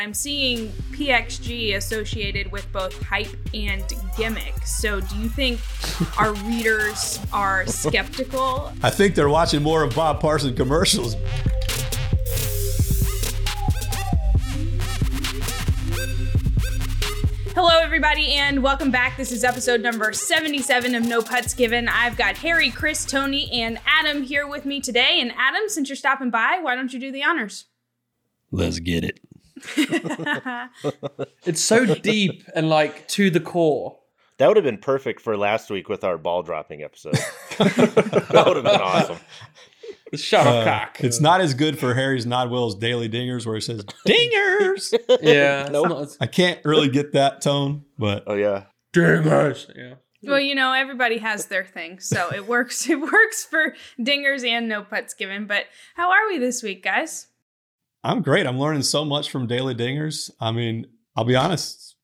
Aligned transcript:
I'm 0.00 0.14
seeing 0.14 0.68
PXG 0.92 1.74
associated 1.74 2.52
with 2.52 2.72
both 2.72 3.02
hype 3.02 3.36
and 3.52 3.82
gimmick. 4.16 4.54
So, 4.64 5.00
do 5.00 5.16
you 5.16 5.28
think 5.28 5.58
our 6.20 6.34
readers 6.34 7.18
are 7.32 7.66
skeptical? 7.66 8.72
I 8.80 8.90
think 8.90 9.16
they're 9.16 9.28
watching 9.28 9.60
more 9.60 9.82
of 9.82 9.96
Bob 9.96 10.20
Parson 10.20 10.54
commercials. 10.54 11.16
Hello, 17.56 17.80
everybody, 17.80 18.34
and 18.34 18.62
welcome 18.62 18.92
back. 18.92 19.16
This 19.16 19.32
is 19.32 19.42
episode 19.42 19.80
number 19.80 20.12
77 20.12 20.94
of 20.94 21.04
No 21.04 21.22
Putts 21.22 21.54
Given. 21.54 21.88
I've 21.88 22.16
got 22.16 22.36
Harry, 22.36 22.70
Chris, 22.70 23.04
Tony, 23.04 23.50
and 23.50 23.80
Adam 23.84 24.22
here 24.22 24.46
with 24.46 24.64
me 24.64 24.80
today. 24.80 25.18
And 25.20 25.32
Adam, 25.36 25.62
since 25.66 25.88
you're 25.88 25.96
stopping 25.96 26.30
by, 26.30 26.60
why 26.62 26.76
don't 26.76 26.92
you 26.92 27.00
do 27.00 27.10
the 27.10 27.24
honors? 27.24 27.64
Let's 28.52 28.78
get 28.78 29.02
it. 29.02 29.18
It's 31.44 31.60
so 31.62 31.94
deep 31.94 32.44
and 32.54 32.68
like 32.68 33.08
to 33.08 33.30
the 33.30 33.40
core. 33.40 33.98
That 34.38 34.46
would 34.48 34.56
have 34.56 34.64
been 34.64 34.78
perfect 34.78 35.20
for 35.20 35.36
last 35.36 35.70
week 35.70 35.88
with 35.88 36.04
our 36.04 36.16
ball 36.18 36.42
dropping 36.42 36.82
episode. 36.82 37.14
that 37.58 38.44
would 38.46 38.56
have 38.56 38.64
been 38.64 38.80
awesome. 38.80 39.16
The 40.12 40.18
shuttlecock. 40.18 40.98
Uh, 41.02 41.06
it's 41.06 41.20
not 41.20 41.40
as 41.40 41.54
good 41.54 41.78
for 41.78 41.94
Harry's 41.94 42.24
Nodwell's 42.26 42.74
Daily 42.74 43.08
Dingers 43.08 43.46
where 43.46 43.54
he 43.54 43.60
says 43.60 43.84
dingers. 44.06 44.92
yeah. 45.22 45.62
it's 45.62 45.70
Nope. 45.70 45.88
not 45.88 46.08
I 46.20 46.26
can't 46.26 46.60
really 46.64 46.88
get 46.88 47.12
that 47.12 47.40
tone, 47.40 47.84
but 47.98 48.24
Oh 48.26 48.34
yeah. 48.34 48.64
Dingers. 48.94 49.70
Yeah. 49.74 49.94
well, 50.22 50.40
you 50.40 50.54
know, 50.54 50.72
everybody 50.72 51.18
has 51.18 51.46
their 51.46 51.64
thing, 51.64 52.00
so 52.00 52.32
it 52.34 52.46
works. 52.46 52.88
It 52.88 53.00
works 53.00 53.44
for 53.44 53.74
dingers 54.00 54.46
and 54.46 54.68
no 54.68 54.82
putts 54.82 55.14
given. 55.14 55.46
But 55.46 55.64
how 55.94 56.10
are 56.10 56.26
we 56.28 56.38
this 56.38 56.62
week, 56.62 56.82
guys? 56.82 57.27
I'm 58.04 58.22
great. 58.22 58.46
I'm 58.46 58.58
learning 58.58 58.82
so 58.82 59.04
much 59.04 59.30
from 59.30 59.46
Daily 59.46 59.74
Dingers. 59.74 60.30
I 60.40 60.52
mean, 60.52 60.86
I'll 61.16 61.24
be 61.24 61.36
honest, 61.36 61.96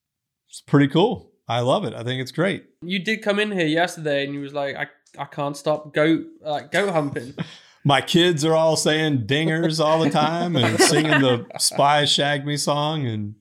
it's 0.49 0.61
pretty 0.61 0.89
cool. 0.89 1.31
I 1.49 1.61
love 1.61 1.85
it. 1.85 1.95
I 1.95 2.03
think 2.03 2.21
it's 2.21 2.33
great. 2.33 2.65
You 2.83 2.99
did 2.99 3.23
come 3.23 3.39
in 3.39 3.53
here 3.53 3.67
yesterday 3.67 4.25
and 4.25 4.35
you 4.35 4.41
was 4.41 4.53
like, 4.55 4.77
I, 4.77 4.87
I 5.19 5.27
can't 5.27 5.57
stop 5.57 5.93
goat 5.95 6.25
like 6.41 6.73
goat 6.73 6.93
humping. 6.93 7.35
My 7.87 8.01
kids 8.01 8.47
are 8.47 8.55
all 8.55 8.77
saying 8.77 9.27
dingers 9.27 9.79
all 9.79 10.03
the 10.03 10.09
time 10.09 10.57
and 10.57 10.81
singing 10.81 11.21
the 11.21 11.47
Spy 11.59 12.07
Shag 12.07 12.47
Me 12.47 12.57
song. 12.57 13.07
And 13.07 13.35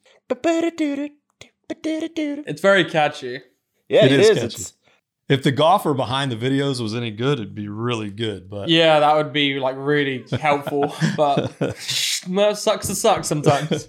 It's 2.46 2.62
very 2.62 2.84
catchy. 2.84 3.42
Yeah, 3.88 4.06
It 4.06 4.12
it 4.12 4.20
is 4.20 4.30
is. 4.30 4.36
catchy. 4.38 4.46
It's, 4.48 4.74
if 5.30 5.44
the 5.44 5.52
golfer 5.52 5.94
behind 5.94 6.32
the 6.32 6.36
videos 6.36 6.82
was 6.82 6.94
any 6.94 7.12
good, 7.12 7.40
it'd 7.40 7.56
be 7.56 7.68
really 7.70 8.10
good. 8.12 8.50
But 8.50 8.70
Yeah, 8.70 9.00
that 9.00 9.16
would 9.16 9.32
be 9.34 9.60
like 9.60 9.76
really 9.78 10.26
helpful. 10.40 10.94
But 11.18 11.56
no, 12.28 12.54
sucks 12.54 12.88
to 12.88 12.96
suck 12.96 13.24
sometimes. 13.26 13.88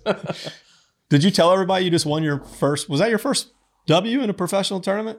did 1.09 1.25
you 1.25 1.31
tell 1.31 1.53
everybody 1.53 1.85
you 1.85 1.91
just 1.91 2.07
won 2.07 2.23
your 2.23 2.41
first? 2.45 2.89
Was 2.89 3.01
that 3.01 3.11
your 3.11 3.19
first 3.19 3.53
W 3.87 4.23
in 4.23 4.31
a 4.31 4.35
professional 4.35 4.81
tournament? 4.81 5.19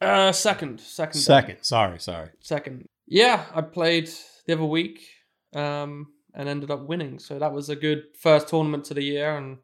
uh, 0.00 0.32
second, 0.32 0.80
second, 0.80 1.20
Second. 1.20 1.58
Sorry, 1.62 1.98
sorry. 2.00 2.30
second. 2.40 2.86
Yeah, 3.06 3.44
I 3.54 3.60
played 3.60 4.10
the 4.46 4.54
other 4.54 4.64
week 4.64 5.00
um, 5.54 6.08
and 6.34 6.48
ended 6.48 6.70
up 6.70 6.88
winning. 6.88 7.18
So 7.18 7.38
that 7.38 7.52
was 7.52 7.68
a 7.68 7.76
good 7.76 8.04
first 8.18 8.48
tournament 8.48 8.84
to 8.86 8.94
the 8.94 9.02
year, 9.02 9.36
and 9.36 9.58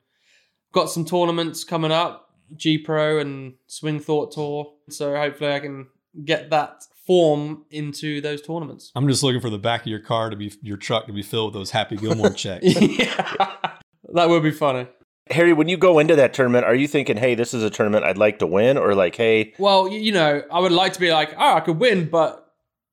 got 0.72 0.90
some 0.90 1.04
tournaments 1.04 1.64
coming 1.64 1.90
up, 1.92 2.27
G 2.56 2.78
Pro 2.78 3.18
and 3.18 3.54
Swing 3.66 4.00
Thought 4.00 4.32
Tour. 4.32 4.72
So 4.90 5.16
hopefully 5.16 5.52
I 5.52 5.60
can 5.60 5.88
get 6.24 6.50
that 6.50 6.84
form 7.06 7.64
into 7.70 8.20
those 8.20 8.42
tournaments. 8.42 8.92
I'm 8.94 9.08
just 9.08 9.22
looking 9.22 9.40
for 9.40 9.50
the 9.50 9.58
back 9.58 9.82
of 9.82 9.86
your 9.86 10.00
car 10.00 10.30
to 10.30 10.36
be 10.36 10.52
your 10.62 10.76
truck 10.76 11.06
to 11.06 11.12
be 11.12 11.22
filled 11.22 11.54
with 11.54 11.60
those 11.60 11.70
Happy 11.70 11.96
Gilmore 11.96 12.30
checks. 12.34 12.64
yeah, 12.80 13.66
that 14.12 14.28
would 14.28 14.42
be 14.42 14.50
funny. 14.50 14.86
Harry, 15.30 15.52
when 15.52 15.68
you 15.68 15.76
go 15.76 15.98
into 15.98 16.16
that 16.16 16.32
tournament, 16.32 16.64
are 16.64 16.74
you 16.74 16.88
thinking, 16.88 17.16
"Hey, 17.16 17.34
this 17.34 17.52
is 17.52 17.62
a 17.62 17.70
tournament 17.70 18.04
I'd 18.04 18.16
like 18.18 18.38
to 18.38 18.46
win," 18.46 18.78
or 18.78 18.94
like, 18.94 19.14
"Hey, 19.14 19.52
Well, 19.58 19.88
you 19.88 20.12
know, 20.12 20.42
I 20.50 20.60
would 20.60 20.72
like 20.72 20.94
to 20.94 21.00
be 21.00 21.12
like, 21.12 21.34
oh, 21.38 21.54
I 21.54 21.60
could 21.60 21.78
win, 21.78 22.08
but 22.08 22.50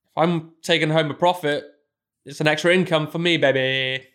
if 0.08 0.24
I'm 0.24 0.52
taking 0.62 0.90
home 0.90 1.10
a 1.10 1.14
profit, 1.14 1.64
it's 2.26 2.42
an 2.42 2.48
extra 2.48 2.74
income 2.74 3.08
for 3.08 3.20
me, 3.20 3.38
baby. 3.38 4.06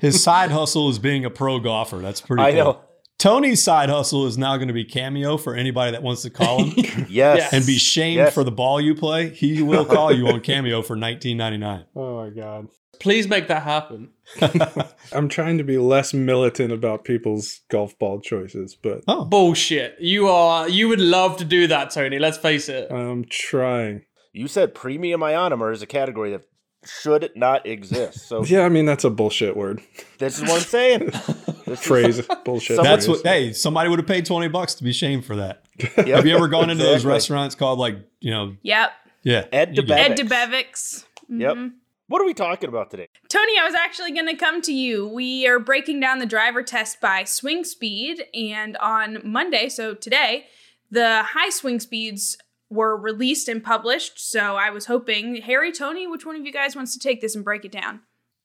His 0.00 0.22
side 0.22 0.50
hustle 0.50 0.90
is 0.90 0.98
being 0.98 1.24
a 1.24 1.30
pro 1.30 1.58
golfer. 1.58 1.98
That's 1.98 2.20
pretty. 2.20 2.42
I 2.42 2.52
cool. 2.52 2.64
know, 2.64 2.80
Tony's 3.18 3.62
side 3.62 3.88
hustle 3.88 4.26
is 4.26 4.36
now 4.36 4.56
going 4.56 4.68
to 4.68 4.74
be 4.74 4.84
cameo 4.84 5.36
for 5.36 5.54
anybody 5.54 5.92
that 5.92 6.02
wants 6.02 6.22
to 6.22 6.30
call 6.30 6.62
him 6.64 6.72
yes, 6.76 7.08
Yes. 7.08 7.52
and 7.52 7.64
be 7.66 7.78
shamed 7.78 8.16
Yes. 8.16 8.34
for 8.34 8.44
the 8.44 8.50
ball 8.52 8.80
you 8.80 8.94
play. 8.94 9.30
He 9.30 9.62
will 9.62 9.84
call 9.84 10.12
you 10.12 10.28
on 10.28 10.40
cameo 10.42 10.82
for 10.82 10.96
19.99. 10.96 11.84
Oh 11.96 12.16
my 12.24 12.30
god. 12.30 12.68
Please 13.00 13.26
make 13.28 13.48
that 13.48 13.62
happen. 13.64 14.10
I'm 15.12 15.28
trying 15.28 15.58
to 15.58 15.64
be 15.64 15.78
less 15.78 16.14
militant 16.14 16.72
about 16.72 17.04
people's 17.04 17.60
golf 17.68 17.98
ball 17.98 18.20
choices, 18.20 18.76
but 18.80 19.02
Oh, 19.08 19.24
Bullshit. 19.24 19.96
You 20.00 20.28
are. 20.28 20.68
You 20.68 20.88
would 20.88 21.00
love 21.00 21.36
to 21.38 21.44
do 21.44 21.66
that, 21.66 21.90
Tony. 21.90 22.18
Let's 22.18 22.38
face 22.38 22.68
it. 22.68 22.90
I'm 22.92 23.24
trying. 23.24 24.02
You 24.32 24.46
said 24.48 24.74
premium 24.74 25.20
ionomer 25.22 25.72
is 25.72 25.82
a 25.82 25.86
category 25.86 26.30
that 26.32 26.42
should 26.86 27.30
not 27.34 27.66
exist. 27.66 28.28
So 28.28 28.44
Yeah, 28.44 28.62
I 28.62 28.68
mean 28.68 28.84
that's 28.86 29.04
a 29.04 29.10
bullshit 29.10 29.56
word. 29.56 29.80
this 30.18 30.36
is 30.38 30.42
what 30.42 30.52
I'm 30.52 30.60
saying. 30.60 31.10
This 31.64 31.80
is- 31.80 31.86
Phrase 31.86 32.20
bullshit. 32.44 32.82
That's 32.82 33.08
what. 33.08 33.22
Hey, 33.24 33.54
somebody 33.54 33.88
would 33.88 33.98
have 33.98 34.06
paid 34.06 34.26
20 34.26 34.48
bucks 34.48 34.74
to 34.74 34.84
be 34.84 34.92
shamed 34.92 35.24
for 35.24 35.36
that. 35.36 35.64
Yep. 35.96 36.06
Have 36.08 36.26
you 36.26 36.36
ever 36.36 36.46
gone 36.46 36.68
into 36.68 36.84
those 36.84 37.06
restaurants 37.06 37.54
called 37.54 37.78
like 37.78 37.96
you 38.20 38.30
know? 38.30 38.54
Yep. 38.62 38.90
Yeah, 39.22 39.46
Ed 39.50 39.74
you 39.74 39.82
get 39.82 39.96
Debevic. 39.98 40.10
it. 40.10 40.20
Ed 40.20 40.28
Debevic's. 40.28 41.06
Yep. 41.30 41.54
Mhm. 41.56 41.72
What 42.08 42.20
are 42.20 42.26
we 42.26 42.34
talking 42.34 42.68
about 42.68 42.90
today? 42.90 43.08
Tony, 43.30 43.54
I 43.58 43.64
was 43.64 43.72
actually 43.74 44.12
going 44.12 44.26
to 44.26 44.36
come 44.36 44.60
to 44.60 44.74
you. 44.74 45.08
We 45.08 45.46
are 45.46 45.58
breaking 45.58 46.00
down 46.00 46.18
the 46.18 46.26
driver 46.26 46.62
test 46.62 47.00
by 47.00 47.24
swing 47.24 47.64
speed, 47.64 48.22
and 48.34 48.76
on 48.76 49.22
Monday, 49.24 49.70
so 49.70 49.94
today, 49.94 50.44
the 50.90 51.22
high 51.22 51.48
swing 51.48 51.80
speeds 51.80 52.36
were 52.70 52.96
released 52.96 53.48
and 53.48 53.62
published. 53.62 54.18
So 54.18 54.56
I 54.56 54.70
was 54.70 54.86
hoping, 54.86 55.36
Harry, 55.42 55.72
Tony, 55.72 56.06
which 56.06 56.26
one 56.26 56.36
of 56.36 56.44
you 56.44 56.52
guys 56.52 56.74
wants 56.74 56.92
to 56.94 56.98
take 56.98 57.20
this 57.20 57.34
and 57.34 57.44
break 57.44 57.64
it 57.64 57.72
down? 57.72 58.00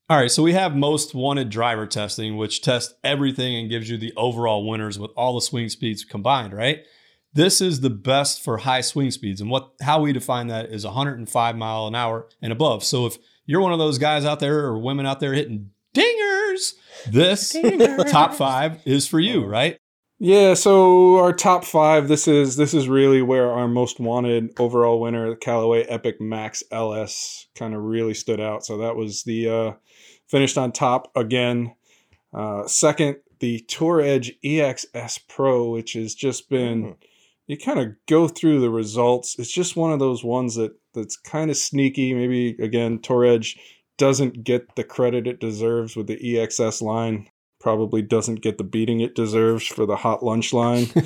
All 0.09 0.17
right, 0.17 0.31
so 0.31 0.41
we 0.41 0.53
have 0.53 0.75
most 0.75 1.13
wanted 1.13 1.51
driver 1.51 1.85
testing, 1.85 2.35
which 2.35 2.63
tests 2.63 2.95
everything 3.03 3.55
and 3.55 3.69
gives 3.69 3.91
you 3.91 3.97
the 3.97 4.13
overall 4.17 4.67
winners 4.67 4.97
with 4.97 5.11
all 5.15 5.35
the 5.35 5.41
swing 5.41 5.69
speeds 5.69 6.03
combined, 6.03 6.51
right? 6.51 6.83
This 7.33 7.61
is 7.61 7.81
the 7.81 7.91
best 7.91 8.43
for 8.43 8.57
high 8.57 8.81
swing 8.81 9.11
speeds, 9.11 9.39
and 9.39 9.51
what 9.51 9.69
how 9.81 10.01
we 10.01 10.11
define 10.11 10.47
that 10.47 10.71
is 10.71 10.83
105 10.83 11.55
mile 11.55 11.85
an 11.85 11.93
hour 11.93 12.27
and 12.41 12.51
above. 12.51 12.83
So 12.83 13.05
if 13.05 13.19
you're 13.45 13.61
one 13.61 13.71
of 13.71 13.77
those 13.77 13.99
guys 13.99 14.25
out 14.25 14.39
there 14.39 14.61
or 14.61 14.79
women 14.79 15.05
out 15.05 15.19
there 15.19 15.33
hitting 15.33 15.69
dingers, 15.95 16.73
this 17.05 17.55
top 18.09 18.33
five 18.33 18.81
is 18.85 19.07
for 19.07 19.19
you, 19.19 19.45
right? 19.45 19.77
Yeah, 20.21 20.53
so 20.53 21.17
our 21.17 21.31
top 21.31 21.63
five. 21.63 22.09
This 22.09 22.27
is 22.27 22.57
this 22.57 22.73
is 22.73 22.89
really 22.89 23.21
where 23.21 23.49
our 23.51 23.67
most 23.69 23.99
wanted 24.01 24.51
overall 24.59 24.99
winner, 24.99 25.29
the 25.29 25.35
Callaway 25.37 25.83
Epic 25.83 26.19
Max 26.19 26.61
LS, 26.71 27.47
kind 27.55 27.73
of 27.73 27.81
really 27.83 28.13
stood 28.13 28.41
out. 28.41 28.65
So 28.65 28.77
that 28.79 28.97
was 28.97 29.23
the 29.23 29.49
uh, 29.49 29.71
finished 30.27 30.57
on 30.57 30.73
top 30.73 31.09
again. 31.15 31.73
Uh, 32.33 32.67
second, 32.67 33.17
the 33.39 33.59
Tour 33.69 34.01
Edge 34.01 34.33
EXS 34.43 35.19
Pro, 35.29 35.69
which 35.71 35.93
has 35.93 36.15
just 36.15 36.49
been. 36.49 36.83
Mhm. 36.83 36.95
You 37.47 37.57
kind 37.57 37.79
of 37.79 37.95
go 38.07 38.27
through 38.27 38.59
the 38.59 38.69
results. 38.69 39.35
It's 39.39 39.51
just 39.51 39.75
one 39.75 39.91
of 39.91 39.99
those 39.99 40.23
ones 40.23 40.55
that 40.55 40.73
that's 40.93 41.17
kind 41.17 41.49
of 41.49 41.57
sneaky. 41.57 42.13
Maybe 42.13 42.49
again, 42.61 42.99
Tour 42.99 43.25
Edge 43.25 43.57
doesn't 43.97 44.43
get 44.43 44.75
the 44.75 44.83
credit 44.83 45.27
it 45.27 45.39
deserves 45.39 45.95
with 45.95 46.07
the 46.07 46.17
EXS 46.17 46.81
line 46.81 47.27
probably 47.59 48.01
doesn't 48.01 48.41
get 48.41 48.57
the 48.57 48.63
beating 48.63 49.01
it 49.01 49.15
deserves 49.15 49.65
for 49.65 49.85
the 49.85 49.97
Hot 49.97 50.23
Launch 50.23 50.53
line. 50.53 50.87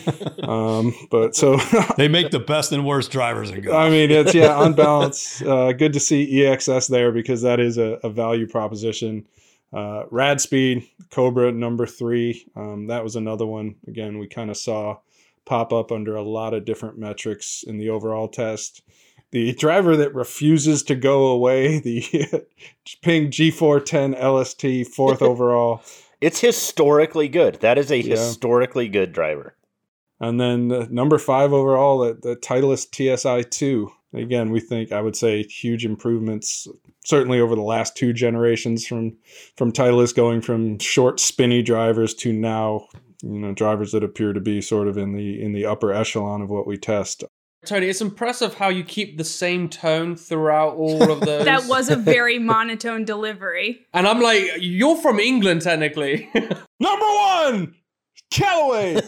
Um, 0.44 0.94
but 1.10 1.38
so, 1.38 1.56
They 1.98 2.10
make 2.10 2.32
the 2.32 2.40
best 2.40 2.74
and 2.74 2.86
worst 2.86 3.12
drivers 3.12 3.50
in 3.50 3.62
golf. 3.62 3.78
I 3.78 3.90
mean, 3.90 4.12
it's 4.12 4.36
yeah, 4.36 4.54
on 4.58 4.74
balance, 4.74 5.42
uh, 5.42 5.72
good 5.72 5.94
to 5.94 6.02
see 6.02 6.30
EXS 6.36 6.90
there 6.90 7.14
because 7.14 7.44
that 7.44 7.62
is 7.62 7.78
a, 7.78 7.98
a 8.04 8.10
value 8.10 8.46
proposition. 8.46 9.26
Uh, 9.72 10.04
Rad 10.12 10.42
Speed 10.42 10.86
Cobra 11.12 11.54
number 11.54 11.86
three, 11.86 12.46
um, 12.58 12.88
that 12.88 13.06
was 13.06 13.16
another 13.16 13.46
one. 13.46 13.76
Again, 13.88 14.18
we 14.18 14.28
kind 14.28 14.50
of 14.50 14.58
saw 14.58 14.98
pop 15.46 15.72
up 15.72 15.94
under 15.94 16.16
a 16.18 16.24
lot 16.24 16.54
of 16.54 16.66
different 16.66 16.98
metrics 16.98 17.64
in 17.66 17.78
the 17.78 17.90
overall 17.90 18.28
test. 18.28 18.82
The 19.32 19.54
driver 19.54 19.96
that 19.98 20.14
refuses 20.14 20.84
to 20.84 20.96
go 20.96 21.28
away, 21.28 21.80
the 21.80 22.02
Ping 23.02 23.32
G410 23.32 24.14
LST, 24.22 24.94
fourth 24.94 25.22
overall. 25.24 25.82
It's 26.24 26.40
historically 26.40 27.28
good. 27.28 27.56
That 27.60 27.78
is 27.78 27.92
a 27.92 27.98
Yeah. 27.98 28.12
historically 28.16 28.88
good 28.88 29.12
driver. 29.12 29.58
And 30.22 30.40
then 30.40 30.72
uh, 30.72 30.88
number 30.90 31.18
five 31.18 31.52
overall, 31.52 32.00
the, 32.00 32.14
the 32.14 32.36
Titleist 32.38 32.96
TSI 32.96 33.42
2. 33.44 33.92
Again, 34.14 34.50
we 34.52 34.62
think, 34.62 34.92
I 34.94 35.02
would 35.02 35.18
say, 35.18 35.44
huge 35.44 35.84
improvements, 35.86 36.68
certainly 37.04 37.42
over 37.42 37.56
the 37.56 37.62
last 37.62 37.98
two 37.98 38.14
generations 38.14 38.88
from, 38.88 39.18
from 39.58 39.74
Titleist 39.74 40.16
going 40.16 40.40
from 40.42 40.80
short, 40.80 41.20
spinny 41.20 41.62
drivers 41.62 42.14
to 42.16 42.32
now, 42.32 42.88
you 43.22 43.40
know, 43.40 43.54
drivers 43.54 43.92
that 43.92 44.04
appear 44.04 44.32
to 44.32 44.40
be 44.40 44.62
sort 44.62 44.88
of 44.88 44.98
in 44.98 45.14
the 45.14 45.42
in 45.42 45.52
the 45.52 45.66
upper 45.66 45.92
echelon 45.92 46.42
of 46.42 46.50
what 46.50 46.68
we 46.68 46.78
test. 46.78 47.24
Tony, 47.66 47.88
it's 47.88 48.02
impressive 48.02 48.56
how 48.56 48.70
you 48.70 48.84
keep 48.84 49.18
the 49.18 49.24
same 49.24 49.70
tone 49.70 50.16
throughout 50.16 50.76
all 50.76 51.12
of 51.12 51.20
those. 51.22 51.46
That 51.46 51.66
was 51.66 51.90
a 51.90 51.96
very 51.96 52.40
monotone 52.52 53.06
delivery. 53.06 53.86
and 53.94 54.08
I'm 54.08 54.20
like, 54.22 54.44
you're 54.60 54.98
from 54.98 55.20
England, 55.20 55.62
technically. 55.62 56.30
Number 56.80 57.06
one, 57.06 57.76
Callaway. 58.32 59.00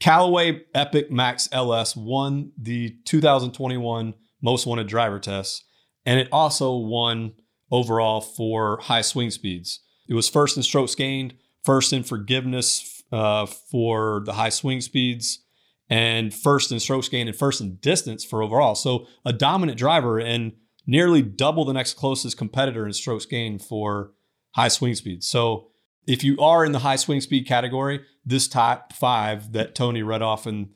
Callaway 0.00 0.62
Epic 0.74 1.10
Max 1.10 1.48
LS 1.52 1.96
won 1.96 2.52
the 2.58 2.96
2021 3.06 4.14
Most 4.42 4.66
Wanted 4.66 4.88
Driver 4.88 5.18
Test, 5.18 5.64
and 6.04 6.20
it 6.20 6.28
also 6.32 6.76
won 6.76 7.32
overall 7.70 8.20
for 8.20 8.78
high 8.82 9.00
swing 9.00 9.30
speeds. 9.30 9.80
It 10.08 10.14
was 10.14 10.28
first 10.28 10.56
in 10.56 10.62
strokes 10.62 10.94
gained, 10.94 11.34
first 11.64 11.92
in 11.92 12.02
forgiveness 12.02 13.02
uh, 13.10 13.46
for 13.46 14.22
the 14.24 14.34
high 14.34 14.50
swing 14.50 14.80
speeds, 14.80 15.40
and 15.88 16.34
first 16.34 16.72
in 16.72 16.80
strokes 16.80 17.08
gained 17.08 17.28
and 17.28 17.38
first 17.38 17.60
in 17.60 17.76
distance 17.76 18.24
for 18.24 18.42
overall. 18.42 18.74
So 18.74 19.06
a 19.24 19.32
dominant 19.32 19.78
driver 19.78 20.18
and 20.18 20.52
nearly 20.86 21.22
double 21.22 21.64
the 21.64 21.72
next 21.72 21.94
closest 21.94 22.36
competitor 22.36 22.86
in 22.86 22.92
strokes 22.92 23.26
gained 23.26 23.62
for 23.62 24.12
high 24.52 24.68
swing 24.68 24.94
speed. 24.94 25.22
So 25.22 25.68
if 26.06 26.22
you 26.22 26.38
are 26.38 26.64
in 26.64 26.72
the 26.72 26.80
high 26.80 26.96
swing 26.96 27.20
speed 27.20 27.46
category, 27.46 28.02
this 28.24 28.48
top 28.48 28.92
five 28.92 29.52
that 29.52 29.74
Tony 29.74 30.02
read 30.02 30.22
off 30.22 30.46
in 30.46 30.70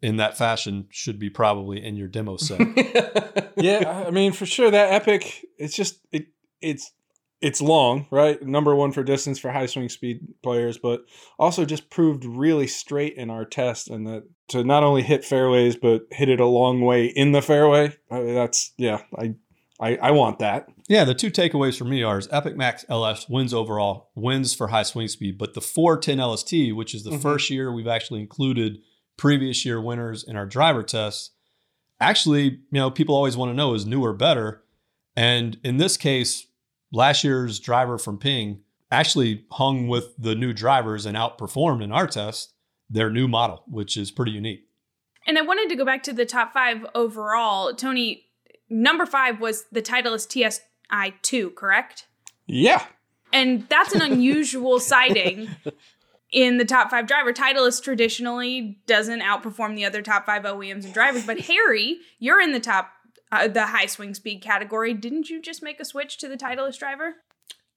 in 0.00 0.16
that 0.16 0.38
fashion 0.38 0.86
should 0.90 1.18
be 1.18 1.28
probably 1.28 1.84
in 1.84 1.96
your 1.96 2.06
demo 2.06 2.36
set. 2.36 2.60
yeah, 3.56 4.04
I 4.06 4.10
mean 4.10 4.32
for 4.32 4.46
sure 4.46 4.70
that 4.70 4.92
epic. 4.92 5.44
It's 5.58 5.74
just 5.74 5.98
it 6.12 6.28
it's 6.60 6.92
it's 7.40 7.60
long, 7.60 8.06
right? 8.10 8.40
Number 8.42 8.74
one 8.74 8.90
for 8.92 9.02
distance 9.04 9.38
for 9.38 9.50
high 9.52 9.66
swing 9.66 9.88
speed 9.88 10.20
players, 10.42 10.76
but 10.78 11.04
also 11.38 11.64
just 11.64 11.88
proved 11.90 12.24
really 12.24 12.66
straight 12.66 13.14
in 13.16 13.30
our 13.30 13.44
test, 13.44 13.88
and 13.88 14.06
that 14.06 14.24
to 14.48 14.64
not 14.64 14.82
only 14.82 15.02
hit 15.02 15.24
fairways 15.24 15.76
but 15.76 16.02
hit 16.10 16.28
it 16.28 16.40
a 16.40 16.46
long 16.46 16.80
way 16.80 17.06
in 17.06 17.32
the 17.32 17.42
fairway. 17.42 17.96
I 18.10 18.20
mean, 18.20 18.34
that's 18.34 18.72
yeah, 18.76 19.02
I, 19.16 19.34
I 19.80 19.96
I 19.96 20.10
want 20.10 20.38
that. 20.40 20.66
yeah, 20.88 21.04
the 21.04 21.14
two 21.14 21.30
takeaways 21.30 21.78
for 21.78 21.84
me 21.84 22.02
are 22.02 22.18
is 22.18 22.28
Epic 22.32 22.56
Max 22.56 22.84
LS 22.88 23.28
wins 23.28 23.54
overall, 23.54 24.10
wins 24.16 24.54
for 24.54 24.68
high 24.68 24.82
swing 24.82 25.06
speed, 25.08 25.38
but 25.38 25.54
the 25.54 25.60
410 25.60 26.18
LST, 26.18 26.72
which 26.74 26.94
is 26.94 27.04
the 27.04 27.10
Mhm. 27.10 27.22
first 27.22 27.50
year 27.50 27.72
we've 27.72 27.86
actually 27.86 28.20
included 28.20 28.78
previous 29.16 29.64
year 29.64 29.80
winners 29.80 30.24
in 30.24 30.34
our 30.36 30.46
driver 30.46 30.82
tests, 30.82 31.30
actually, 32.00 32.42
you 32.44 32.58
know, 32.72 32.90
people 32.90 33.14
always 33.14 33.36
want 33.36 33.50
to 33.50 33.54
know 33.54 33.74
is 33.74 33.84
newer 33.86 34.12
better. 34.12 34.62
And 35.16 35.58
in 35.64 35.76
this 35.78 35.96
case, 35.96 36.46
last 36.92 37.24
year's 37.24 37.58
driver 37.60 37.98
from 37.98 38.18
Ping 38.18 38.60
actually 38.90 39.44
hung 39.52 39.88
with 39.88 40.14
the 40.18 40.34
new 40.34 40.52
drivers 40.52 41.06
and 41.06 41.16
outperformed 41.16 41.82
in 41.82 41.92
our 41.92 42.06
test 42.06 42.54
their 42.90 43.10
new 43.10 43.28
model, 43.28 43.62
which 43.66 43.96
is 43.96 44.10
pretty 44.10 44.32
unique. 44.32 44.66
And 45.26 45.36
I 45.36 45.42
wanted 45.42 45.68
to 45.68 45.76
go 45.76 45.84
back 45.84 46.02
to 46.04 46.12
the 46.12 46.24
top 46.24 46.54
five 46.54 46.86
overall. 46.94 47.74
Tony, 47.74 48.24
number 48.70 49.04
five 49.04 49.40
was 49.40 49.66
the 49.70 49.82
Titleist 49.82 50.32
TSI 50.32 51.14
2, 51.20 51.50
correct? 51.50 52.06
Yeah, 52.46 52.82
And 53.30 53.68
that's 53.68 53.92
an 53.92 54.00
unusual 54.12 54.80
sighting 54.80 55.50
in 56.32 56.56
the 56.56 56.64
top 56.64 56.90
five 56.90 57.06
driver. 57.06 57.32
Titleist 57.34 57.82
traditionally 57.82 58.80
doesn't 58.86 59.20
outperform 59.20 59.76
the 59.76 59.84
other 59.84 60.00
top 60.00 60.24
five 60.24 60.44
OEMs 60.44 60.84
and 60.84 60.94
drivers. 60.94 61.26
But 61.26 61.40
Harry, 61.40 61.98
you're 62.18 62.40
in 62.40 62.52
the 62.52 62.60
top, 62.60 62.90
uh, 63.30 63.48
the 63.48 63.66
high 63.66 63.86
swing 63.86 64.14
speed 64.14 64.40
category. 64.40 64.94
Didn't 64.94 65.28
you 65.30 65.40
just 65.40 65.62
make 65.62 65.80
a 65.80 65.84
switch 65.84 66.18
to 66.18 66.28
the 66.28 66.36
Titleist 66.36 66.78
driver? 66.78 67.14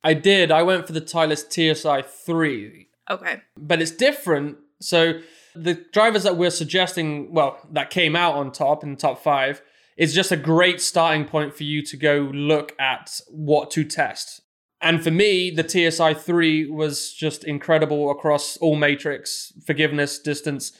I 0.04 0.14
did. 0.14 0.52
I 0.52 0.64
went 0.64 0.88
for 0.88 0.94
the 0.94 1.02
Titleist 1.02 1.52
TSI 1.52 2.02
3, 2.02 2.88
Okay. 3.10 3.42
but 3.58 3.82
it's 3.82 3.92
different. 3.92 4.58
So 4.80 5.20
the 5.56 5.76
drivers 5.94 6.24
that 6.24 6.38
we're 6.38 6.50
suggesting, 6.50 7.32
well, 7.34 7.60
that 7.72 7.90
came 7.90 8.16
out 8.16 8.36
on 8.36 8.52
top 8.52 8.84
in 8.84 8.92
the 8.92 8.96
top 8.98 9.22
five, 9.22 9.62
is 9.98 10.16
just 10.16 10.32
a 10.32 10.38
great 10.38 10.82
starting 10.82 11.26
point 11.26 11.56
for 11.56 11.64
you 11.64 11.84
to 11.84 11.98
go 11.98 12.32
look 12.34 12.74
at 12.80 13.20
what 13.30 13.70
to 13.72 13.84
test. 13.84 14.42
And 14.82 15.04
for 15.04 15.12
me, 15.12 15.52
the 15.52 15.68
TSI 15.68 16.16
3 16.16 16.72
was 16.72 17.14
just 17.14 17.44
incredible 17.44 18.10
across 18.10 18.58
all 18.58 18.76
matrix, 18.76 19.54
forgiveness, 19.64 20.18
distance, 20.18 20.72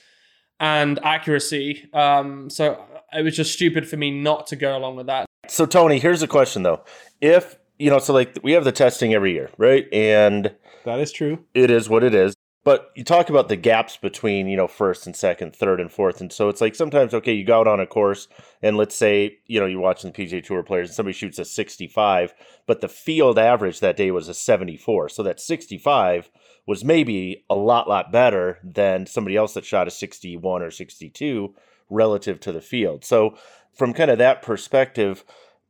and 0.62 1.04
accuracy. 1.04 1.90
Um, 1.92 2.50
so 2.50 2.86
it 3.12 3.24
was 3.24 3.36
just 3.36 3.52
stupid 3.52 3.90
for 3.90 3.98
me 3.98 4.12
not 4.12 4.48
to 4.48 4.56
go 4.56 4.78
along 4.78 4.96
with 4.96 5.08
that. 5.08 5.26
So 5.48 5.66
Tony, 5.66 6.00
here's 6.00 6.22
a 6.22 6.28
question 6.28 6.64
though. 6.64 6.82
If 7.20 7.58
you 7.78 7.90
know, 7.90 8.00
so 8.00 8.14
like 8.14 8.38
we 8.44 8.54
have 8.54 8.64
the 8.64 8.72
testing 8.72 9.14
every 9.14 9.34
year, 9.34 9.50
right? 9.58 9.88
And 9.92 10.56
that 10.86 11.00
is 11.00 11.12
true. 11.12 11.44
it 11.54 11.70
is 11.70 11.90
what 11.90 12.04
it 12.04 12.16
is. 12.16 12.36
But 12.64 12.92
you 12.96 13.04
talk 13.04 13.32
about 13.32 13.50
the 13.50 13.56
gaps 13.56 13.98
between, 13.98 14.48
you 14.48 14.56
know, 14.56 14.68
first 14.68 15.08
and 15.08 15.16
second, 15.16 15.56
third 15.56 15.80
and 15.82 15.92
fourth. 15.92 16.22
And 16.22 16.32
so 16.32 16.48
it's 16.48 16.62
like 16.62 16.76
sometimes, 16.76 17.12
okay, 17.12 17.34
you 17.34 17.44
go 17.44 17.60
out 17.60 17.68
on 17.68 17.80
a 17.80 17.88
course 17.88 18.28
and 18.62 18.78
let's 18.78 18.96
say, 18.96 19.40
you 19.48 19.60
know, 19.60 19.66
you're 19.66 19.82
watching 19.82 20.12
the 20.12 20.24
PGA 20.24 20.44
Tour 20.44 20.62
players 20.62 20.90
and 20.90 20.96
somebody 20.96 21.14
shoots 21.14 21.40
a 21.40 21.46
65, 21.46 22.36
but 22.68 22.82
the 22.82 22.88
field 22.88 23.40
average 23.40 23.80
that 23.80 23.98
day 23.98 24.12
was 24.12 24.30
a 24.30 24.36
74. 24.36 25.10
So 25.10 25.24
that 25.24 25.40
65 25.40 26.30
was 26.68 26.84
maybe 26.84 27.44
a 27.50 27.56
lot, 27.56 27.88
lot 27.90 28.12
better 28.12 28.60
than 28.64 29.06
somebody 29.06 29.36
else 29.36 29.54
that 29.54 29.66
shot 29.66 29.88
a 29.88 29.92
61 29.92 30.62
or 30.62 30.72
62 30.72 31.54
relative 31.90 32.40
to 32.40 32.52
the 32.52 32.62
field. 32.62 33.04
So 33.04 33.36
from 33.74 33.94
kind 33.94 34.12
of 34.12 34.18
that 34.20 34.42
perspective, 34.42 35.24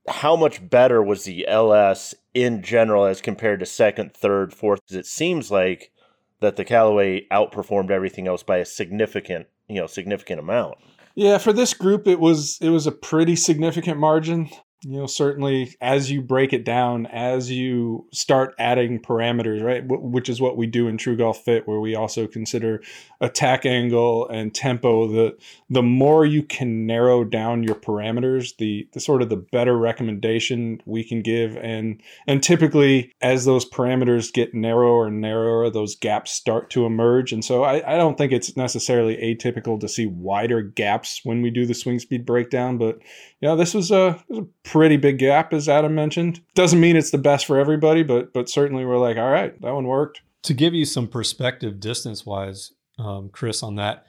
how 0.07 0.35
much 0.35 0.69
better 0.69 1.01
was 1.01 1.23
the 1.23 1.47
LS 1.47 2.15
in 2.33 2.61
general 2.61 3.05
as 3.05 3.21
compared 3.21 3.59
to 3.59 3.65
second, 3.65 4.13
third, 4.13 4.53
fourth? 4.53 4.81
'Cause 4.87 4.97
it 4.97 5.05
seems 5.05 5.51
like 5.51 5.91
that 6.39 6.55
the 6.55 6.65
Callaway 6.65 7.27
outperformed 7.31 7.91
everything 7.91 8.27
else 8.27 8.43
by 8.43 8.57
a 8.57 8.65
significant, 8.65 9.47
you 9.69 9.79
know, 9.79 9.87
significant 9.87 10.39
amount. 10.39 10.75
Yeah, 11.15 11.37
for 11.37 11.53
this 11.53 11.73
group, 11.73 12.07
it 12.07 12.19
was 12.19 12.57
it 12.61 12.69
was 12.69 12.87
a 12.87 12.91
pretty 12.91 13.35
significant 13.35 13.99
margin. 13.99 14.49
You 14.83 14.97
know, 14.97 15.05
certainly 15.05 15.75
as 15.79 16.09
you 16.09 16.23
break 16.23 16.53
it 16.53 16.65
down, 16.65 17.05
as 17.05 17.51
you 17.51 18.07
start 18.11 18.55
adding 18.57 18.99
parameters, 18.99 19.61
right, 19.63 19.83
wh- 19.83 20.03
which 20.03 20.27
is 20.27 20.41
what 20.41 20.57
we 20.57 20.65
do 20.65 20.87
in 20.87 20.97
True 20.97 21.15
Golf 21.15 21.43
Fit, 21.43 21.67
where 21.67 21.79
we 21.79 21.93
also 21.93 22.25
consider 22.25 22.81
attack 23.19 23.63
angle 23.63 24.27
and 24.29 24.55
tempo. 24.55 25.07
The 25.07 25.37
the 25.69 25.83
more 25.83 26.25
you 26.25 26.41
can 26.41 26.87
narrow 26.87 27.23
down 27.23 27.61
your 27.61 27.75
parameters, 27.75 28.57
the 28.57 28.87
the 28.93 28.99
sort 28.99 29.21
of 29.21 29.29
the 29.29 29.37
better 29.37 29.77
recommendation 29.77 30.81
we 30.87 31.03
can 31.03 31.21
give. 31.21 31.55
And 31.57 32.01
and 32.25 32.41
typically, 32.41 33.13
as 33.21 33.45
those 33.45 33.69
parameters 33.69 34.33
get 34.33 34.55
narrower 34.55 35.05
and 35.05 35.21
narrower, 35.21 35.69
those 35.69 35.95
gaps 35.95 36.31
start 36.31 36.71
to 36.71 36.87
emerge. 36.87 37.31
And 37.31 37.45
so 37.45 37.63
I, 37.63 37.93
I 37.93 37.97
don't 37.97 38.17
think 38.17 38.31
it's 38.31 38.57
necessarily 38.57 39.15
atypical 39.17 39.79
to 39.79 39.87
see 39.87 40.07
wider 40.07 40.63
gaps 40.63 41.21
when 41.23 41.43
we 41.43 41.51
do 41.51 41.67
the 41.67 41.75
swing 41.75 41.99
speed 41.99 42.25
breakdown. 42.25 42.79
But 42.79 42.97
yeah, 43.41 43.55
this 43.55 43.73
was 43.73 43.91
a, 43.91 44.23
was 44.29 44.39
a 44.39 44.47
pretty 44.63 44.97
big 44.97 45.17
gap, 45.17 45.51
as 45.53 45.67
Adam 45.67 45.93
mentioned. 45.95 46.41
Doesn't 46.55 46.79
mean 46.79 46.95
it's 46.95 47.11
the 47.11 47.17
best 47.17 47.45
for 47.45 47.59
everybody, 47.59 48.03
but 48.03 48.33
but 48.33 48.49
certainly 48.49 48.85
we're 48.85 48.97
like, 48.99 49.17
all 49.17 49.29
right, 49.31 49.59
that 49.61 49.73
one 49.73 49.87
worked. 49.87 50.21
to 50.43 50.53
give 50.53 50.73
you 50.73 50.85
some 50.85 51.07
perspective 51.07 51.79
distance 51.79 52.25
wise, 52.25 52.71
um, 52.97 53.29
Chris, 53.31 53.61
on 53.63 53.75
that, 53.75 54.05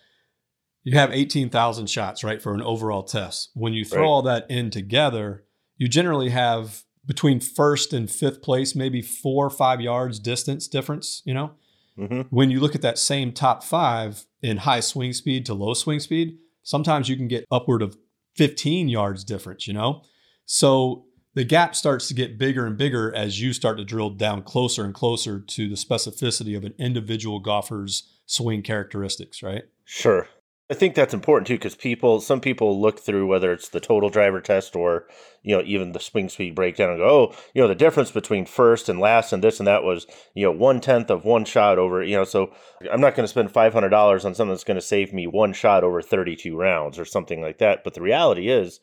you 0.84 0.96
have 0.98 1.12
18,000 1.12 1.88
shots, 1.88 2.24
right, 2.24 2.40
for 2.42 2.54
an 2.54 2.62
overall 2.62 3.02
test. 3.02 3.50
When 3.54 3.72
you 3.72 3.84
throw 3.84 4.00
Right. 4.02 4.06
all 4.08 4.22
that 4.22 4.46
in 4.50 4.70
together, 4.70 5.44
you 5.76 5.88
generally 5.88 6.30
have 6.30 6.82
between 7.06 7.40
first 7.40 7.92
and 7.92 8.10
fifth 8.10 8.42
place, 8.42 8.74
maybe 8.74 9.02
four 9.02 9.46
or 9.46 9.50
five 9.50 9.80
yards 9.80 10.18
distance 10.20 10.68
difference, 10.68 11.22
you 11.24 11.34
know? 11.34 11.52
hmm 11.96 12.22
When 12.30 12.50
you 12.50 12.60
look 12.60 12.74
at 12.74 12.82
that 12.82 12.98
same 12.98 13.32
top 13.32 13.62
five 13.64 14.24
in 14.40 14.58
high 14.58 14.80
swing 14.80 15.12
speed 15.12 15.44
to 15.46 15.54
low 15.54 15.74
swing 15.74 16.00
speed, 16.00 16.38
sometimes 16.62 17.08
you 17.08 17.16
can 17.16 17.28
get 17.28 17.44
upward 17.50 17.82
of 17.82 17.96
15 18.36 18.88
yards 18.88 19.24
difference, 19.24 19.66
you 19.66 19.72
know? 19.74 20.02
So 20.44 21.06
the 21.34 21.44
gap 21.44 21.74
starts 21.74 22.08
to 22.08 22.14
get 22.14 22.38
bigger 22.38 22.66
and 22.66 22.76
bigger 22.76 23.14
as 23.14 23.40
you 23.40 23.52
start 23.52 23.78
to 23.78 23.84
drill 23.84 24.10
down 24.10 24.42
closer 24.42 24.84
and 24.84 24.94
closer 24.94 25.40
to 25.40 25.68
the 25.68 25.76
specificity 25.76 26.56
of 26.56 26.64
an 26.64 26.74
individual 26.78 27.40
golfer's 27.40 28.08
swing 28.26 28.62
characteristics, 28.62 29.42
right? 29.42 29.64
Sure. 29.84 30.28
I 30.72 30.74
think 30.74 30.94
that's 30.94 31.12
important 31.12 31.46
too 31.46 31.56
because 31.56 31.74
people, 31.74 32.18
some 32.22 32.40
people 32.40 32.80
look 32.80 32.98
through 32.98 33.26
whether 33.26 33.52
it's 33.52 33.68
the 33.68 33.78
total 33.78 34.08
driver 34.08 34.40
test 34.40 34.74
or 34.74 35.06
you 35.42 35.54
know 35.54 35.62
even 35.66 35.92
the 35.92 36.00
swing 36.00 36.30
speed 36.30 36.54
breakdown 36.54 36.88
and 36.88 36.98
go, 36.98 37.06
oh, 37.06 37.36
you 37.52 37.60
know 37.60 37.68
the 37.68 37.74
difference 37.74 38.10
between 38.10 38.46
first 38.46 38.88
and 38.88 38.98
last 38.98 39.34
and 39.34 39.44
this 39.44 39.60
and 39.60 39.66
that 39.66 39.84
was 39.84 40.06
you 40.32 40.46
know 40.46 40.50
one 40.50 40.80
tenth 40.80 41.10
of 41.10 41.26
one 41.26 41.44
shot 41.44 41.78
over 41.78 42.02
you 42.02 42.16
know 42.16 42.24
so 42.24 42.54
I'm 42.90 43.02
not 43.02 43.14
going 43.14 43.24
to 43.24 43.28
spend 43.28 43.50
five 43.50 43.74
hundred 43.74 43.90
dollars 43.90 44.24
on 44.24 44.34
something 44.34 44.48
that's 44.48 44.64
going 44.64 44.78
to 44.78 44.80
save 44.80 45.12
me 45.12 45.26
one 45.26 45.52
shot 45.52 45.84
over 45.84 46.00
thirty 46.00 46.36
two 46.36 46.56
rounds 46.56 46.98
or 46.98 47.04
something 47.04 47.42
like 47.42 47.58
that. 47.58 47.84
But 47.84 47.92
the 47.92 48.00
reality 48.00 48.48
is, 48.48 48.80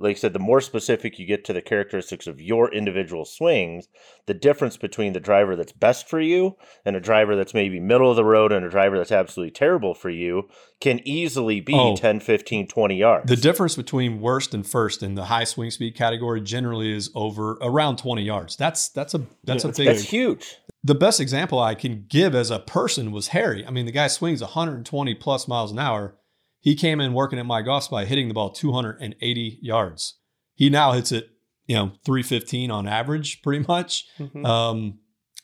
like 0.00 0.16
I 0.16 0.18
said, 0.18 0.32
the 0.32 0.38
more 0.38 0.60
specific 0.60 1.18
you 1.18 1.26
get 1.26 1.44
to 1.44 1.52
the 1.52 1.60
characteristics 1.60 2.26
of 2.26 2.40
your 2.40 2.72
individual 2.72 3.24
swings, 3.24 3.86
the 4.26 4.34
difference 4.34 4.76
between 4.76 5.12
the 5.12 5.20
driver 5.20 5.54
that's 5.54 5.72
best 5.72 6.08
for 6.08 6.20
you 6.20 6.56
and 6.84 6.96
a 6.96 7.00
driver 7.00 7.36
that's 7.36 7.54
maybe 7.54 7.78
middle 7.78 8.10
of 8.10 8.16
the 8.16 8.24
road 8.24 8.50
and 8.50 8.64
a 8.64 8.70
driver 8.70 8.96
that's 8.98 9.12
absolutely 9.12 9.50
terrible 9.52 9.94
for 9.94 10.10
you 10.10 10.48
can 10.80 11.00
easily 11.06 11.60
be 11.60 11.74
Oh. 11.74 11.94
10, 11.96 12.20
15, 12.20 12.66
20 12.66 12.96
yards. 12.96 13.28
The 13.28 13.36
difference 13.36 13.76
between 13.76 14.20
worst 14.20 14.54
and 14.54 14.66
first 14.66 15.02
in 15.02 15.14
the 15.14 15.24
high 15.26 15.44
swing 15.44 15.70
speed 15.70 15.94
category 15.94 16.40
generally 16.40 16.90
is 16.92 17.10
over 17.14 17.58
around 17.60 17.96
20 17.98 18.22
yards. 18.22 18.56
That's 18.56 18.88
that's 18.88 19.14
a 19.14 19.26
that's 19.44 19.64
Yeah, 19.64 19.70
a 19.70 19.74
big 19.74 19.86
that's 19.86 20.02
huge. 20.02 20.56
the 20.82 20.94
best 20.94 21.20
example 21.20 21.58
I 21.58 21.74
can 21.74 22.06
give 22.08 22.34
as 22.34 22.50
a 22.50 22.58
person 22.58 23.12
was 23.12 23.28
Harry. 23.28 23.66
I 23.66 23.70
mean, 23.70 23.84
the 23.84 23.92
guy 23.92 24.06
swings 24.06 24.40
120 24.40 25.14
plus 25.16 25.46
miles 25.46 25.70
an 25.72 25.78
hour. 25.78 26.14
He 26.60 26.74
came 26.74 27.00
in 27.00 27.14
working 27.14 27.38
at 27.38 27.46
MyGolfSpy 27.46 28.04
hitting 28.04 28.28
the 28.28 28.34
ball 28.34 28.50
280 28.50 29.58
yards. 29.62 30.18
He 30.54 30.68
now 30.68 30.92
hits 30.92 31.10
it, 31.10 31.30
you 31.66 31.74
know, 31.74 31.92
315 32.04 32.70
on 32.70 32.86
average, 32.86 33.40
pretty 33.42 33.64
much. 33.66 34.04
Mhm. 34.18 34.46
Um, 34.46 34.98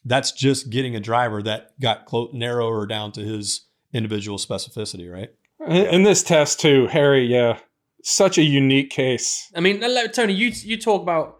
that's 0.05 0.31
just 0.33 0.71
getting 0.71 0.95
a 0.95 1.01
driver 1.01 1.43
that 1.43 1.79
got 1.81 2.05
clo- 2.07 2.31
narrower 2.33 2.87
down 2.87 3.13
to 3.13 3.21
his 3.23 3.67
individual 3.93 4.39
specificity, 4.39 5.11
right? 5.13 5.31
In 5.67 5.87
in 5.87 6.03
this 6.03 6.23
test 6.23 6.61
too, 6.61 6.87
Harry, 6.89 7.25
yeah, 7.27 7.59
such 8.03 8.39
a 8.39 8.43
unique 8.43 8.91
case. 8.91 9.51
I 9.55 9.61
mean, 9.61 9.81
Tony, 10.13 10.35
you 10.35 10.53
you 10.55 10.77
talk 10.79 11.03
about 11.03 11.39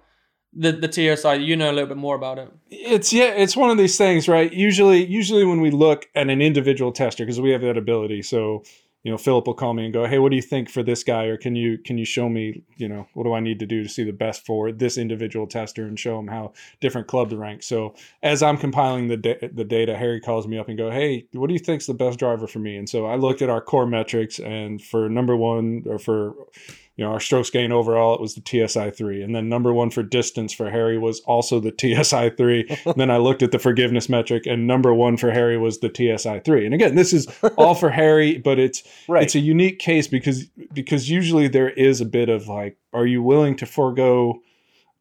the 0.53 0.73
the 0.73 0.91
TSI. 0.91 1.35
You 1.35 1.55
know 1.55 1.71
a 1.71 1.73
little 1.73 1.87
bit 1.89 1.99
more 1.99 2.17
about 2.17 2.39
it. 2.39 2.49
It's 2.71 3.13
yeah, 3.13 3.35
it's 3.35 3.57
one 3.57 3.71
of 3.71 3.77
these 3.79 3.99
things, 3.99 4.27
right? 4.27 4.53
Usually, 4.53 5.05
usually 5.05 5.45
when 5.45 5.61
we 5.61 5.71
look 5.71 6.07
at 6.15 6.29
an 6.31 6.41
individual 6.41 6.93
tester, 6.93 7.25
because 7.25 7.41
we 7.41 7.51
have 7.51 7.61
that 7.61 7.77
ability, 7.77 8.23
so 8.23 8.65
you 9.07 9.13
know, 9.13 9.19
Philip 9.19 9.47
will 9.47 9.55
call 9.55 9.73
me 9.73 9.85
and 9.85 9.95
go, 9.95 10.05
"Hey, 10.05 10.19
what 10.19 10.31
do 10.31 10.37
you 10.37 10.43
think 10.43 10.69
for 10.69 10.83
this 10.83 11.05
guy?" 11.05 11.27
Or 11.27 11.37
can 11.37 11.55
you 11.55 11.79
can 11.79 11.97
you 11.97 12.05
show 12.05 12.29
me, 12.29 12.65
you 12.77 12.89
know, 12.89 13.07
what 13.15 13.23
do 13.23 13.35
I 13.35 13.39
need 13.39 13.61
to 13.61 13.67
do 13.67 13.85
to 13.85 13.89
see 13.89 14.03
the 14.03 14.13
best 14.13 14.45
for 14.45 14.73
this 14.73 14.99
individual 14.99 15.47
tester 15.47 15.87
and 15.87 15.97
show 15.97 16.19
him 16.19 16.27
how 16.27 16.55
different 16.81 17.07
clubs 17.07 17.33
rank? 17.33 17.63
So 17.63 17.95
as 18.25 18.43
I'm 18.43 18.57
compiling 18.57 19.07
the 19.07 19.17
da- 19.17 19.49
the 19.53 19.63
data, 19.63 19.97
Harry 19.97 20.21
calls 20.21 20.49
me 20.49 20.59
up 20.59 20.69
and 20.69 20.77
go, 20.77 20.91
"Hey, 20.91 21.27
what 21.31 21.47
do 21.47 21.53
you 21.53 21.61
think's 21.61 21.87
the 21.87 21.95
best 21.95 22.19
driver 22.19 22.49
for 22.49 22.59
me?" 22.59 22.77
And 22.77 22.89
so 22.89 23.07
I 23.07 23.15
looked 23.15 23.43
at 23.43 23.49
our 23.49 23.61
core 23.61 23.87
metrics, 23.87 24.41
and 24.41 24.83
for 24.83 25.09
number 25.09 25.37
one, 25.37 25.85
or 25.87 26.01
for 26.01 26.35
you 26.97 27.05
know 27.05 27.13
our 27.13 27.21
strokes 27.21 27.51
gain 27.51 27.73
overall, 27.73 28.15
it 28.15 28.21
was 28.21 28.35
the 28.35 28.43
TSI 28.69 28.91
three, 28.91 29.23
and 29.23 29.35
then 29.35 29.49
number 29.49 29.73
one 29.73 29.91
for 29.91 30.03
distance 30.03 30.53
for 30.53 30.71
Harry 30.71 30.99
was 30.99 31.21
also 31.21 31.61
the 31.61 31.73
TSI 31.79 32.31
three. 32.31 32.67
And 32.87 32.95
then 32.97 33.11
I 33.11 33.19
looked 33.19 33.43
at 33.43 33.53
the 33.53 33.59
forgiveness 33.59 34.09
metric, 34.09 34.45
and 34.47 34.67
number 34.67 34.95
one 34.95 35.17
for 35.17 35.31
Harry 35.31 35.59
was 35.59 35.81
the 35.81 35.91
TSI 35.95 36.41
three. 36.41 36.65
And 36.65 36.75
again, 36.75 36.95
this 36.95 37.13
is 37.13 37.27
all 37.59 37.75
for 37.75 37.91
Harry, 37.91 38.39
but 38.39 38.59
it's 38.59 38.83
Right. 39.09 39.23
it's 39.23 39.35
a 39.35 39.41
unique 39.41 39.79
case 39.79 40.09
because 40.09 40.45
because 40.73 41.09
usually 41.11 41.49
there 41.49 41.71
is 41.71 42.01
a 42.01 42.07
bit 42.07 42.29
of 42.29 42.49
like, 42.49 42.77
are 42.93 43.07
you 43.07 43.23
willing 43.23 43.57
to 43.57 43.67
forego 43.67 44.41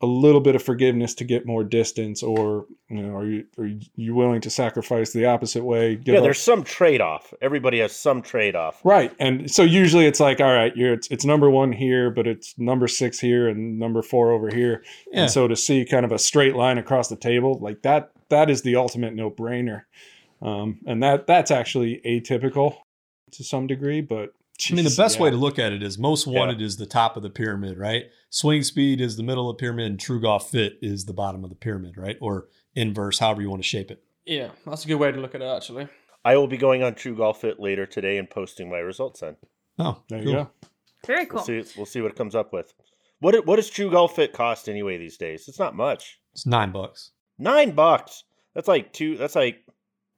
a 0.01 0.05
little 0.05 0.41
bit 0.41 0.55
of 0.55 0.61
forgiveness 0.61 1.13
to 1.15 1.23
get 1.23 1.45
more 1.45 1.63
distance, 1.63 2.21
or 2.21 2.65
you 2.89 3.01
know, 3.01 3.15
are 3.15 3.25
you 3.25 3.45
are 3.57 3.69
you 3.95 4.13
willing 4.13 4.41
to 4.41 4.49
sacrifice 4.49 5.13
the 5.13 5.25
opposite 5.25 5.63
way? 5.63 5.99
yeah, 6.03 6.17
up- 6.17 6.23
there's 6.23 6.39
some 6.39 6.63
trade 6.63 7.01
off. 7.01 7.33
Everybody 7.41 7.79
has 7.79 7.95
some 7.95 8.21
trade 8.21 8.55
off. 8.55 8.81
Right. 8.83 9.13
And 9.19 9.49
so 9.49 9.63
usually 9.63 10.05
it's 10.05 10.19
like, 10.19 10.41
all 10.41 10.53
right, 10.53 10.75
you're 10.75 10.93
it's, 10.93 11.07
it's 11.09 11.25
number 11.25 11.49
one 11.49 11.71
here, 11.71 12.09
but 12.09 12.27
it's 12.27 12.57
number 12.57 12.87
six 12.87 13.19
here 13.19 13.47
and 13.47 13.79
number 13.79 14.01
four 14.01 14.31
over 14.31 14.49
here. 14.49 14.83
Yeah. 15.11 15.21
And 15.21 15.31
so 15.31 15.47
to 15.47 15.55
see 15.55 15.85
kind 15.85 16.05
of 16.05 16.11
a 16.11 16.19
straight 16.19 16.55
line 16.55 16.77
across 16.77 17.07
the 17.07 17.15
table, 17.15 17.57
like 17.59 17.81
that, 17.83 18.11
that 18.29 18.49
is 18.49 18.63
the 18.63 18.75
ultimate 18.75 19.13
no 19.13 19.31
brainer. 19.31 19.83
Um, 20.41 20.79
and 20.85 21.01
that 21.01 21.25
that's 21.27 21.51
actually 21.51 22.01
atypical 22.05 22.77
to 23.31 23.43
some 23.43 23.67
degree, 23.67 24.01
but 24.01 24.33
I 24.71 24.73
mean, 24.73 24.85
the 24.85 24.95
best 24.97 25.17
yeah. 25.17 25.23
way 25.23 25.29
to 25.31 25.35
look 25.35 25.59
at 25.59 25.73
it 25.73 25.83
is 25.83 25.97
most 25.97 26.25
wanted 26.27 26.61
is 26.61 26.77
the 26.77 26.85
top 26.85 27.17
of 27.17 27.23
the 27.23 27.29
pyramid, 27.29 27.77
right? 27.77 28.05
Swing 28.29 28.63
speed 28.63 29.01
is 29.01 29.17
the 29.17 29.23
middle 29.23 29.49
of 29.49 29.57
the 29.57 29.59
pyramid, 29.59 29.87
and 29.87 29.99
true 29.99 30.21
golf 30.21 30.51
fit 30.51 30.77
is 30.81 31.05
the 31.05 31.13
bottom 31.13 31.43
of 31.43 31.49
the 31.49 31.55
pyramid, 31.55 31.97
right? 31.97 32.17
Or 32.21 32.47
inverse, 32.73 33.19
however 33.19 33.41
you 33.41 33.49
want 33.49 33.61
to 33.61 33.67
shape 33.67 33.91
it. 33.91 34.03
Yeah, 34.25 34.49
that's 34.65 34.85
a 34.85 34.87
good 34.87 34.95
way 34.95 35.11
to 35.11 35.19
look 35.19 35.35
at 35.35 35.41
it. 35.41 35.45
Actually, 35.45 35.89
I 36.23 36.37
will 36.37 36.47
be 36.47 36.57
going 36.57 36.83
on 36.83 36.95
True 36.95 37.15
Golf 37.15 37.41
Fit 37.41 37.59
later 37.59 37.85
today 37.85 38.17
and 38.17 38.29
posting 38.29 38.69
my 38.69 38.77
results 38.77 39.19
then. 39.19 39.35
Oh, 39.77 40.01
There 40.09 40.19
you 40.19 40.31
go. 40.31 40.49
Very 41.05 41.25
cool. 41.25 41.43
We'll 41.47 41.63
see. 41.63 41.73
We'll 41.77 41.85
see 41.85 42.01
what 42.01 42.11
it 42.11 42.17
comes 42.17 42.33
up 42.33 42.51
with. 42.51 42.73
What 43.19 43.45
what 43.45 43.57
does 43.57 43.69
True 43.69 43.91
Golf 43.91 44.15
Fit 44.15 44.33
cost 44.33 44.67
anyway 44.67 44.97
these 44.97 45.17
days? 45.17 45.47
It's 45.47 45.59
not 45.59 45.75
much. 45.75 46.19
It's 46.33 46.45
nine 46.45 46.71
bucks. 46.71 47.11
Nine 47.37 47.71
bucks. 47.71 48.23
That's 48.53 48.67
like 48.67 48.93
two. 48.93 49.17
That's 49.17 49.35
like 49.35 49.64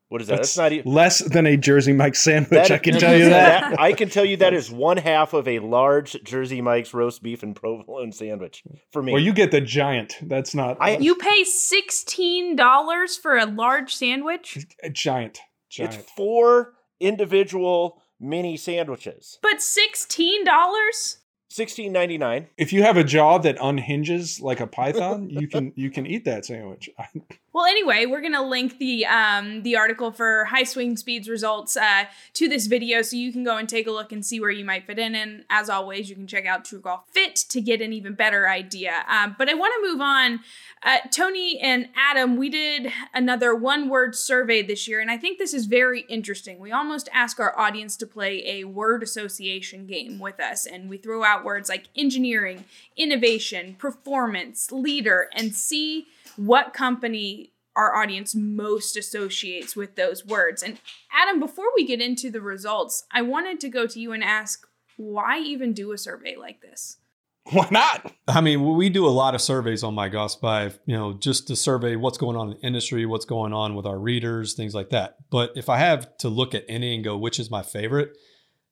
what 0.10 0.22
is 0.22 0.28
that? 0.28 0.38
That's, 0.38 0.50
That's, 0.50 0.58
not 0.58 0.72
even. 0.72 0.92
less 0.92 1.20
than 1.20 1.46
a 1.46 1.58
Jersey 1.58 1.92
Mike 1.94 2.16
sandwich. 2.16 2.50
That- 2.50 2.72
I 2.72 2.78
can 2.78 2.94
tell 2.98 3.18
you 3.18 3.30
that. 3.30 3.80
I 3.80 3.92
can 3.94 4.10
tell 4.10 4.24
you 4.26 4.38
that 4.38 4.54
is 4.54 4.72
one 4.88 4.98
half 4.98 5.34
of 5.34 5.48
a 5.48 5.60
large 5.60 6.22
Jersey 6.24 6.62
Mike's 6.62 6.94
roast 6.94 7.22
beef 7.22 7.44
and 7.44 7.56
provolone 7.56 8.12
sandwich 8.12 8.64
for 8.92 9.04
me. 9.04 9.12
Well, 9.14 9.22
you 9.22 9.34
get 9.34 9.52
the 9.52 9.62
giant. 9.62 10.16
That's 10.22 10.56
not 10.56 10.78
I- 10.80 10.98
You 10.98 11.16
pay 11.16 11.44
sixteen 11.44 12.56
dollars 12.56 13.18
for 13.18 13.38
a 13.38 13.46
large 13.46 13.94
sandwich, 13.94 14.66
a 14.84 14.90
giant. 14.90 15.40
Giant. 15.70 15.96
it's 15.96 16.12
four 16.14 16.74
individual 17.00 18.02
mini 18.20 18.58
sandwiches. 18.58 19.40
but 19.42 19.62
sixteen 19.62 20.44
dollars. 20.46 21.18
Sixteen 21.50 21.94
ninety 21.94 22.18
nine. 22.18 22.48
if 22.58 22.72
you 22.74 22.84
have 22.84 22.98
a 22.98 23.04
jaw 23.04 23.38
that 23.40 23.58
unhinges 23.62 24.42
like 24.42 24.60
a 24.60 24.68
python, 24.80 25.30
you 25.30 25.48
can 25.48 25.72
you 25.76 25.90
can 25.90 26.06
eat 26.06 26.26
that 26.26 26.46
sandwich. 26.46 26.90
Well, 27.58 27.66
anyway, 27.66 28.06
we're 28.06 28.22
gonna 28.22 28.48
link 28.48 28.78
the 28.78 29.08
um, 29.08 29.64
the 29.64 29.78
article 29.78 30.12
for 30.12 30.46
high 30.46 30.64
swing 30.64 30.96
speeds 30.96 31.28
results 31.28 31.76
uh, 31.76 32.04
to 32.34 32.48
this 32.48 32.68
video, 32.68 33.02
so 33.02 33.16
you 33.16 33.32
can 33.32 33.44
go 33.44 33.58
and 33.58 33.68
take 33.68 33.88
a 33.88 33.92
look 33.92 34.12
and 34.12 34.24
see 34.24 34.40
where 34.40 34.52
you 34.52 34.64
might 34.64 34.86
fit 34.86 35.00
in. 35.00 35.16
And 35.16 35.44
as 35.50 35.68
always, 35.68 36.08
you 36.08 36.16
can 36.16 36.28
check 36.28 36.46
out 36.46 36.66
True 36.66 36.80
Golf 36.80 37.06
Fit 37.10 37.36
to 37.36 37.60
get 37.60 37.82
an 37.82 37.94
even 37.94 38.14
better 38.14 38.48
idea. 38.48 39.04
Um, 39.10 39.36
but 39.40 39.50
I 39.50 39.56
want 39.56 39.74
to 39.74 39.92
move 39.92 40.02
on. 40.02 40.42
Uh, 40.84 41.00
Tony 41.12 41.60
and 41.60 41.90
Adam, 41.96 42.38
we 42.38 42.50
did 42.50 42.92
another 43.12 43.56
one 43.56 43.90
word 43.90 44.16
survey 44.16 44.62
this 44.62 44.88
year, 44.88 45.00
and 45.00 45.10
I 45.10 45.18
think 45.18 45.40
this 45.40 45.56
is 45.56 45.66
very 45.66 46.02
interesting. 46.02 46.60
We 46.60 46.72
almost 46.72 47.10
ask 47.12 47.40
our 47.40 47.58
audience 47.60 47.98
to 47.98 48.06
play 48.06 48.44
a 48.46 48.66
word 48.66 49.02
association 49.02 49.88
game 49.88 50.20
with 50.20 50.40
us, 50.40 50.68
and 50.68 50.92
we 50.92 50.98
throw 50.98 51.24
out 51.24 51.44
words 51.44 51.70
like 51.70 51.88
engineering, 51.96 52.66
innovation, 52.96 53.78
performance, 53.80 54.72
leader, 54.72 55.28
and 55.34 55.56
see 55.56 56.06
what 56.38 56.74
company 56.74 57.54
our 57.76 57.96
audience 57.96 58.34
most 58.34 58.98
associates 58.98 59.76
with 59.76 59.96
those 59.96 60.26
words. 60.26 60.64
And 60.64 60.80
Adam, 61.12 61.40
before 61.40 61.68
we 61.76 61.86
get 61.86 62.02
into 62.02 62.32
the 62.32 62.42
results, 62.42 63.06
I 63.12 63.22
wanted 63.22 63.60
to 63.62 63.70
go 63.70 63.86
to 63.86 64.00
you 64.00 64.12
and 64.12 64.24
ask 64.24 64.68
why 64.98 65.38
even 65.40 65.74
do 65.74 65.92
a 65.92 65.98
survey 65.98 66.36
like 66.36 66.62
this? 66.62 66.98
Why 67.52 67.68
not? 67.72 68.12
I 68.28 68.42
mean, 68.42 68.76
we 68.76 68.90
do 68.90 69.06
a 69.06 69.10
lot 69.10 69.36
of 69.36 69.42
surveys 69.42 69.84
on 69.84 69.96
MyGolfSpy, 69.96 70.80
you 70.86 70.98
know, 70.98 71.14
just 71.14 71.48
to 71.48 71.56
survey 71.56 71.96
what's 71.96 72.18
going 72.18 72.36
on 72.36 72.50
in 72.50 72.58
the 72.58 72.66
industry, 72.66 73.06
what's 73.06 73.26
going 73.26 73.54
on 73.54 73.76
with 73.76 73.86
our 73.86 74.00
readers, 74.00 74.54
things 74.54 74.76
like 74.76 74.90
that. 74.90 75.18
But 75.30 75.52
if 75.56 75.70
I 75.70 75.78
have 75.78 76.18
to 76.18 76.30
look 76.30 76.54
at 76.54 76.66
any 76.68 76.96
and 76.96 77.04
go, 77.04 77.16
which 77.16 77.40
is 77.40 77.50
my 77.50 77.62
favorite, 77.62 78.18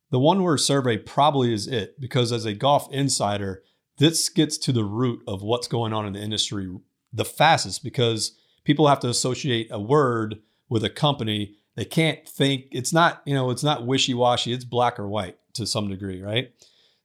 the 0.10 0.20
one 0.20 0.44
word 0.44 0.58
survey 0.58 0.98
probably 0.98 1.54
is 1.54 1.68
it 1.68 2.02
because 2.02 2.32
as 2.32 2.44
a 2.44 2.54
golf 2.54 2.92
insider, 2.92 3.64
this 3.98 4.28
gets 4.28 4.58
to 4.58 4.74
the 4.74 4.84
root 4.84 5.22
of 5.26 5.42
what's 5.42 5.68
going 5.68 5.94
on 5.94 6.06
in 6.06 6.14
the 6.14 6.20
industry 6.22 6.68
the 7.16 7.26
fastest 7.26 7.84
because 7.84 8.38
people 8.64 8.88
have 8.88 9.00
to 9.00 9.10
associate 9.10 9.70
a 9.72 9.80
word 9.80 10.40
with 10.70 10.84
a 10.84 10.90
company. 10.90 11.56
They 11.76 11.86
can't 11.86 12.28
think 12.28 12.66
it's 12.72 12.94
not, 12.94 13.22
you 13.26 13.34
know, 13.34 13.50
it's 13.50 13.64
not 13.64 13.86
wishy-washy, 13.86 14.54
it's 14.54 14.66
black 14.66 15.00
or 15.00 15.08
white 15.08 15.38
to 15.54 15.66
some 15.66 15.88
degree, 15.88 16.22
right? 16.22 16.52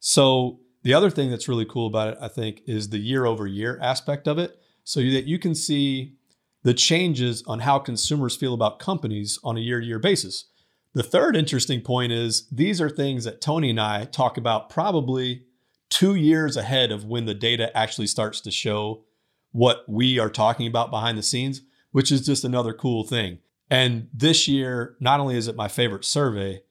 So 0.00 0.61
the 0.83 0.95
other 0.95 1.11
thing 1.11 1.31
that's 1.31 1.49
really 1.49 1.67
cool 1.67 1.87
about 1.87 2.09
it, 2.09 2.19
I 2.21 2.29
think, 2.29 2.62
is 2.67 2.88
the 2.88 2.99
year 2.99 3.26
over 3.26 3.47
year 3.47 3.79
aspect 3.81 4.26
of 4.26 4.38
it. 4.38 4.57
So 4.85 5.00
that 5.00 5.26
you 5.26 5.38
can 5.38 5.55
see 5.55 6.14
the 6.62 6.75
changes 6.75 7.45
on 7.47 7.61
how 7.61 7.79
consumers 7.79 8.35
feel 8.35 8.55
about 8.55 8.79
companies 8.79 9.38
on 9.45 9.57
a 9.57 9.61
year 9.61 9.81
to 9.81 9.87
year 9.87 9.99
basis. 9.99 10.47
The 10.95 11.02
third 11.02 11.37
interesting 11.37 11.81
point 11.83 12.12
is 12.12 12.49
these 12.50 12.81
are 12.81 12.90
things 12.90 13.25
that 13.25 13.40
Tony 13.40 13.71
and 13.71 13.81
I 13.81 14.07
talk 14.07 14.37
about 14.37 14.69
probably 14.69 15.45
two 15.90 16.14
years 16.14 16.57
ahead 16.57 16.90
of 16.90 17.05
when 17.05 17.26
the 17.26 17.35
data 17.35 17.76
actually 17.76 18.09
starts 18.09 18.40
to 18.40 18.50
show 18.50 19.05
what 19.52 19.85
we 19.88 20.19
are 20.19 20.30
talking 20.30 20.66
about 20.66 20.90
behind 20.90 21.19
the 21.19 21.23
scenes, 21.23 21.62
which 21.92 22.12
is 22.12 22.25
just 22.25 22.45
another 22.45 22.73
cool 22.73 23.04
thing. 23.04 23.38
And 23.71 24.09
this 24.12 24.49
year, 24.49 24.97
not 25.00 25.21
only 25.21 25.37
is 25.37 25.49
it 25.49 25.57
my 25.57 25.69
favorite 25.69 26.04
survey, 26.04 26.62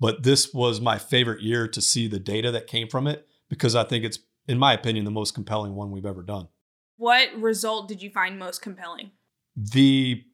but 0.00 0.22
this 0.22 0.54
was 0.54 0.80
my 0.80 0.98
favorite 0.98 1.42
year 1.42 1.68
to 1.68 1.80
see 1.80 2.06
the 2.06 2.18
data 2.18 2.50
that 2.52 2.66
came 2.66 2.88
from 2.88 3.06
it 3.06 3.26
because 3.48 3.74
I 3.74 3.84
think 3.84 4.04
it's, 4.04 4.18
in 4.46 4.58
my 4.58 4.72
opinion, 4.72 5.04
the 5.04 5.10
most 5.10 5.34
compelling 5.34 5.74
one 5.74 5.90
we've 5.90 6.06
ever 6.06 6.22
done. 6.22 6.48
What 6.96 7.28
result 7.36 7.88
did 7.88 8.02
you 8.02 8.10
find 8.10 8.38
most 8.38 8.62
compelling? 8.62 9.10
The 9.56 10.24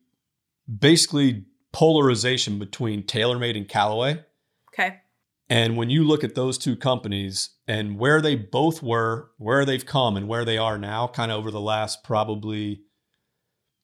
basically 0.78 1.46
polarization 1.72 2.58
between 2.58 3.02
TaylorMade 3.02 3.56
and 3.56 3.68
Callaway. 3.68 4.24
Okay. 5.50 5.62
And 5.62 5.76
when 5.76 5.90
you 5.90 6.04
look 6.04 6.24
at 6.24 6.34
those 6.34 6.58
two 6.58 6.76
companies 6.76 7.50
and 7.66 7.98
where 7.98 8.20
they 8.20 8.36
both 8.36 8.82
were, 8.82 9.30
where 9.38 9.64
they've 9.64 9.84
come 9.84 10.16
and 10.16 10.28
where 10.28 10.44
they 10.44 10.58
are 10.58 10.78
now, 10.78 11.06
kind 11.06 11.30
of 11.30 11.38
over 11.38 11.50
the 11.50 11.60
last 11.60 12.02
probably 12.02 12.82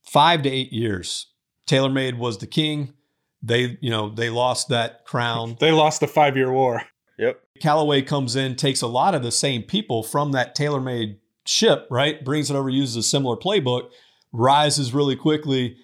five 0.08 0.42
to 0.42 0.48
eight 0.50 0.72
years, 0.72 1.26
TaylorMade 1.68 2.18
was 2.18 2.38
the 2.38 2.46
king. 2.46 2.94
They, 3.42 3.78
you 3.80 3.90
know, 3.90 4.10
they 4.10 4.30
lost 4.30 4.68
that 4.68 5.04
crown. 5.04 5.56
They 5.60 5.72
lost 5.72 6.00
the 6.00 6.08
five 6.08 6.36
year 6.36 6.52
war. 6.52 6.82
Yep. 7.18 7.40
Callaway 7.60 8.02
comes 8.02 8.36
in, 8.36 8.56
takes 8.56 8.80
a 8.80 8.86
lot 8.86 9.14
of 9.14 9.22
the 9.22 9.30
same 9.30 9.62
people 9.62 10.02
from 10.02 10.32
that 10.32 10.56
TaylorMade 10.56 11.18
ship, 11.46 11.86
right? 11.90 12.24
Brings 12.24 12.50
it 12.50 12.56
over, 12.56 12.70
uses 12.70 12.96
a 12.96 13.02
similar 13.02 13.36
playbook, 13.36 13.90
rises 14.32 14.94
really 14.94 15.16
quickly. 15.16 15.76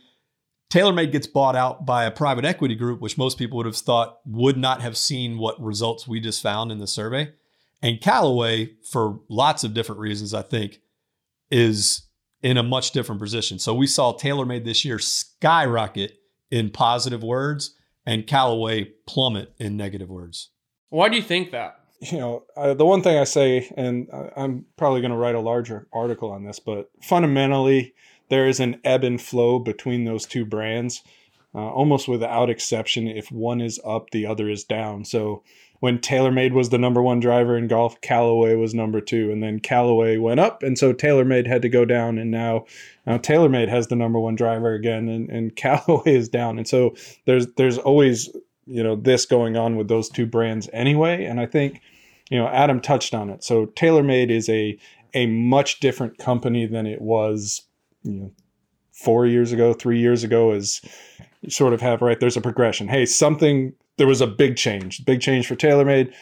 TaylorMade 0.76 1.10
gets 1.10 1.26
bought 1.26 1.56
out 1.56 1.86
by 1.86 2.04
a 2.04 2.10
private 2.10 2.44
equity 2.44 2.74
group, 2.74 3.00
which 3.00 3.16
most 3.16 3.38
people 3.38 3.56
would 3.56 3.64
have 3.64 3.76
thought 3.76 4.18
would 4.26 4.58
not 4.58 4.82
have 4.82 4.94
seen 4.94 5.38
what 5.38 5.58
results 5.58 6.06
we 6.06 6.20
just 6.20 6.42
found 6.42 6.70
in 6.70 6.78
the 6.78 6.86
survey. 6.86 7.32
And 7.80 7.98
Callaway, 7.98 8.72
for 8.90 9.20
lots 9.30 9.64
of 9.64 9.72
different 9.72 10.02
reasons, 10.02 10.34
I 10.34 10.42
think, 10.42 10.80
is 11.50 12.02
in 12.42 12.58
a 12.58 12.62
much 12.62 12.90
different 12.90 13.22
position. 13.22 13.58
So 13.58 13.74
we 13.74 13.86
saw 13.86 14.12
TaylorMade 14.12 14.66
this 14.66 14.84
year 14.84 14.98
skyrocket 14.98 16.18
in 16.50 16.68
positive 16.68 17.22
words 17.22 17.74
and 18.04 18.26
Callaway 18.26 18.92
plummet 19.06 19.54
in 19.58 19.78
negative 19.78 20.10
words. 20.10 20.50
Why 20.90 21.08
do 21.08 21.16
you 21.16 21.22
think 21.22 21.52
that? 21.52 21.80
You 22.00 22.18
know, 22.18 22.44
uh, 22.54 22.74
the 22.74 22.84
one 22.84 23.00
thing 23.00 23.16
I 23.16 23.24
say, 23.24 23.72
and 23.78 24.08
I'm 24.36 24.66
probably 24.76 25.00
going 25.00 25.12
to 25.12 25.16
write 25.16 25.34
a 25.34 25.40
larger 25.40 25.88
article 25.94 26.30
on 26.30 26.44
this, 26.44 26.58
but 26.58 26.90
fundamentally, 27.02 27.94
there 28.28 28.46
is 28.46 28.60
an 28.60 28.80
ebb 28.84 29.04
and 29.04 29.20
flow 29.20 29.58
between 29.58 30.04
those 30.04 30.26
two 30.26 30.44
brands, 30.44 31.02
uh, 31.54 31.58
almost 31.58 32.08
without 32.08 32.50
exception. 32.50 33.06
If 33.06 33.30
one 33.30 33.60
is 33.60 33.80
up, 33.84 34.10
the 34.10 34.26
other 34.26 34.48
is 34.48 34.64
down. 34.64 35.04
So 35.04 35.42
when 35.80 35.98
TaylorMade 35.98 36.52
was 36.52 36.70
the 36.70 36.78
number 36.78 37.02
one 37.02 37.20
driver 37.20 37.56
in 37.56 37.68
golf, 37.68 38.00
Callaway 38.00 38.54
was 38.54 38.74
number 38.74 39.00
two, 39.00 39.30
and 39.30 39.42
then 39.42 39.60
Callaway 39.60 40.16
went 40.16 40.40
up, 40.40 40.62
and 40.62 40.78
so 40.78 40.92
TaylorMade 40.92 41.46
had 41.46 41.62
to 41.62 41.68
go 41.68 41.84
down, 41.84 42.18
and 42.18 42.30
now 42.30 42.64
now 43.06 43.18
TaylorMade 43.18 43.68
has 43.68 43.88
the 43.88 43.96
number 43.96 44.18
one 44.18 44.36
driver 44.36 44.72
again, 44.72 45.08
and, 45.08 45.28
and 45.28 45.56
Callaway 45.56 46.14
is 46.14 46.28
down, 46.28 46.58
and 46.58 46.66
so 46.66 46.94
there's 47.26 47.46
there's 47.56 47.78
always 47.78 48.30
you 48.66 48.82
know 48.82 48.96
this 48.96 49.26
going 49.26 49.56
on 49.56 49.76
with 49.76 49.88
those 49.88 50.08
two 50.08 50.26
brands 50.26 50.68
anyway, 50.72 51.24
and 51.24 51.40
I 51.40 51.46
think 51.46 51.80
you 52.30 52.38
know 52.38 52.48
Adam 52.48 52.80
touched 52.80 53.14
on 53.14 53.30
it. 53.30 53.44
So 53.44 53.66
TaylorMade 53.66 54.30
is 54.30 54.48
a 54.48 54.78
a 55.14 55.26
much 55.26 55.80
different 55.80 56.18
company 56.18 56.66
than 56.66 56.86
it 56.86 57.00
was 57.00 57.62
you 58.06 58.20
know 58.20 58.32
four 58.92 59.26
years 59.26 59.52
ago, 59.52 59.74
three 59.74 60.00
years 60.00 60.24
ago, 60.24 60.52
is 60.52 60.80
sort 61.48 61.74
of 61.74 61.80
have 61.80 62.02
right 62.02 62.18
there's 62.20 62.36
a 62.36 62.40
progression. 62.40 62.88
Hey, 62.88 63.06
something 63.06 63.74
there 63.98 64.06
was 64.06 64.20
a 64.20 64.26
big 64.26 64.56
change, 64.56 65.04
big 65.04 65.20
change 65.20 65.46
for 65.46 65.56
TaylorMade. 65.56 66.12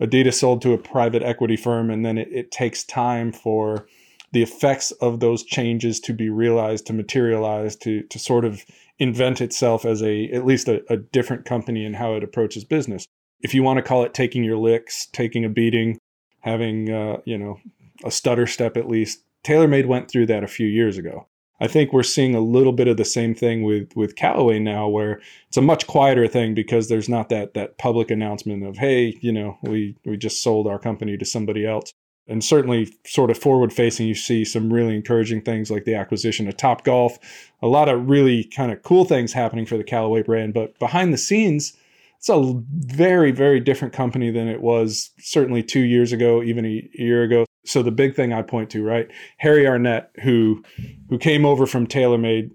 Adidas 0.00 0.34
sold 0.34 0.62
to 0.62 0.72
a 0.72 0.78
private 0.78 1.22
equity 1.22 1.56
firm, 1.56 1.90
and 1.90 2.04
then 2.04 2.16
it, 2.16 2.28
it 2.32 2.50
takes 2.50 2.84
time 2.84 3.32
for 3.32 3.86
the 4.32 4.42
effects 4.42 4.92
of 4.92 5.20
those 5.20 5.44
changes 5.44 6.00
to 6.00 6.14
be 6.14 6.30
realized, 6.30 6.86
to 6.86 6.92
materialize, 6.92 7.76
to 7.76 8.02
to 8.04 8.18
sort 8.18 8.44
of 8.44 8.64
invent 8.98 9.40
itself 9.40 9.84
as 9.84 10.02
a 10.02 10.30
at 10.30 10.46
least 10.46 10.68
a, 10.68 10.82
a 10.92 10.96
different 10.96 11.44
company 11.44 11.84
in 11.84 11.94
how 11.94 12.14
it 12.14 12.24
approaches 12.24 12.64
business. 12.64 13.04
If 13.40 13.54
you 13.54 13.62
want 13.62 13.78
to 13.78 13.82
call 13.82 14.04
it 14.04 14.14
taking 14.14 14.44
your 14.44 14.58
licks, 14.58 15.06
taking 15.06 15.44
a 15.44 15.48
beating, 15.48 15.98
having 16.40 16.90
uh, 16.90 17.18
you 17.24 17.36
know 17.36 17.58
a 18.04 18.10
stutter 18.10 18.46
step 18.46 18.76
at 18.76 18.88
least, 18.88 19.24
TaylorMade 19.44 19.86
went 19.86 20.10
through 20.10 20.26
that 20.26 20.44
a 20.44 20.48
few 20.48 20.66
years 20.66 20.96
ago. 20.96 21.26
I 21.60 21.68
think 21.68 21.92
we're 21.92 22.02
seeing 22.02 22.34
a 22.34 22.40
little 22.40 22.72
bit 22.72 22.88
of 22.88 22.96
the 22.96 23.04
same 23.04 23.34
thing 23.34 23.62
with 23.62 23.94
with 23.94 24.16
Callaway 24.16 24.58
now, 24.58 24.88
where 24.88 25.20
it's 25.48 25.58
a 25.58 25.62
much 25.62 25.86
quieter 25.86 26.26
thing 26.26 26.54
because 26.54 26.88
there's 26.88 27.08
not 27.08 27.28
that 27.28 27.54
that 27.54 27.78
public 27.78 28.10
announcement 28.10 28.64
of 28.64 28.78
hey, 28.78 29.18
you 29.20 29.32
know, 29.32 29.58
we 29.62 29.96
we 30.04 30.16
just 30.16 30.42
sold 30.42 30.66
our 30.66 30.78
company 30.78 31.16
to 31.18 31.24
somebody 31.24 31.66
else. 31.66 31.92
And 32.26 32.44
certainly, 32.44 32.88
sort 33.04 33.30
of 33.30 33.38
forward 33.38 33.72
facing, 33.72 34.06
you 34.06 34.14
see 34.14 34.44
some 34.44 34.72
really 34.72 34.94
encouraging 34.94 35.42
things 35.42 35.70
like 35.70 35.84
the 35.84 35.96
acquisition 35.96 36.46
of 36.46 36.56
Top 36.56 36.84
Golf, 36.84 37.18
a 37.60 37.66
lot 37.66 37.88
of 37.88 38.08
really 38.08 38.44
kind 38.44 38.70
of 38.70 38.82
cool 38.82 39.04
things 39.04 39.32
happening 39.32 39.66
for 39.66 39.76
the 39.76 39.84
Callaway 39.84 40.22
brand. 40.22 40.54
But 40.54 40.78
behind 40.78 41.12
the 41.12 41.18
scenes, 41.18 41.76
it's 42.18 42.28
a 42.28 42.54
very 42.70 43.32
very 43.32 43.60
different 43.60 43.92
company 43.92 44.30
than 44.30 44.48
it 44.48 44.62
was 44.62 45.10
certainly 45.18 45.62
two 45.62 45.80
years 45.80 46.12
ago 46.12 46.42
even 46.42 46.64
a 46.64 46.88
year 46.94 47.22
ago 47.22 47.44
so 47.64 47.82
the 47.82 47.90
big 47.90 48.14
thing 48.14 48.32
i 48.32 48.42
point 48.42 48.70
to 48.70 48.82
right 48.82 49.10
harry 49.38 49.66
arnett 49.66 50.10
who 50.22 50.62
who 51.08 51.18
came 51.18 51.44
over 51.44 51.66
from 51.66 51.86
taylormade 51.86 52.50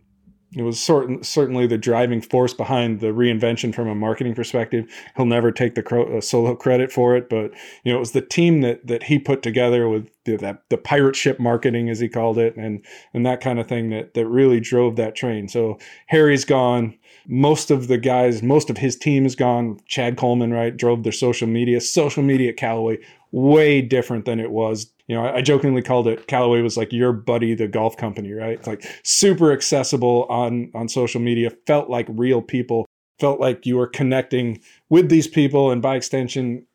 it 0.56 0.62
was 0.62 0.80
sort, 0.80 1.26
certainly 1.26 1.68
the 1.68 1.78
driving 1.78 2.22
force 2.22 2.54
behind 2.54 3.02
the 3.02 3.08
reinvention 3.08 3.76
from 3.76 3.90
a 3.90 3.96
marketing 3.96 4.34
perspective. 4.34 4.86
He'll 5.18 5.26
never 5.26 5.52
take 5.52 5.76
the 5.76 5.84
cro- 5.84 6.18
uh, 6.18 6.22
solo 6.22 6.56
credit 6.56 6.94
for 6.94 7.16
it, 7.16 7.30
but 7.30 7.52
you 7.84 7.92
know 7.92 7.98
it 7.98 8.00
was 8.00 8.14
the 8.14 8.22
team 8.22 8.62
that 8.62 8.88
that 8.88 9.04
he 9.04 9.20
put 9.20 9.42
together 9.42 9.90
with 9.90 10.10
the, 10.24 10.38
that, 10.38 10.64
the 10.70 10.78
pirate 10.78 11.18
ship 11.18 11.40
marketing, 11.40 11.90
as 11.90 12.00
he 12.00 12.08
called 12.08 12.38
it, 12.38 12.56
and 12.56 12.86
and 13.14 13.26
that 13.26 13.42
kind 13.42 13.60
of 13.60 13.68
thing 13.68 13.90
that 13.90 14.14
that 14.14 14.28
really 14.28 14.62
drove 14.62 14.96
that 14.96 15.16
train. 15.16 15.50
So 15.50 15.78
Harry's 16.08 16.46
gone. 16.46 16.98
Most 17.28 17.72
of 17.72 17.88
the 17.88 17.98
guys, 17.98 18.44
most 18.44 18.70
of 18.70 18.78
his 18.78 18.96
team 18.96 19.26
is 19.26 19.36
gone. 19.36 19.80
Chad 19.88 20.18
Coleman, 20.18 20.54
right, 20.54 20.76
drove 20.76 21.04
their 21.04 21.12
social 21.12 21.48
media. 21.48 21.82
Social 21.82 22.24
media 22.24 22.50
at 22.50 22.58
Callaway 22.58 23.00
way 23.32 23.82
different 23.82 24.26
than 24.26 24.40
it 24.40 24.52
was. 24.52 24.92
You 25.08 25.16
know, 25.16 25.26
I, 25.26 25.36
I 25.38 25.42
jokingly 25.42 25.82
called 25.82 26.08
it 26.08 26.28
Callaway 26.28 26.62
was 26.62 26.78
like 26.78 26.92
your 26.94 27.12
buddy, 27.12 27.54
the 27.54 27.68
golf 27.68 27.98
company, 27.98 28.32
right? 28.32 28.58
It's 28.58 28.68
like 28.68 28.84
super 29.04 29.52
accessible 29.52 30.26
on 30.30 30.72
on 30.74 30.90
social 30.90 31.22
media. 31.22 31.52
Felt 31.68 31.90
like 31.90 32.08
real 32.10 32.42
people. 32.42 32.86
Felt 33.20 33.40
like 33.40 33.66
you 33.66 33.78
were 33.78 33.88
connecting 33.88 34.62
with 34.90 35.10
these 35.10 35.28
people, 35.28 35.72
and 35.72 35.82
by 35.82 35.96
extension, 35.96 36.66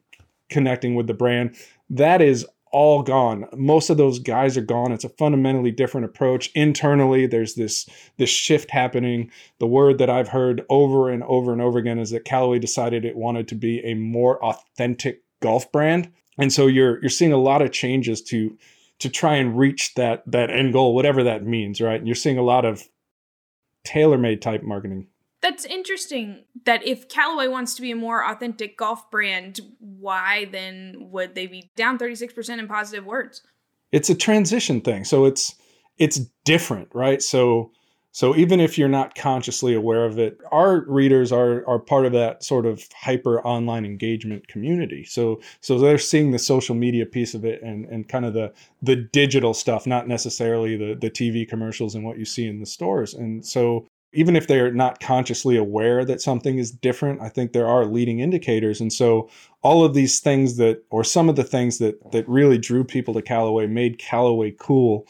connecting 0.48 0.94
with 0.94 1.06
the 1.06 1.14
brand. 1.14 1.54
That 1.90 2.22
is 2.22 2.46
all 2.72 3.02
gone. 3.02 3.46
Most 3.56 3.90
of 3.90 3.96
those 3.96 4.18
guys 4.18 4.56
are 4.56 4.62
gone. 4.62 4.92
It's 4.92 5.04
a 5.04 5.08
fundamentally 5.08 5.70
different 5.70 6.04
approach. 6.04 6.50
Internally, 6.54 7.26
there's 7.26 7.54
this 7.54 7.88
this 8.16 8.30
shift 8.30 8.70
happening. 8.70 9.30
The 9.58 9.66
word 9.66 9.98
that 9.98 10.10
I've 10.10 10.28
heard 10.28 10.64
over 10.68 11.10
and 11.10 11.22
over 11.24 11.52
and 11.52 11.60
over 11.60 11.78
again 11.78 11.98
is 11.98 12.10
that 12.10 12.24
Callaway 12.24 12.58
decided 12.58 13.04
it 13.04 13.16
wanted 13.16 13.48
to 13.48 13.54
be 13.54 13.80
a 13.80 13.94
more 13.94 14.42
authentic 14.44 15.22
golf 15.40 15.70
brand 15.72 16.12
and 16.40 16.52
so 16.52 16.66
you're 16.66 17.00
you're 17.00 17.10
seeing 17.10 17.32
a 17.32 17.36
lot 17.36 17.62
of 17.62 17.70
changes 17.70 18.22
to 18.22 18.56
to 18.98 19.08
try 19.08 19.36
and 19.36 19.58
reach 19.58 19.94
that 19.94 20.22
that 20.26 20.50
end 20.50 20.72
goal 20.72 20.94
whatever 20.94 21.22
that 21.22 21.44
means 21.44 21.80
right 21.80 21.98
and 21.98 22.08
you're 22.08 22.14
seeing 22.14 22.38
a 22.38 22.42
lot 22.42 22.64
of 22.64 22.88
TaylorMade 23.86 24.40
type 24.40 24.62
marketing 24.62 25.06
that's 25.42 25.64
interesting 25.64 26.44
that 26.64 26.86
if 26.86 27.08
Callaway 27.08 27.48
wants 27.48 27.74
to 27.74 27.82
be 27.82 27.90
a 27.90 27.96
more 27.96 28.28
authentic 28.28 28.76
golf 28.76 29.10
brand, 29.10 29.60
why 29.78 30.46
then 30.46 30.96
would 31.10 31.34
they 31.34 31.46
be 31.46 31.70
down 31.76 31.98
36% 31.98 32.58
in 32.58 32.68
positive 32.68 33.06
words? 33.06 33.42
It's 33.92 34.10
a 34.10 34.14
transition 34.14 34.80
thing. 34.80 35.04
So 35.04 35.24
it's 35.24 35.54
it's 35.98 36.20
different, 36.44 36.88
right? 36.94 37.22
So 37.22 37.72
so 38.12 38.34
even 38.36 38.58
if 38.58 38.76
you're 38.76 38.88
not 38.88 39.14
consciously 39.14 39.74
aware 39.74 40.04
of 40.04 40.18
it, 40.18 40.38
our 40.50 40.84
readers 40.86 41.32
are 41.32 41.66
are 41.68 41.78
part 41.78 42.06
of 42.06 42.12
that 42.12 42.44
sort 42.44 42.66
of 42.66 42.84
hyper 42.94 43.40
online 43.46 43.84
engagement 43.84 44.46
community. 44.48 45.04
So 45.04 45.40
so 45.60 45.78
they're 45.78 45.98
seeing 45.98 46.30
the 46.30 46.38
social 46.38 46.74
media 46.74 47.06
piece 47.06 47.34
of 47.34 47.44
it 47.44 47.62
and 47.62 47.86
and 47.86 48.08
kind 48.08 48.24
of 48.24 48.34
the 48.34 48.52
the 48.82 48.96
digital 48.96 49.54
stuff, 49.54 49.86
not 49.86 50.06
necessarily 50.06 50.76
the 50.76 50.94
the 50.94 51.10
TV 51.10 51.48
commercials 51.48 51.94
and 51.94 52.04
what 52.04 52.18
you 52.18 52.24
see 52.24 52.46
in 52.46 52.60
the 52.60 52.66
stores. 52.66 53.14
And 53.14 53.44
so 53.44 53.86
even 54.12 54.36
if 54.36 54.46
they're 54.46 54.72
not 54.72 55.00
consciously 55.00 55.56
aware 55.56 56.04
that 56.04 56.20
something 56.20 56.58
is 56.58 56.70
different, 56.70 57.20
I 57.20 57.28
think 57.28 57.52
there 57.52 57.68
are 57.68 57.84
leading 57.84 58.20
indicators. 58.20 58.80
And 58.80 58.92
so 58.92 59.28
all 59.62 59.84
of 59.84 59.94
these 59.94 60.20
things 60.20 60.56
that 60.56 60.82
or 60.90 61.04
some 61.04 61.28
of 61.28 61.36
the 61.36 61.44
things 61.44 61.78
that 61.78 62.12
that 62.12 62.28
really 62.28 62.58
drew 62.58 62.84
people 62.84 63.14
to 63.14 63.22
Callaway 63.22 63.66
made 63.66 63.98
Callaway 63.98 64.54
cool 64.58 65.06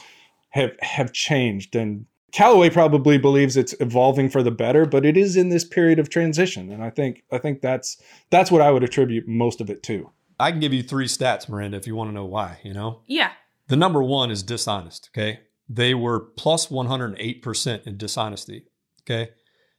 have 0.50 0.76
have 0.80 1.12
changed 1.12 1.74
and 1.76 2.06
Callaway 2.32 2.70
probably 2.70 3.18
believes 3.18 3.56
it's 3.56 3.74
evolving 3.80 4.28
for 4.28 4.42
the 4.42 4.50
better, 4.50 4.86
but 4.86 5.04
it 5.04 5.16
is 5.16 5.36
in 5.36 5.48
this 5.48 5.64
period 5.64 5.98
of 5.98 6.08
transition, 6.08 6.70
and 6.70 6.82
I 6.82 6.90
think 6.90 7.24
I 7.32 7.38
think 7.38 7.60
that's 7.60 8.00
that's 8.30 8.50
what 8.50 8.62
I 8.62 8.70
would 8.70 8.84
attribute 8.84 9.26
most 9.26 9.60
of 9.60 9.68
it 9.70 9.82
to. 9.84 10.10
I 10.38 10.50
can 10.52 10.60
give 10.60 10.72
you 10.72 10.82
three 10.82 11.06
stats, 11.06 11.48
Miranda, 11.48 11.76
if 11.76 11.86
you 11.86 11.96
want 11.96 12.08
to 12.10 12.14
know 12.14 12.24
why. 12.24 12.58
You 12.62 12.72
know, 12.72 13.00
yeah. 13.06 13.32
The 13.68 13.76
number 13.76 14.02
one 14.02 14.30
is 14.30 14.42
dishonest. 14.42 15.10
Okay, 15.12 15.40
they 15.68 15.94
were 15.94 16.20
plus 16.20 16.70
one 16.70 16.86
hundred 16.86 17.16
eight 17.18 17.42
percent 17.42 17.82
in 17.86 17.96
dishonesty. 17.96 18.66
Okay, 19.00 19.30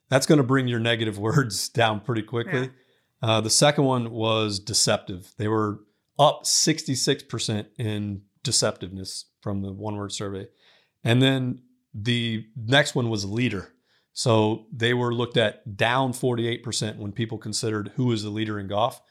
that's 0.09 0.25
going 0.25 0.37
to 0.37 0.43
bring 0.43 0.67
your 0.67 0.79
negative 0.79 1.17
words 1.27 1.69
down 1.69 2.01
pretty 2.01 2.23
quickly. 2.23 2.61
Yeah. 2.61 2.67
Uh, 3.21 3.41
the 3.41 3.49
second 3.49 3.83
one 3.83 4.11
was 4.11 4.59
deceptive. 4.59 5.33
They 5.37 5.47
were 5.47 5.81
up 6.17 6.45
sixty 6.45 6.95
six 6.95 7.23
percent 7.23 7.67
in 7.77 8.23
deceptiveness 8.43 9.25
from 9.41 9.61
the 9.61 9.71
one 9.71 9.95
word 9.95 10.11
survey, 10.11 10.47
and 11.03 11.21
then 11.21 11.61
the 11.93 12.45
next 12.55 12.95
one 12.95 13.09
was 13.09 13.25
leader. 13.25 13.73
So 14.13 14.65
they 14.71 14.93
were 14.93 15.13
looked 15.13 15.37
at 15.37 15.77
down 15.77 16.11
48% 16.11 16.97
when 16.97 17.11
people 17.11 17.37
considered 17.37 17.91
who 17.95 18.11
is 18.11 18.23
the 18.23 18.29
leader 18.29 18.59
in 18.59 18.67
golf. 18.67 19.01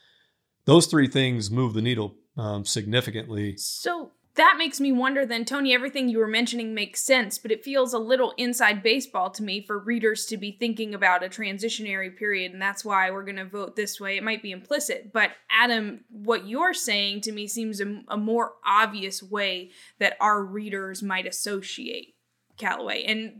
Those 0.65 0.85
three 0.85 1.07
things 1.07 1.49
move 1.49 1.73
the 1.73 1.81
needle 1.81 2.15
um, 2.37 2.65
significantly. 2.65 3.57
So 3.57 4.11
that 4.35 4.55
makes 4.57 4.79
me 4.79 4.91
wonder 4.91 5.25
then, 5.25 5.45
Tony, 5.45 5.73
everything 5.73 6.07
you 6.07 6.19
were 6.19 6.27
mentioning 6.27 6.73
makes 6.73 7.01
sense, 7.01 7.37
but 7.37 7.51
it 7.51 7.63
feels 7.63 7.93
a 7.93 7.99
little 7.99 8.33
inside 8.37 8.81
baseball 8.81 9.29
to 9.31 9.43
me 9.43 9.61
for 9.61 9.77
readers 9.77 10.25
to 10.27 10.37
be 10.37 10.51
thinking 10.51 10.93
about 10.93 11.23
a 11.23 11.29
transitionary 11.29 12.15
period, 12.15 12.53
and 12.53 12.61
that's 12.61 12.85
why 12.85 13.11
we're 13.11 13.25
going 13.25 13.35
to 13.35 13.45
vote 13.45 13.75
this 13.75 13.99
way. 13.99 14.17
It 14.17 14.23
might 14.23 14.41
be 14.41 14.51
implicit, 14.51 15.11
but 15.11 15.31
Adam, 15.49 16.05
what 16.09 16.47
you're 16.47 16.73
saying 16.73 17.21
to 17.21 17.31
me 17.31 17.47
seems 17.47 17.81
a, 17.81 18.01
a 18.07 18.17
more 18.17 18.53
obvious 18.65 19.21
way 19.21 19.71
that 19.99 20.17
our 20.21 20.43
readers 20.43 21.03
might 21.03 21.27
associate 21.27 22.15
Callaway. 22.57 23.03
And 23.03 23.33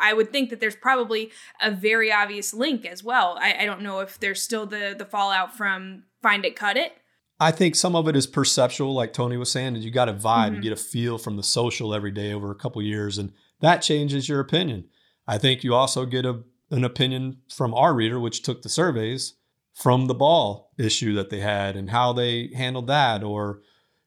I 0.00 0.12
would 0.12 0.32
think 0.32 0.50
that 0.50 0.60
there's 0.60 0.76
probably 0.76 1.30
a 1.60 1.70
very 1.70 2.10
obvious 2.10 2.54
link 2.54 2.86
as 2.86 3.04
well. 3.04 3.38
I, 3.40 3.56
I 3.60 3.64
don't 3.66 3.82
know 3.82 4.00
if 4.00 4.18
there's 4.18 4.42
still 4.42 4.66
the 4.66 4.94
the 4.96 5.04
fallout 5.04 5.54
from 5.56 6.04
Find 6.22 6.44
It, 6.44 6.56
Cut 6.56 6.76
It. 6.76 6.92
I 7.40 7.50
think 7.50 7.74
some 7.74 7.96
of 7.96 8.06
it 8.08 8.16
is 8.16 8.26
perceptual, 8.26 8.94
like 8.94 9.12
Tony 9.12 9.36
was 9.36 9.50
saying, 9.50 9.74
and 9.74 9.82
you 9.82 9.90
got 9.90 10.08
a 10.08 10.14
vibe, 10.14 10.46
mm-hmm. 10.46 10.54
you 10.56 10.62
get 10.62 10.72
a 10.72 10.76
feel 10.76 11.18
from 11.18 11.36
the 11.36 11.42
social 11.42 11.94
every 11.94 12.12
day 12.12 12.32
over 12.32 12.50
a 12.50 12.56
couple 12.56 12.80
years, 12.82 13.18
and 13.18 13.32
that 13.60 13.82
changes 13.82 14.28
your 14.28 14.40
opinion. 14.40 14.84
I 15.26 15.38
think 15.38 15.64
you 15.64 15.74
also 15.74 16.06
get 16.06 16.24
a, 16.24 16.42
an 16.70 16.84
opinion 16.84 17.38
from 17.52 17.74
our 17.74 17.94
reader, 17.94 18.20
which 18.20 18.42
took 18.42 18.62
the 18.62 18.68
surveys 18.68 19.34
from 19.74 20.06
the 20.06 20.14
ball 20.14 20.72
issue 20.78 21.14
that 21.14 21.30
they 21.30 21.40
had 21.40 21.76
and 21.76 21.90
how 21.90 22.12
they 22.12 22.50
handled 22.54 22.86
that, 22.88 23.22
or 23.22 23.60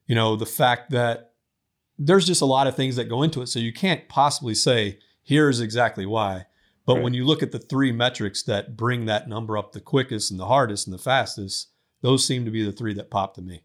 you 0.06 0.14
know 0.14 0.36
the 0.36 0.46
fact 0.46 0.90
that 0.90 1.32
there's 1.98 2.26
just 2.26 2.42
a 2.42 2.46
lot 2.46 2.66
of 2.66 2.76
things 2.76 2.96
that 2.96 3.08
go 3.08 3.22
into 3.22 3.42
it. 3.42 3.48
So 3.48 3.58
you 3.58 3.72
can't 3.72 4.08
possibly 4.08 4.54
say, 4.54 4.98
here's 5.22 5.60
exactly 5.60 6.06
why. 6.06 6.46
But 6.84 6.96
right. 6.96 7.02
when 7.02 7.14
you 7.14 7.24
look 7.24 7.42
at 7.42 7.52
the 7.52 7.58
three 7.58 7.90
metrics 7.90 8.42
that 8.44 8.76
bring 8.76 9.06
that 9.06 9.28
number 9.28 9.58
up 9.58 9.72
the 9.72 9.80
quickest 9.80 10.30
and 10.30 10.38
the 10.38 10.46
hardest 10.46 10.86
and 10.86 10.94
the 10.94 11.02
fastest, 11.02 11.68
Those 12.06 12.24
seem 12.24 12.44
to 12.44 12.52
be 12.52 12.62
the 12.62 12.70
three 12.70 12.94
that 12.94 13.10
pop 13.10 13.34
to 13.34 13.42
me. 13.42 13.64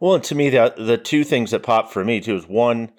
Well, 0.00 0.18
to 0.18 0.34
me, 0.34 0.50
the 0.50 0.74
the 0.76 0.98
two 0.98 1.22
things 1.22 1.52
that 1.52 1.62
pop 1.62 1.92
for 1.92 2.04
me 2.04 2.20
too 2.20 2.34
is 2.34 2.44
one, 2.44 2.90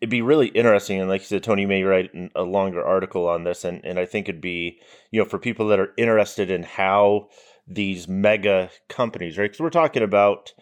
it'd 0.00 0.08
be 0.08 0.22
really 0.22 0.46
interesting, 0.48 0.98
and 0.98 1.10
like 1.10 1.20
you 1.20 1.26
said, 1.26 1.42
Tony, 1.42 1.62
you 1.62 1.68
may 1.68 1.82
write 1.82 2.10
a 2.34 2.42
longer 2.42 2.82
article 2.82 3.28
on 3.28 3.44
this, 3.44 3.62
and 3.62 3.84
and 3.84 3.98
I 3.98 4.06
think 4.06 4.30
it'd 4.30 4.40
be 4.40 4.80
you 5.10 5.20
know 5.20 5.26
for 5.26 5.38
people 5.38 5.68
that 5.68 5.78
are 5.78 5.92
interested 5.98 6.50
in 6.50 6.62
how 6.62 7.28
these 7.68 8.08
mega 8.08 8.70
companies, 8.88 9.36
right? 9.36 9.50
Because 9.50 9.60
we're 9.60 9.68
talking 9.68 10.02
about 10.02 10.54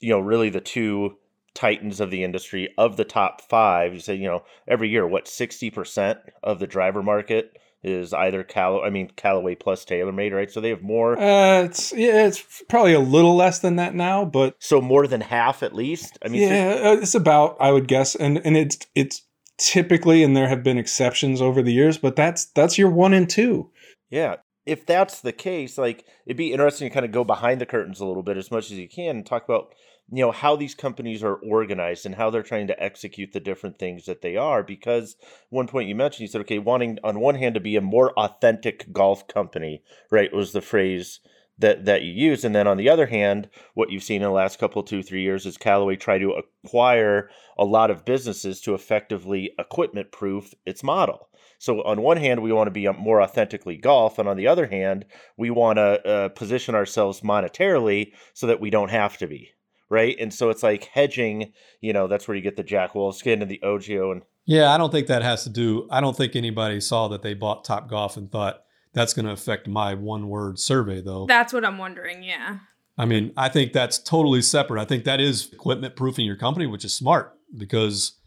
you 0.00 0.10
know 0.10 0.18
really 0.18 0.50
the 0.50 0.60
two 0.60 1.16
titans 1.54 2.00
of 2.00 2.10
the 2.10 2.24
industry 2.24 2.74
of 2.76 2.96
the 2.96 3.04
top 3.04 3.42
five. 3.42 3.94
You 3.94 4.00
say 4.00 4.16
you 4.16 4.26
know 4.26 4.42
every 4.66 4.88
year 4.88 5.06
what 5.06 5.28
sixty 5.28 5.70
percent 5.70 6.18
of 6.42 6.58
the 6.58 6.66
driver 6.66 7.00
market 7.00 7.56
is 7.84 8.12
either 8.12 8.42
Cal 8.42 8.82
I 8.82 8.90
mean 8.90 9.10
Callaway 9.14 9.54
plus 9.54 9.84
TaylorMade, 9.84 10.32
right? 10.32 10.50
So 10.50 10.60
they 10.60 10.70
have 10.70 10.82
more. 10.82 11.18
Uh, 11.18 11.64
it's 11.64 11.92
yeah, 11.92 12.26
it's 12.26 12.62
probably 12.68 12.94
a 12.94 13.00
little 13.00 13.36
less 13.36 13.60
than 13.60 13.76
that 13.76 13.94
now, 13.94 14.24
but 14.24 14.56
so 14.58 14.80
more 14.80 15.06
than 15.06 15.20
half 15.20 15.62
at 15.62 15.74
least. 15.74 16.18
I 16.24 16.28
mean, 16.28 16.42
yeah, 16.42 16.74
so- 16.74 16.92
it's 16.94 17.14
about 17.14 17.56
I 17.60 17.70
would 17.70 17.86
guess, 17.88 18.14
and 18.14 18.40
and 18.44 18.56
it's 18.56 18.78
it's 18.94 19.22
typically, 19.58 20.22
and 20.22 20.36
there 20.36 20.48
have 20.48 20.62
been 20.62 20.78
exceptions 20.78 21.40
over 21.40 21.62
the 21.62 21.72
years, 21.72 21.98
but 21.98 22.16
that's 22.16 22.46
that's 22.46 22.78
your 22.78 22.90
one 22.90 23.12
and 23.12 23.28
two. 23.28 23.70
Yeah, 24.10 24.36
if 24.66 24.86
that's 24.86 25.20
the 25.20 25.32
case, 25.32 25.76
like 25.78 26.04
it'd 26.26 26.36
be 26.36 26.52
interesting 26.52 26.88
to 26.88 26.94
kind 26.94 27.06
of 27.06 27.12
go 27.12 27.24
behind 27.24 27.60
the 27.60 27.66
curtains 27.66 28.00
a 28.00 28.06
little 28.06 28.22
bit 28.22 28.36
as 28.36 28.50
much 28.50 28.70
as 28.70 28.78
you 28.78 28.88
can 28.88 29.16
and 29.16 29.26
talk 29.26 29.44
about 29.44 29.74
you 30.12 30.24
know 30.24 30.32
how 30.32 30.54
these 30.54 30.74
companies 30.74 31.22
are 31.22 31.36
organized 31.36 32.04
and 32.04 32.14
how 32.14 32.30
they're 32.30 32.42
trying 32.42 32.66
to 32.66 32.82
execute 32.82 33.32
the 33.32 33.40
different 33.40 33.78
things 33.78 34.04
that 34.06 34.20
they 34.20 34.36
are 34.36 34.62
because 34.62 35.16
one 35.48 35.66
point 35.66 35.88
you 35.88 35.94
mentioned 35.94 36.20
you 36.20 36.28
said 36.28 36.42
okay 36.42 36.58
wanting 36.58 36.98
on 37.02 37.20
one 37.20 37.34
hand 37.34 37.54
to 37.54 37.60
be 37.60 37.76
a 37.76 37.80
more 37.80 38.12
authentic 38.18 38.92
golf 38.92 39.26
company 39.26 39.82
right 40.10 40.32
was 40.32 40.52
the 40.52 40.60
phrase 40.60 41.20
that 41.58 41.84
that 41.84 42.02
you 42.02 42.12
use 42.12 42.44
and 42.44 42.54
then 42.54 42.66
on 42.66 42.76
the 42.76 42.88
other 42.88 43.06
hand 43.06 43.48
what 43.74 43.90
you've 43.90 44.02
seen 44.02 44.22
in 44.22 44.28
the 44.28 44.30
last 44.30 44.58
couple 44.58 44.82
two 44.82 45.02
three 45.02 45.22
years 45.22 45.46
is 45.46 45.56
callaway 45.56 45.96
try 45.96 46.18
to 46.18 46.32
acquire 46.64 47.30
a 47.56 47.64
lot 47.64 47.90
of 47.90 48.04
businesses 48.04 48.60
to 48.60 48.74
effectively 48.74 49.52
equipment 49.58 50.10
proof 50.10 50.52
its 50.66 50.82
model. 50.82 51.28
So 51.58 51.82
on 51.82 52.02
one 52.02 52.16
hand 52.16 52.42
we 52.42 52.52
want 52.52 52.66
to 52.66 52.72
be 52.72 52.88
more 52.88 53.22
authentically 53.22 53.76
golf 53.76 54.18
and 54.18 54.28
on 54.28 54.36
the 54.36 54.48
other 54.48 54.66
hand 54.66 55.06
we 55.36 55.50
want 55.50 55.78
to 55.78 56.06
uh, 56.06 56.28
position 56.30 56.74
ourselves 56.74 57.20
monetarily 57.20 58.12
so 58.32 58.48
that 58.48 58.60
we 58.60 58.70
don't 58.70 58.90
have 58.90 59.16
to 59.18 59.26
be 59.28 59.50
right? 59.94 60.16
And 60.20 60.34
so 60.34 60.50
it's 60.50 60.62
like 60.62 60.84
hedging, 60.84 61.52
you 61.80 61.92
know, 61.92 62.06
that's 62.08 62.26
where 62.28 62.36
you 62.36 62.42
get 62.42 62.56
the 62.56 62.62
Jack 62.64 62.92
Wolfskin 62.94 63.40
and 63.40 63.50
the 63.50 63.60
OGIO 63.62 64.12
and 64.12 64.22
Yeah, 64.44 64.72
I 64.74 64.76
don't 64.78 64.90
think 64.90 65.06
that 65.06 65.22
has 65.22 65.44
to 65.44 65.50
do 65.50 65.86
I 65.90 66.00
don't 66.00 66.16
think 66.16 66.34
anybody 66.36 66.80
saw 66.80 67.08
that 67.08 67.22
they 67.22 67.34
bought 67.34 67.64
Top 67.64 67.88
Golf 67.88 68.16
and 68.16 68.30
thought 68.30 68.62
that's 68.92 69.14
going 69.14 69.26
to 69.26 69.32
affect 69.32 69.66
my 69.68 69.94
one 69.94 70.28
word 70.28 70.58
survey 70.58 71.00
though. 71.00 71.26
That's 71.26 71.52
what 71.52 71.64
I'm 71.64 71.78
wondering, 71.78 72.22
yeah. 72.22 72.58
I 72.96 73.06
mean, 73.06 73.32
I 73.36 73.48
think 73.48 73.72
that's 73.72 73.98
totally 73.98 74.42
separate. 74.42 74.80
I 74.80 74.84
think 74.84 75.04
that 75.04 75.20
is 75.20 75.52
equipment 75.52 75.96
proofing 75.96 76.26
your 76.26 76.36
company, 76.36 76.66
which 76.66 76.84
is 76.84 76.94
smart 76.94 77.32
because 77.56 78.18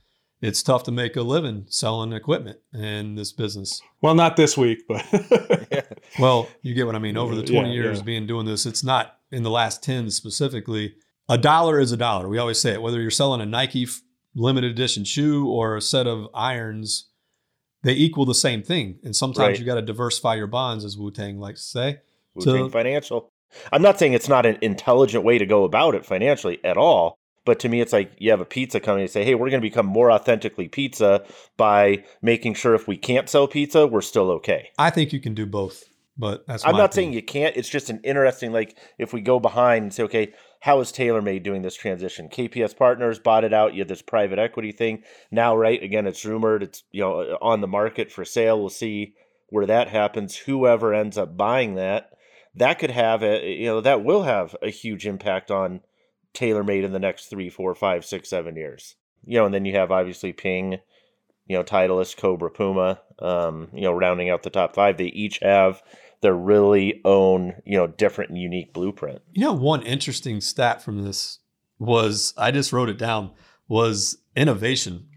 it's 0.41 0.61
tough 0.61 0.83
to 0.83 0.91
make 0.91 1.15
a 1.15 1.21
living 1.21 1.65
selling 1.69 2.11
equipment 2.13 2.57
in 2.73 3.15
this 3.15 3.31
business. 3.31 3.81
Well, 4.01 4.13
not 4.13 4.35
this 4.35 4.57
week, 4.57 4.79
but 4.87 5.05
well, 6.19 6.47
you 6.61 6.73
get 6.73 6.85
what 6.85 6.95
I 6.95 6.99
mean. 6.99 7.17
Over 7.17 7.33
the 7.35 7.43
20 7.43 7.69
Yeah, 7.69 7.73
years 7.73 7.97
yeah. 7.99 8.03
being 8.03 8.27
doing 8.27 8.45
this, 8.45 8.65
it's 8.65 8.83
not 8.83 9.17
in 9.31 9.43
the 9.43 9.49
last 9.49 9.81
10 9.83 10.11
specifically. 10.11 10.95
A 11.29 11.37
dollar 11.37 11.79
is 11.79 11.91
a 11.91 11.97
dollar. 11.97 12.27
We 12.29 12.37
always 12.37 12.59
say 12.59 12.73
it. 12.73 12.81
Whether 12.81 13.01
you're 13.01 13.11
selling 13.11 13.41
a 13.41 13.45
Nike 13.45 13.87
limited 14.35 14.71
edition 14.71 15.03
shoe 15.03 15.47
or 15.47 15.75
a 15.75 15.81
set 15.81 16.07
of 16.07 16.27
irons, 16.33 17.09
they 17.83 17.93
equal 17.93 18.25
the 18.25 18.33
same 18.35 18.63
thing. 18.63 18.99
And 19.03 19.15
sometimes 19.15 19.47
Right. 19.49 19.59
you 19.59 19.65
got 19.65 19.75
to 19.75 19.81
diversify 19.81 20.35
your 20.35 20.47
bonds, 20.47 20.85
as 20.85 20.97
Wu 20.97 21.11
Tang 21.11 21.39
likes 21.39 21.61
to 21.63 21.67
say. 21.67 21.97
Wu 22.35 22.45
Tang 22.45 22.69
Financial. 22.69 23.29
I'm 23.71 23.81
not 23.81 23.97
saying 23.97 24.13
it's 24.13 24.29
not 24.29 24.45
an 24.45 24.57
intelligent 24.61 25.23
way 25.23 25.37
to 25.37 25.45
go 25.45 25.63
about 25.63 25.95
it 25.95 26.05
financially 26.05 26.59
at 26.63 26.77
all, 26.77 27.17
but 27.45 27.59
to 27.61 27.69
me, 27.69 27.79
it's 27.81 27.93
like 27.93 28.11
you 28.19 28.29
have 28.31 28.41
a 28.41 28.45
pizza 28.45 28.79
company 28.79 29.03
and 29.03 29.11
say, 29.11 29.23
"Hey, 29.23 29.35
we're 29.35 29.49
going 29.49 29.61
to 29.61 29.67
become 29.67 29.85
more 29.85 30.11
authentically 30.11 30.67
pizza 30.67 31.23
by 31.55 32.03
making 32.21 32.53
sure 32.55 32.75
if 32.75 32.87
we 32.87 32.97
can't 32.97 33.29
sell 33.29 33.47
pizza, 33.47 33.87
we're 33.87 34.01
still 34.01 34.29
okay." 34.31 34.69
I 34.77 34.89
think 34.89 35.13
you 35.13 35.19
can 35.21 35.33
do 35.33 35.45
both, 35.45 35.85
but 36.17 36.45
that's 36.45 36.65
I'm 36.65 36.73
not 36.75 36.91
opinion. 36.91 36.91
saying 36.91 37.13
you 37.13 37.23
can't. 37.23 37.55
It's 37.55 37.69
just 37.69 37.89
an 37.89 38.01
interesting, 38.03 38.51
like, 38.51 38.77
if 38.97 39.13
we 39.13 39.21
go 39.21 39.39
behind 39.39 39.83
and 39.83 39.93
say, 39.93 40.03
okay, 40.03 40.33
how 40.59 40.79
is 40.79 40.91
TaylorMade 40.91 41.43
doing 41.43 41.61
this 41.61 41.75
transition? 41.75 42.29
KPS 42.29 42.75
Partners 42.75 43.19
bought 43.19 43.43
it 43.43 43.53
out. 43.53 43.73
You 43.73 43.81
have 43.81 43.87
this 43.87 44.01
private 44.01 44.39
equity 44.39 44.71
thing. 44.71 45.03
Now, 45.31 45.55
right, 45.55 45.81
again, 45.81 46.07
it's 46.07 46.25
rumored 46.25 46.63
it's, 46.63 46.83
you 46.91 47.01
know, 47.01 47.37
on 47.41 47.61
the 47.61 47.67
market 47.67 48.11
for 48.11 48.25
sale. 48.25 48.59
We'll 48.59 48.69
see 48.69 49.13
where 49.49 49.65
that 49.65 49.89
happens. 49.89 50.35
Whoever 50.35 50.93
ends 50.93 51.17
up 51.17 51.37
buying 51.37 51.75
that, 51.75 52.11
that 52.55 52.79
could 52.79 52.91
have 52.91 53.23
a, 53.23 53.47
you 53.49 53.67
know, 53.67 53.81
that 53.81 54.03
will 54.03 54.23
have 54.23 54.55
a 54.61 54.69
huge 54.69 55.05
impact 55.05 55.51
on 55.51 55.81
TaylorMade 56.33 56.83
in 56.83 56.91
the 56.91 56.99
next 56.99 57.27
three, 57.27 57.49
four, 57.49 57.73
five, 57.75 58.05
six, 58.05 58.29
seven 58.29 58.55
years. 58.55 58.95
You 59.25 59.39
know, 59.39 59.45
and 59.45 59.53
then 59.53 59.65
you 59.65 59.75
have 59.75 59.91
obviously 59.91 60.33
Ping, 60.33 60.79
you 61.47 61.57
know, 61.57 61.63
Titleist, 61.63 62.17
Cobra, 62.17 62.49
Puma, 62.49 63.01
um, 63.19 63.69
you 63.73 63.81
know, 63.81 63.93
rounding 63.93 64.29
out 64.29 64.43
the 64.43 64.49
top 64.49 64.75
five. 64.75 64.97
They 64.97 65.05
each 65.05 65.39
have 65.41 65.81
their 66.21 66.35
really 66.35 67.01
own, 67.05 67.53
you 67.65 67.77
know, 67.77 67.87
different 67.87 68.31
and 68.31 68.39
unique 68.39 68.73
blueprint. 68.73 69.21
You 69.33 69.45
know, 69.45 69.53
one 69.53 69.83
interesting 69.83 70.41
stat 70.41 70.81
from 70.81 71.03
this 71.03 71.39
was 71.79 72.33
I 72.37 72.51
just 72.51 72.73
wrote 72.73 72.89
it 72.89 72.97
down 72.97 73.31
was 73.67 74.17
innovation. 74.35 75.07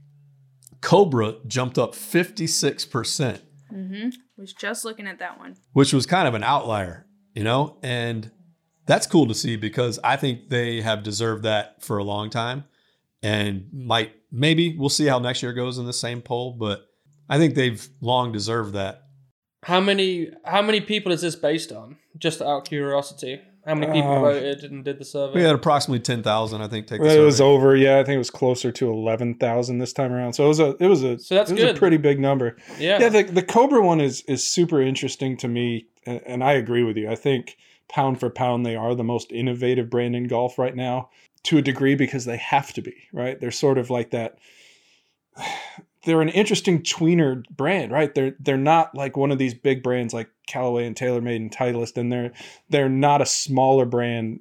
Cobra 0.80 1.34
jumped 1.46 1.78
up 1.78 1.92
56%, 1.94 3.40
Mm-hmm. 3.72 4.08
Was 4.36 4.52
just 4.52 4.84
looking 4.84 5.06
at 5.06 5.20
that 5.20 5.38
one. 5.38 5.54
which 5.74 5.92
was 5.92 6.04
kind 6.04 6.26
of 6.26 6.34
an 6.34 6.42
outlier, 6.42 7.06
you 7.34 7.44
know? 7.44 7.78
And 7.84 8.30
that's 8.86 9.06
cool 9.06 9.28
to 9.28 9.34
see 9.34 9.54
because 9.56 10.00
I 10.02 10.16
think 10.16 10.48
they 10.48 10.80
have 10.80 11.04
deserved 11.04 11.44
that 11.44 11.80
for 11.80 11.98
a 11.98 12.02
long 12.02 12.30
time 12.30 12.64
and 13.22 13.68
might 13.72 14.12
maybe 14.32 14.76
we'll 14.76 14.88
see 14.88 15.06
how 15.06 15.20
next 15.20 15.42
year 15.42 15.52
goes 15.52 15.78
in 15.78 15.86
the 15.86 15.92
same 15.92 16.20
poll, 16.20 16.52
but 16.58 16.80
I 17.28 17.38
think 17.38 17.54
they've 17.54 17.86
long 18.00 18.32
deserved 18.32 18.72
that. 18.74 19.04
How 19.64 19.80
many 19.80 20.30
how 20.44 20.62
many 20.62 20.80
people 20.80 21.12
is 21.12 21.20
this 21.22 21.36
based 21.36 21.70
on? 21.72 21.96
Just 22.18 22.40
out 22.40 22.58
of 22.58 22.64
curiosity. 22.64 23.40
How 23.66 23.74
many 23.74 23.92
people 23.92 24.10
Um, 24.12 24.22
voted 24.22 24.64
and 24.64 24.82
did 24.84 24.98
the 24.98 25.04
survey? 25.04 25.34
We 25.34 25.42
had 25.42 25.54
approximately 25.54 26.00
10,000, 26.00 26.62
I 26.62 26.66
think, 26.66 26.86
take 26.86 27.02
the 27.02 27.14
it 27.14 27.22
was 27.22 27.36
survey. 27.36 27.48
over. 27.50 27.76
Yeah, 27.76 27.98
I 27.98 28.04
think 28.04 28.14
it 28.14 28.18
was 28.18 28.30
closer 28.30 28.72
to 28.72 28.90
eleven 28.90 29.34
thousand 29.34 29.78
this 29.78 29.92
time 29.92 30.12
around. 30.12 30.32
So 30.32 30.44
it 30.46 30.48
was 30.48 30.60
a 30.60 30.76
it 30.80 30.86
was 30.86 31.02
a 31.02 31.18
So 31.18 31.34
that's 31.34 31.50
it 31.50 31.54
was 31.54 31.64
good. 31.64 31.76
a 31.76 31.78
pretty 31.78 31.98
big 31.98 32.18
number. 32.18 32.56
yeah. 32.78 32.98
Yeah, 32.98 33.10
the 33.10 33.22
the 33.24 33.42
Cobra 33.42 33.82
one 33.84 34.00
is 34.00 34.22
is 34.22 34.48
super 34.48 34.80
interesting 34.80 35.36
to 35.38 35.48
me, 35.48 35.86
and, 36.06 36.22
and 36.26 36.44
I 36.44 36.52
agree 36.54 36.82
with 36.82 36.96
you. 36.96 37.10
I 37.10 37.14
think 37.16 37.58
pound 37.90 38.18
for 38.18 38.30
pound 38.30 38.64
they 38.64 38.76
are 38.76 38.94
the 38.94 39.04
most 39.04 39.30
innovative 39.30 39.90
brand 39.90 40.16
in 40.16 40.26
golf 40.26 40.58
right 40.58 40.74
now 40.74 41.10
to 41.44 41.58
a 41.58 41.62
degree 41.62 41.94
because 41.96 42.24
they 42.24 42.38
have 42.38 42.72
to 42.72 42.80
be 42.82 42.94
right. 43.12 43.38
They're 43.38 43.50
sort 43.50 43.76
of 43.76 43.90
like 43.90 44.10
that. 44.12 44.38
They're 46.04 46.22
an 46.22 46.28
interesting 46.30 46.82
tweener 46.82 47.44
brand, 47.50 47.92
right? 47.92 48.14
They're 48.14 48.34
they're 48.40 48.56
not 48.56 48.94
like 48.94 49.16
one 49.16 49.30
of 49.30 49.38
these 49.38 49.54
big 49.54 49.82
brands 49.82 50.14
like 50.14 50.30
Callaway 50.46 50.86
and 50.86 50.96
TaylorMade 50.96 51.36
and 51.36 51.50
Titleist, 51.50 51.96
and 51.96 52.10
they're 52.10 52.32
they're 52.68 52.88
not 52.88 53.22
a 53.22 53.26
smaller 53.26 53.84
brand 53.84 54.40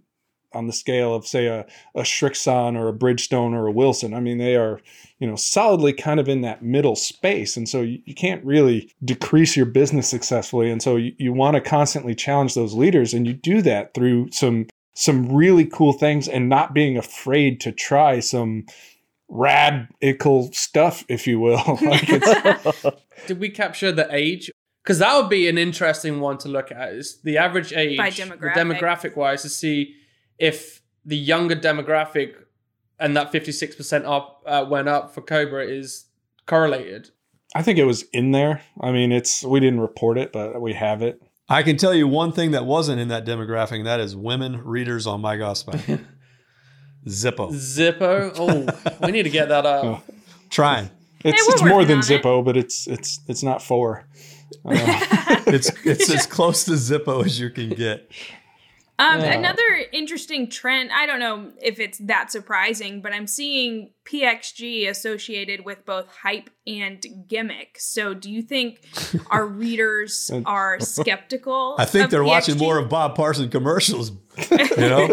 on 0.53 0.65
the 0.67 0.73
scale 0.73 1.13
of 1.13 1.27
say 1.27 1.47
a 1.47 1.65
a 1.95 2.01
Srixon 2.01 2.77
or 2.77 2.87
a 2.87 2.93
Bridgestone 2.93 3.53
or 3.53 3.67
a 3.67 3.71
Wilson. 3.71 4.13
I 4.13 4.19
mean, 4.19 4.37
they 4.37 4.55
are 4.55 4.79
you 5.19 5.27
know 5.27 5.35
solidly 5.35 5.93
kind 5.93 6.19
of 6.19 6.29
in 6.29 6.41
that 6.41 6.63
middle 6.63 6.95
space, 6.95 7.57
and 7.57 7.67
so 7.67 7.81
you, 7.81 7.99
you 8.05 8.15
can't 8.15 8.43
really 8.45 8.91
decrease 9.03 9.57
your 9.57 9.65
business 9.65 10.07
successfully, 10.07 10.71
and 10.71 10.81
so 10.81 10.95
you, 10.95 11.13
you 11.17 11.33
want 11.33 11.55
to 11.55 11.61
constantly 11.61 12.15
challenge 12.15 12.55
those 12.55 12.73
leaders, 12.73 13.13
and 13.13 13.27
you 13.27 13.33
do 13.33 13.61
that 13.63 13.93
through 13.93 14.31
some 14.31 14.67
some 14.93 15.31
really 15.33 15.65
cool 15.65 15.93
things 15.93 16.27
and 16.27 16.49
not 16.49 16.73
being 16.73 16.97
afraid 16.97 17.61
to 17.61 17.71
try 17.71 18.19
some 18.19 18.65
radical 19.29 20.51
stuff, 20.51 21.05
if 21.07 21.27
you 21.27 21.39
will. 21.39 21.63
like 21.81 22.05
it's, 22.07 22.85
Did 23.27 23.39
we 23.39 23.49
capture 23.49 23.91
the 23.91 24.07
age? 24.13 24.51
Because 24.83 24.99
that 24.99 25.15
would 25.15 25.29
be 25.29 25.47
an 25.47 25.57
interesting 25.57 26.19
one 26.19 26.37
to 26.39 26.49
look 26.49 26.71
at. 26.71 26.93
Is 26.93 27.21
the 27.21 27.37
average 27.37 27.71
age 27.73 27.97
By 27.97 28.09
the 28.09 28.23
demographic. 28.23 28.55
demographic 28.55 29.15
wise 29.15 29.43
to 29.43 29.49
see 29.49 29.95
if 30.37 30.81
the 31.05 31.17
younger 31.17 31.55
demographic 31.55 32.33
and 32.99 33.15
that 33.15 33.31
fifty 33.31 33.51
six 33.51 33.75
percent 33.75 34.05
up 34.05 34.43
uh, 34.45 34.65
went 34.67 34.89
up 34.89 35.13
for 35.13 35.21
Cobra 35.21 35.65
is 35.65 36.05
correlated. 36.45 37.11
I 37.55 37.61
think 37.61 37.79
it 37.79 37.85
was 37.85 38.03
in 38.13 38.31
there. 38.31 38.61
I 38.79 38.91
mean, 38.91 39.11
it's 39.11 39.43
we 39.43 39.59
didn't 39.59 39.79
report 39.79 40.17
it, 40.17 40.31
but 40.31 40.61
we 40.61 40.73
have 40.73 41.01
it. 41.01 41.21
I 41.47 41.63
can 41.63 41.77
tell 41.77 41.95
you 41.95 42.07
one 42.07 42.31
thing 42.31 42.51
that 42.51 42.65
wasn't 42.65 42.99
in 42.99 43.07
that 43.07 43.25
demographic, 43.25 43.77
and 43.77 43.87
that 43.87 43.99
is 43.99 44.15
women 44.15 44.63
readers 44.63 45.07
on 45.07 45.21
MyGolfSpy. 45.21 46.05
Zippo. 47.07 47.51
Zippo. 47.51 48.33
Oh, 49.01 49.05
we 49.05 49.11
need 49.11 49.23
to 49.23 49.29
get 49.29 49.49
that 49.49 49.65
up. 49.65 49.83
Oh. 49.85 50.01
Trying. 50.49 50.89
It's, 51.23 51.45
we're 51.47 51.53
it's 51.53 51.63
more 51.63 51.85
than 51.85 51.97
on 51.97 52.03
it. 52.03 52.21
Zippo, 52.23 52.43
but 52.43 52.55
it's 52.57 52.87
it's 52.87 53.19
it's 53.27 53.43
not 53.43 53.61
four. 53.61 54.05
Uh, 54.65 55.41
It's 55.47 55.69
it's 55.85 56.09
as 56.09 56.25
close 56.25 56.65
to 56.65 56.71
Zippo 56.71 57.23
as 57.23 57.39
you 57.39 57.49
can 57.51 57.69
get. 57.69 58.09
Um, 58.97 59.19
Yeah. 59.21 59.33
Another 59.33 59.63
interesting 59.93 60.49
trend, 60.49 60.89
I 60.91 61.05
don't 61.05 61.19
know 61.19 61.51
if 61.61 61.79
it's 61.79 61.99
that 61.99 62.31
surprising, 62.31 63.01
but 63.01 63.13
I'm 63.13 63.27
seeing 63.27 63.91
PXG 64.05 64.89
associated 64.89 65.63
with 65.65 65.85
both 65.85 66.07
hype 66.23 66.49
and 66.67 67.05
gimmick. 67.27 67.77
So 67.79 68.13
do 68.15 68.29
you 68.31 68.41
think 68.41 68.81
our 69.29 69.45
readers 69.45 70.31
are 70.45 70.79
skeptical? 70.79 71.75
I 71.77 71.85
think 71.85 72.05
of 72.05 72.11
they're 72.11 72.23
watching 72.23 72.57
more 72.57 72.77
of 72.79 72.89
Bob 72.89 73.15
Parson 73.15 73.49
commercials. 73.49 74.11
You 74.51 74.57
know, 74.77 75.07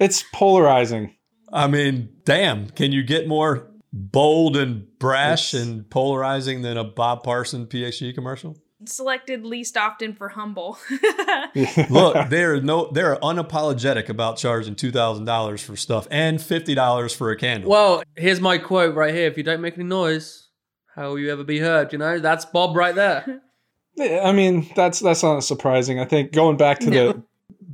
It's 0.00 0.24
polarizing. 0.32 1.14
I 1.52 1.66
mean, 1.68 2.08
damn, 2.24 2.70
can 2.70 2.90
you 2.92 3.02
get 3.02 3.28
more 3.28 3.70
bold 3.92 4.56
and 4.56 4.86
brash 4.98 5.52
It's- 5.54 5.66
and 5.68 5.88
polarizing 5.90 6.62
than 6.62 6.76
a 6.76 6.84
Bob 6.84 7.22
Parson 7.22 7.66
PXG 7.66 8.14
commercial? 8.14 8.56
Selected 8.86 9.44
least 9.44 9.76
often 9.76 10.14
for 10.14 10.30
humble. 10.30 10.78
Look, 11.90 12.30
they're 12.30 12.62
no, 12.62 12.90
they're 12.92 13.16
unapologetic 13.16 14.08
about 14.08 14.38
charging 14.38 14.74
two 14.74 14.90
thousand 14.90 15.26
dollars 15.26 15.60
for 15.62 15.76
stuff 15.76 16.08
and 16.10 16.40
fifty 16.40 16.74
dollars 16.74 17.12
for 17.14 17.30
a 17.30 17.36
candle. 17.36 17.68
Well, 17.70 18.02
here's 18.16 18.40
my 18.40 18.56
quote 18.56 18.94
right 18.94 19.12
here. 19.14 19.26
If 19.26 19.36
you 19.36 19.42
don't 19.42 19.60
make 19.60 19.74
any 19.74 19.84
noise, 19.84 20.48
how 20.94 21.10
will 21.10 21.18
you 21.18 21.30
ever 21.30 21.44
be 21.44 21.58
heard? 21.58 21.92
You 21.92 21.98
know, 21.98 22.20
that's 22.20 22.46
Bob 22.46 22.74
right 22.74 22.94
there. 22.94 23.42
I 24.00 24.32
mean, 24.32 24.70
that's 24.74 25.00
that's 25.00 25.22
not 25.22 25.40
surprising. 25.40 26.00
I 26.00 26.06
think 26.06 26.32
going 26.32 26.56
back 26.56 26.78
to 26.80 26.90
No. 26.90 27.12
the 27.12 27.19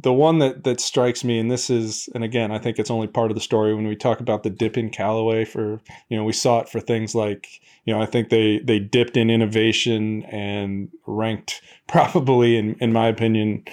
the 0.07 0.13
one 0.13 0.39
that 0.39 0.63
that 0.63 0.81
strikes 0.81 1.25
me, 1.25 1.37
and 1.37 1.51
this 1.51 1.69
is, 1.69 2.09
and 2.15 2.23
again, 2.23 2.53
I 2.53 2.61
think 2.61 2.79
it's 2.79 2.93
only 2.93 3.09
part 3.09 3.33
of 3.33 3.35
the 3.35 3.41
story 3.41 3.75
when 3.75 3.89
we 3.89 3.97
talk 3.97 4.21
about 4.21 4.45
the 4.45 4.51
dip 4.51 4.79
in 4.79 4.89
Callaway. 4.89 5.45
For 5.45 5.81
you 6.09 6.17
know, 6.17 6.23
we 6.23 6.33
saw 6.33 6.61
it 6.61 6.69
for 6.69 6.79
things 6.79 7.13
like 7.13 7.61
you 7.85 7.93
know, 7.93 8.01
I 8.01 8.07
think 8.07 8.29
they 8.29 8.61
they 8.61 8.79
dipped 8.79 9.17
in 9.17 9.31
innovation 9.31 10.23
and 10.27 10.91
ranked 11.09 11.61
probably, 11.89 12.57
in 12.57 12.77
in 12.77 12.93
my 12.93 13.09
opinion, 13.09 13.65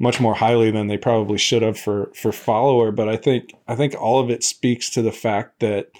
much 0.00 0.18
more 0.18 0.34
highly 0.34 0.72
than 0.72 0.88
they 0.88 0.98
probably 0.98 1.38
should 1.38 1.62
have 1.62 1.78
for 1.78 2.10
for 2.12 2.32
follower. 2.32 2.90
But 2.90 3.08
I 3.08 3.16
think 3.16 3.54
I 3.68 3.76
think 3.76 3.94
all 3.94 4.18
of 4.18 4.30
it 4.30 4.42
speaks 4.42 4.90
to 4.90 5.00
the 5.00 5.12
fact 5.12 5.60
that 5.60 5.92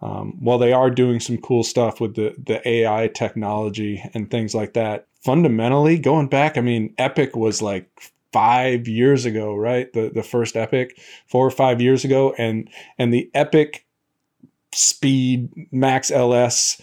um, 0.00 0.38
while 0.40 0.56
they 0.56 0.72
are 0.72 0.88
doing 0.88 1.20
some 1.20 1.36
cool 1.36 1.64
stuff 1.64 2.00
with 2.00 2.14
the 2.14 2.34
the 2.42 2.66
AI 2.66 3.08
technology 3.08 4.02
and 4.14 4.30
things 4.30 4.54
like 4.54 4.72
that, 4.72 5.06
fundamentally 5.20 5.98
going 5.98 6.28
back, 6.28 6.56
I 6.56 6.62
mean, 6.62 6.94
Epic 6.96 7.36
was 7.36 7.60
like 7.60 8.14
five 8.32 8.88
years 8.88 9.24
ago, 9.24 9.54
right? 9.54 9.92
The 9.92 10.10
the 10.14 10.22
first 10.22 10.56
Epic, 10.56 10.98
four 11.26 11.46
or 11.46 11.50
five 11.50 11.80
years 11.80 12.04
ago, 12.04 12.34
and 12.38 12.68
and 12.98 13.12
the 13.12 13.30
Epic 13.34 13.86
Speed 14.74 15.50
Max 15.72 16.10
LS. 16.10 16.80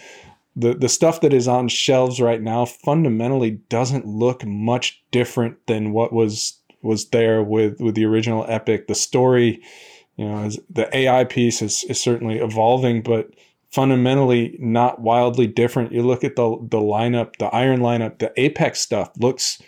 The, 0.56 0.76
the 0.76 0.90
stuff 0.90 1.22
that 1.22 1.34
is 1.34 1.48
on 1.48 1.68
shelves 1.68 2.22
right 2.22 2.40
now 2.40 2.66
fundamentally 2.66 3.60
doesn't 3.70 4.06
look 4.06 4.46
much 4.46 5.04
different 5.10 5.58
than 5.66 5.94
what 5.94 6.14
was 6.14 6.60
was 6.84 7.10
there 7.10 7.42
with 7.42 7.80
with 7.80 7.96
the 7.96 8.06
original 8.06 8.46
Epic. 8.48 8.88
The 8.88 8.94
story, 8.94 9.64
you 10.16 10.26
know, 10.26 10.44
is, 10.44 10.60
the 10.70 10.96
AI 10.96 11.24
piece 11.24 11.62
is, 11.64 11.84
is 11.86 12.00
certainly 12.00 12.38
evolving, 12.38 13.02
but 13.02 13.32
fundamentally 13.72 14.56
not 14.60 15.02
wildly 15.02 15.48
different. 15.48 15.92
You 15.92 16.04
look 16.04 16.24
at 16.24 16.36
the 16.36 16.58
the 16.70 16.78
lineup, 16.78 17.38
the 17.38 17.48
Iron 17.48 17.80
lineup, 17.80 18.20
the 18.20 18.32
Apex 18.40 18.80
stuff 18.80 19.10
looks 19.18 19.60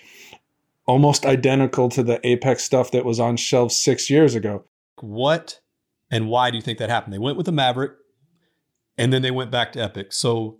almost 0.86 1.26
identical 1.26 1.89
to 1.89 2.04
the 2.04 2.26
Apex 2.26 2.63
stuff 2.63 2.91
that 2.91 3.06
was 3.06 3.19
on 3.19 3.38
shelves 3.38 3.78
six 3.78 4.10
years 4.10 4.36
ago. 4.36 4.65
what 5.02 5.60
and 6.12 6.30
why 6.30 6.52
do 6.52 6.58
you 6.58 6.62
think 6.62 6.78
that 6.80 6.89
happened? 6.89 7.13
They 7.13 7.19
went 7.19 7.36
with 7.38 7.48
the 7.48 7.52
Maverick, 7.52 7.93
and 8.98 9.12
then 9.12 9.21
they 9.21 9.32
went 9.32 9.52
back 9.52 9.74
to 9.74 9.80
Epic. 9.80 10.13
So 10.13 10.60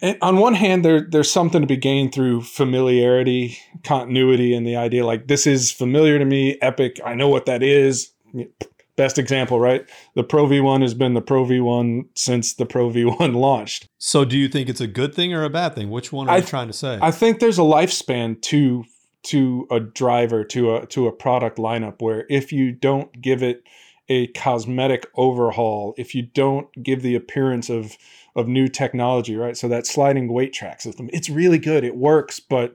And 0.00 0.18
on 0.22 0.36
one 0.38 0.54
hand, 0.54 0.84
there 0.84 1.00
there's 1.00 1.30
something 1.30 1.60
to 1.60 1.66
be 1.66 1.76
gained 1.76 2.12
through 2.12 2.42
familiarity, 2.42 3.58
continuity, 3.84 4.54
and 4.54 4.66
the 4.66 4.76
idea 4.76 5.06
like 5.06 5.28
this 5.28 5.46
is 5.46 5.70
familiar 5.70 6.18
to 6.18 6.24
me. 6.24 6.58
Epic, 6.60 7.00
I 7.04 7.14
know 7.14 7.28
what 7.28 7.46
that 7.46 7.62
is. 7.62 8.12
Best 8.94 9.18
example, 9.18 9.58
right? 9.58 9.88
The 10.16 10.22
Pro 10.22 10.46
V1 10.46 10.82
has 10.82 10.92
been 10.92 11.14
the 11.14 11.22
Pro 11.22 11.46
V1 11.46 12.08
since 12.14 12.54
the 12.54 12.66
Pro 12.66 12.90
V1 12.90 13.34
launched. 13.34 13.88
So 13.96 14.24
do 14.24 14.36
you 14.36 14.48
think 14.48 14.68
it's 14.68 14.82
a 14.82 14.86
good 14.86 15.14
thing 15.14 15.32
or 15.32 15.44
a 15.44 15.50
bad 15.50 15.74
thing? 15.74 15.90
Which 15.90 16.12
one 16.12 16.28
are 16.28 16.32
I 16.32 16.38
you 16.38 16.42
trying 16.42 16.66
to 16.66 16.74
say? 16.74 16.98
I 17.00 17.10
think 17.10 17.40
there's 17.40 17.58
a 17.58 17.62
lifespan 17.62 18.40
to 18.42 18.84
to 19.24 19.66
a 19.70 19.80
driver 19.80 20.44
to 20.44 20.76
a 20.76 20.86
to 20.86 21.06
a 21.06 21.12
product 21.12 21.58
lineup 21.58 22.00
where 22.00 22.26
if 22.28 22.52
you 22.52 22.72
don't 22.72 23.20
give 23.20 23.42
it 23.42 23.62
a 24.08 24.26
cosmetic 24.28 25.06
overhaul, 25.14 25.94
if 25.96 26.14
you 26.14 26.22
don't 26.22 26.68
give 26.82 27.02
the 27.02 27.14
appearance 27.14 27.70
of 27.70 27.96
of 28.34 28.48
new 28.48 28.68
technology, 28.68 29.36
right? 29.36 29.56
So 29.56 29.68
that 29.68 29.86
sliding 29.86 30.32
weight 30.32 30.52
track 30.52 30.80
system, 30.80 31.08
it's 31.12 31.28
really 31.28 31.58
good. 31.58 31.84
It 31.84 31.96
works, 31.96 32.40
but 32.40 32.74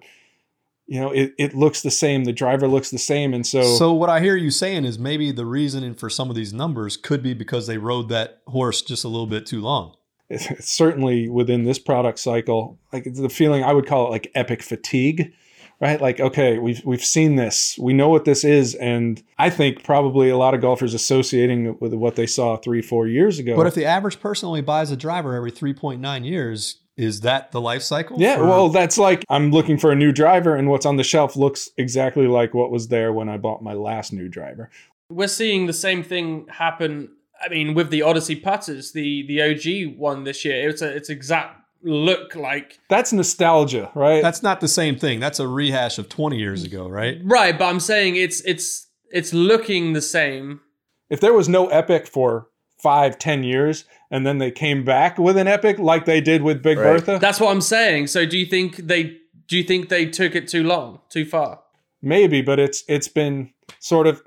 you 0.87 1.01
know, 1.01 1.11
it, 1.11 1.33
it 1.37 1.53
looks 1.53 1.81
the 1.81 1.91
same. 1.91 2.23
The 2.23 2.31
driver 2.31 2.67
looks 2.67 2.91
the 2.91 2.97
same. 2.97 3.33
And 3.33 3.45
so, 3.45 3.61
so 3.61 3.91
what 3.91 4.09
I 4.09 4.21
hear 4.21 4.37
you 4.37 4.49
saying 4.49 4.85
is 4.85 4.97
maybe 4.97 5.33
the 5.33 5.45
reasoning 5.45 5.93
for 5.93 6.09
some 6.09 6.29
of 6.29 6.35
these 6.37 6.53
numbers 6.53 6.95
could 6.95 7.21
be 7.21 7.33
because 7.33 7.67
they 7.67 7.77
rode 7.77 8.07
that 8.07 8.41
horse 8.47 8.81
just 8.81 9.03
a 9.03 9.09
little 9.09 9.27
bit 9.27 9.45
too 9.45 9.59
long. 9.59 9.95
it's 10.29 10.71
certainly 10.71 11.27
within 11.29 11.63
this 11.63 11.79
product 11.79 12.19
cycle, 12.19 12.79
like 12.93 13.05
it's 13.05 13.19
the 13.19 13.29
feeling 13.29 13.63
I 13.63 13.73
would 13.73 13.85
call 13.85 14.07
it 14.07 14.11
like 14.11 14.31
epic 14.33 14.63
fatigue, 14.63 15.33
right? 15.79 16.01
Like, 16.01 16.19
okay, 16.19 16.57
we've 16.57 16.81
we've 16.83 17.03
seen 17.03 17.35
this, 17.35 17.77
we 17.79 17.93
know 17.93 18.09
what 18.09 18.25
this 18.25 18.43
is, 18.43 18.75
and 18.75 19.21
I 19.37 19.49
think 19.49 19.83
probably 19.83 20.29
a 20.29 20.37
lot 20.37 20.53
of 20.53 20.61
golfers 20.61 20.93
associating 20.93 21.65
it 21.67 21.81
with 21.81 21.93
what 21.93 22.15
they 22.15 22.27
saw 22.27 22.57
three, 22.57 22.81
four 22.81 23.07
years 23.07 23.39
ago. 23.39 23.55
But 23.55 23.67
if 23.67 23.75
the 23.75 23.85
average 23.85 24.19
person 24.19 24.47
only 24.47 24.61
buys 24.61 24.91
a 24.91 24.97
driver 24.97 25.35
every 25.35 25.51
3.9 25.51 26.25
years, 26.25 26.77
is 26.95 27.21
that 27.21 27.51
the 27.51 27.61
life 27.61 27.83
cycle? 27.83 28.19
yeah, 28.19 28.37
for- 28.37 28.45
well, 28.45 28.69
that's 28.69 28.97
like 28.97 29.23
I'm 29.29 29.51
looking 29.51 29.77
for 29.77 29.91
a 29.91 29.95
new 29.95 30.11
driver, 30.11 30.55
and 30.55 30.69
what's 30.69 30.85
on 30.85 30.97
the 30.97 31.03
shelf 31.03 31.35
looks 31.35 31.69
exactly 31.77 32.27
like 32.27 32.53
what 32.53 32.71
was 32.71 32.87
there 32.87 33.13
when 33.13 33.29
I 33.29 33.37
bought 33.37 33.61
my 33.61 33.73
last 33.73 34.11
new 34.13 34.27
driver. 34.27 34.69
We're 35.09 35.27
seeing 35.27 35.67
the 35.67 35.73
same 35.73 36.03
thing 36.03 36.47
happen. 36.49 37.09
I 37.39 37.49
mean, 37.49 37.75
with 37.75 37.91
the 37.91 38.01
Odyssey 38.01 38.35
putters, 38.35 38.91
the 38.93 39.25
the 39.27 39.41
OG 39.41 39.97
one 39.99 40.23
this 40.23 40.43
year, 40.43 40.67
it's 40.67 40.81
a 40.81 40.95
it's 40.95 41.09
exact 41.09 41.61
look 41.83 42.35
like 42.35 42.79
That's 42.89 43.13
nostalgia, 43.13 43.91
right? 43.95 44.21
that's 44.21 44.43
not 44.43 44.61
the 44.61 44.67
same 44.67 44.97
thing. 44.97 45.19
That's 45.19 45.39
a 45.39 45.47
rehash 45.47 45.97
of 45.99 46.09
20 46.09 46.37
years 46.37 46.63
ago, 46.63 46.87
right? 46.87 47.19
right. 47.23 47.57
But 47.57 47.65
I'm 47.65 47.79
saying 47.79 48.15
it's 48.15 48.41
it's 48.41 48.87
it's 49.11 49.33
looking 49.33 49.93
the 49.93 50.01
same. 50.01 50.61
if 51.09 51.19
there 51.21 51.33
was 51.33 51.47
no 51.47 51.67
epic 51.67 52.07
for 52.07 52.47
five, 52.81 53.17
ten 53.17 53.43
years, 53.43 53.85
and 54.11 54.25
then 54.25 54.37
they 54.37 54.51
came 54.51 54.83
back 54.83 55.17
with 55.17 55.37
an 55.37 55.47
epic 55.47 55.79
like 55.79 56.05
they 56.05 56.21
did 56.21 56.41
with 56.43 56.61
Big 56.61 56.77
Right. 56.77 56.97
Bertha, 56.99 57.17
That's 57.19 57.39
what 57.39 57.51
I'm 57.51 57.61
saying. 57.61 58.07
So 58.07 58.25
do 58.25 58.37
you 58.37 58.45
think 58.45 58.75
they 58.77 59.17
do 59.47 59.57
you 59.57 59.63
think 59.63 59.89
they 59.89 60.05
took 60.05 60.35
it 60.35 60.47
too 60.47 60.63
long, 60.63 60.99
too 61.09 61.25
far? 61.25 61.61
maybe, 62.01 62.41
but 62.41 62.59
it's 62.59 62.83
it's 62.87 63.07
been 63.07 63.51
sort 63.79 64.05
of 64.07 64.21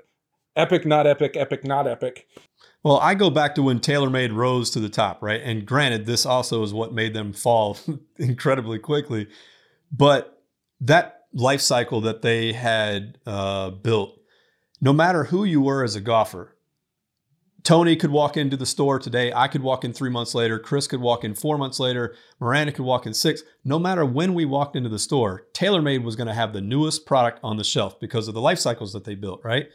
epic, 0.55 0.85
not 0.85 1.07
epic, 1.07 1.35
epic, 1.37 1.63
not 1.65 1.87
epic. 1.87 2.27
Well, 2.83 2.97
I 2.97 3.13
go 3.13 3.29
back 3.29 3.55
to 3.55 3.63
when 3.63 3.79
TaylorMade 3.79 4.35
rose 4.35 4.71
to 4.71 4.79
the 4.79 4.89
top, 4.89 5.21
right? 5.21 5.41
And 5.41 5.65
granted, 5.65 6.05
this 6.05 6.25
also 6.25 6.63
is 6.63 6.73
what 6.73 6.93
made 6.93 7.13
them 7.13 7.31
fall 7.31 7.77
incredibly 8.17 8.79
quickly. 8.79 9.27
But 9.91 10.41
that 10.79 11.25
life 11.33 11.61
cycle 11.61 12.01
that 12.01 12.23
they 12.23 12.53
had 12.53 13.19
uh, 13.25 13.69
built, 13.69 14.19
no 14.81 14.93
matter 14.93 15.25
who 15.25 15.43
you 15.43 15.61
were 15.61 15.83
as 15.83 15.95
a 15.95 16.01
golfer, 16.01 16.55
Tony 17.63 17.95
could 17.95 18.09
walk 18.09 18.37
into 18.37 18.57
the 18.57 18.65
store 18.65 18.97
today. 18.97 19.31
I 19.31 19.47
could 19.47 19.61
walk 19.61 19.85
in 19.85 19.93
three 19.93 20.09
months 20.09 20.33
later. 20.33 20.57
Chris 20.57 20.87
could 20.87 21.01
walk 21.01 21.23
in 21.23 21.35
four 21.35 21.59
months 21.59 21.79
later. 21.79 22.15
Miranda 22.39 22.71
could 22.71 22.85
walk 22.85 23.05
in 23.05 23.13
six. 23.13 23.43
No 23.63 23.77
matter 23.77 24.03
when 24.03 24.33
we 24.33 24.45
walked 24.45 24.75
into 24.75 24.89
the 24.89 24.97
store, 24.97 25.45
TaylorMade 25.53 26.03
was 26.03 26.15
going 26.15 26.27
to 26.27 26.33
have 26.33 26.53
the 26.53 26.61
newest 26.61 27.05
product 27.05 27.39
on 27.43 27.57
the 27.57 27.63
shelf 27.63 27.99
because 27.99 28.27
of 28.27 28.33
the 28.33 28.41
life 28.41 28.57
cycles 28.57 28.93
that 28.93 29.03
they 29.03 29.13
built, 29.13 29.41
right? 29.43 29.69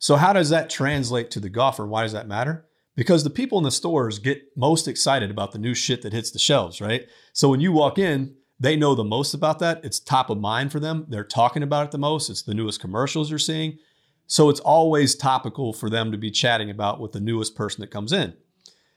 So, 0.00 0.16
how 0.16 0.32
does 0.32 0.48
that 0.48 0.70
translate 0.70 1.30
to 1.32 1.40
the 1.40 1.50
golfer? 1.50 1.86
Why 1.86 2.02
does 2.02 2.12
that 2.12 2.26
matter? 2.26 2.66
Because 2.96 3.22
the 3.22 3.30
people 3.30 3.58
in 3.58 3.64
the 3.64 3.70
stores 3.70 4.18
get 4.18 4.42
most 4.56 4.88
excited 4.88 5.30
about 5.30 5.52
the 5.52 5.58
new 5.58 5.74
shit 5.74 6.00
that 6.02 6.14
hits 6.14 6.30
the 6.30 6.38
shelves, 6.38 6.80
right? 6.80 7.06
So, 7.34 7.50
when 7.50 7.60
you 7.60 7.70
walk 7.70 7.98
in, 7.98 8.34
they 8.58 8.76
know 8.76 8.94
the 8.94 9.04
most 9.04 9.34
about 9.34 9.58
that. 9.58 9.84
It's 9.84 10.00
top 10.00 10.30
of 10.30 10.40
mind 10.40 10.72
for 10.72 10.80
them. 10.80 11.04
They're 11.10 11.22
talking 11.22 11.62
about 11.62 11.84
it 11.84 11.90
the 11.90 11.98
most. 11.98 12.30
It's 12.30 12.42
the 12.42 12.54
newest 12.54 12.80
commercials 12.80 13.28
you're 13.28 13.38
seeing. 13.38 13.78
So, 14.26 14.48
it's 14.48 14.60
always 14.60 15.14
topical 15.14 15.74
for 15.74 15.90
them 15.90 16.10
to 16.12 16.18
be 16.18 16.30
chatting 16.30 16.70
about 16.70 16.98
with 16.98 17.12
the 17.12 17.20
newest 17.20 17.54
person 17.54 17.82
that 17.82 17.90
comes 17.90 18.12
in. 18.12 18.34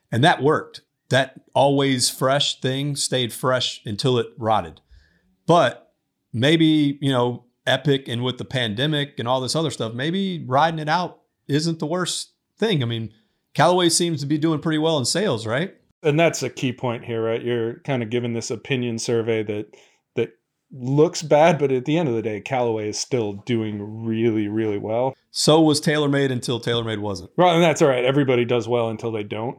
And 0.09 0.23
that 0.23 0.41
worked. 0.41 0.81
That 1.09 1.41
always 1.53 2.09
fresh 2.09 2.61
thing 2.61 2.95
stayed 2.95 3.33
fresh 3.33 3.81
until 3.85 4.17
it 4.17 4.27
rotted. 4.37 4.79
But 5.45 5.91
maybe, 6.31 6.97
you 7.01 7.11
know, 7.11 7.43
Epic 7.65 8.07
and 8.07 8.23
with 8.23 8.37
the 8.37 8.45
pandemic 8.45 9.17
and 9.19 9.27
all 9.27 9.41
this 9.41 9.55
other 9.55 9.71
stuff, 9.71 9.93
maybe 9.93 10.43
riding 10.45 10.79
it 10.79 10.89
out 10.89 11.21
isn't 11.47 11.79
the 11.79 11.85
worst 11.85 12.31
thing. 12.57 12.83
I 12.83 12.85
mean, 12.85 13.11
Callaway 13.53 13.89
seems 13.89 14.21
to 14.21 14.25
be 14.25 14.37
doing 14.37 14.59
pretty 14.59 14.77
well 14.77 14.97
in 14.97 15.05
sales, 15.05 15.45
right? 15.45 15.75
And 16.01 16.19
that's 16.19 16.43
a 16.43 16.49
key 16.49 16.73
point 16.73 17.05
here, 17.05 17.23
right? 17.23 17.41
You're 17.41 17.79
kind 17.79 18.03
of 18.03 18.09
given 18.09 18.33
this 18.33 18.51
opinion 18.51 18.99
survey 18.99 19.43
that 19.43 19.75
that 20.15 20.37
looks 20.71 21.21
bad, 21.21 21.57
but 21.57 21.71
at 21.71 21.85
the 21.85 21.97
end 21.97 22.09
of 22.09 22.15
the 22.15 22.21
day, 22.21 22.41
Callaway 22.41 22.89
is 22.89 22.99
still 22.99 23.33
doing 23.33 24.05
really, 24.05 24.47
really 24.47 24.77
well. 24.77 25.15
So 25.31 25.61
was 25.61 25.79
TaylorMade 25.79 26.31
until 26.31 26.59
TaylorMade 26.59 26.99
wasn't. 26.99 27.31
Right, 27.37 27.53
and 27.53 27.63
that's 27.63 27.81
all 27.81 27.87
right. 27.87 28.03
Everybody 28.03 28.43
does 28.43 28.67
well 28.67 28.89
until 28.89 29.11
they 29.11 29.23
don't. 29.23 29.57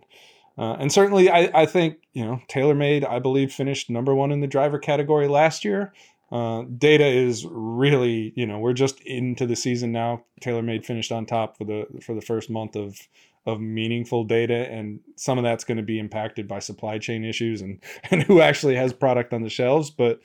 Uh, 0.57 0.77
and 0.79 0.93
certainly, 0.93 1.31
I, 1.31 1.51
I 1.55 1.67
think 1.67 1.99
you 2.12 2.25
know 2.25 2.40
TaylorMade. 2.49 3.09
I 3.09 3.19
believe 3.19 3.53
finished 3.53 3.90
number 3.90 4.14
one 4.14 4.31
in 4.31 4.40
the 4.40 4.47
driver 4.47 4.79
category 4.79 5.29
last 5.29 5.64
year. 5.64 5.93
Uh, 6.33 6.65
data 6.79 7.07
is 7.07 7.47
really, 7.49 8.33
you 8.35 8.47
know, 8.47 8.59
we're 8.59 8.73
just 8.73 9.01
into 9.03 9.47
the 9.47 9.57
season 9.57 9.93
now. 9.93 10.25
TaylorMade 10.41 10.85
finished 10.85 11.13
on 11.13 11.27
top 11.27 11.57
for 11.57 11.65
the 11.65 11.87
for 12.03 12.15
the 12.15 12.23
first 12.23 12.51
month 12.51 12.77
of 12.77 12.99
of 13.47 13.61
meaningful 13.61 14.25
data, 14.25 14.71
and 14.71 15.01
some 15.17 15.39
of 15.39 15.45
that's 15.45 15.65
going 15.65 15.77
to 15.77 15.83
be 15.83 15.99
impacted 15.99 16.49
by 16.49 16.59
supply 16.59 16.99
chain 16.99 17.25
issues 17.25 17.61
and 17.61 17.81
and 18.11 18.23
who 18.23 18.41
actually 18.41 18.77
has 18.77 18.93
product 18.93 19.33
on 19.33 19.43
the 19.43 19.51
shelves. 19.51 19.91
But 19.91 20.21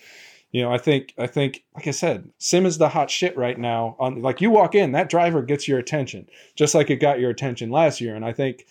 you 0.51 0.61
know, 0.61 0.71
I 0.71 0.77
think 0.77 1.13
I 1.17 1.27
think 1.27 1.63
like 1.75 1.87
I 1.87 1.91
said, 1.91 2.29
Sim 2.37 2.65
is 2.65 2.77
the 2.77 2.89
hot 2.89 3.11
shit 3.11 3.37
right 3.37 3.57
now. 3.57 3.95
On 3.99 4.21
like 4.21 4.41
you 4.41 4.49
walk 4.49 4.75
in, 4.75 4.93
that 4.93 5.09
driver 5.09 5.41
gets 5.43 5.67
your 5.67 5.79
attention, 5.79 6.27
just 6.55 6.73
like 6.73 6.89
it 6.89 6.97
got 6.97 7.19
your 7.19 7.29
attention 7.29 7.69
last 7.69 8.01
year. 8.01 8.15
And 8.15 8.25
I 8.25 8.33
think, 8.33 8.65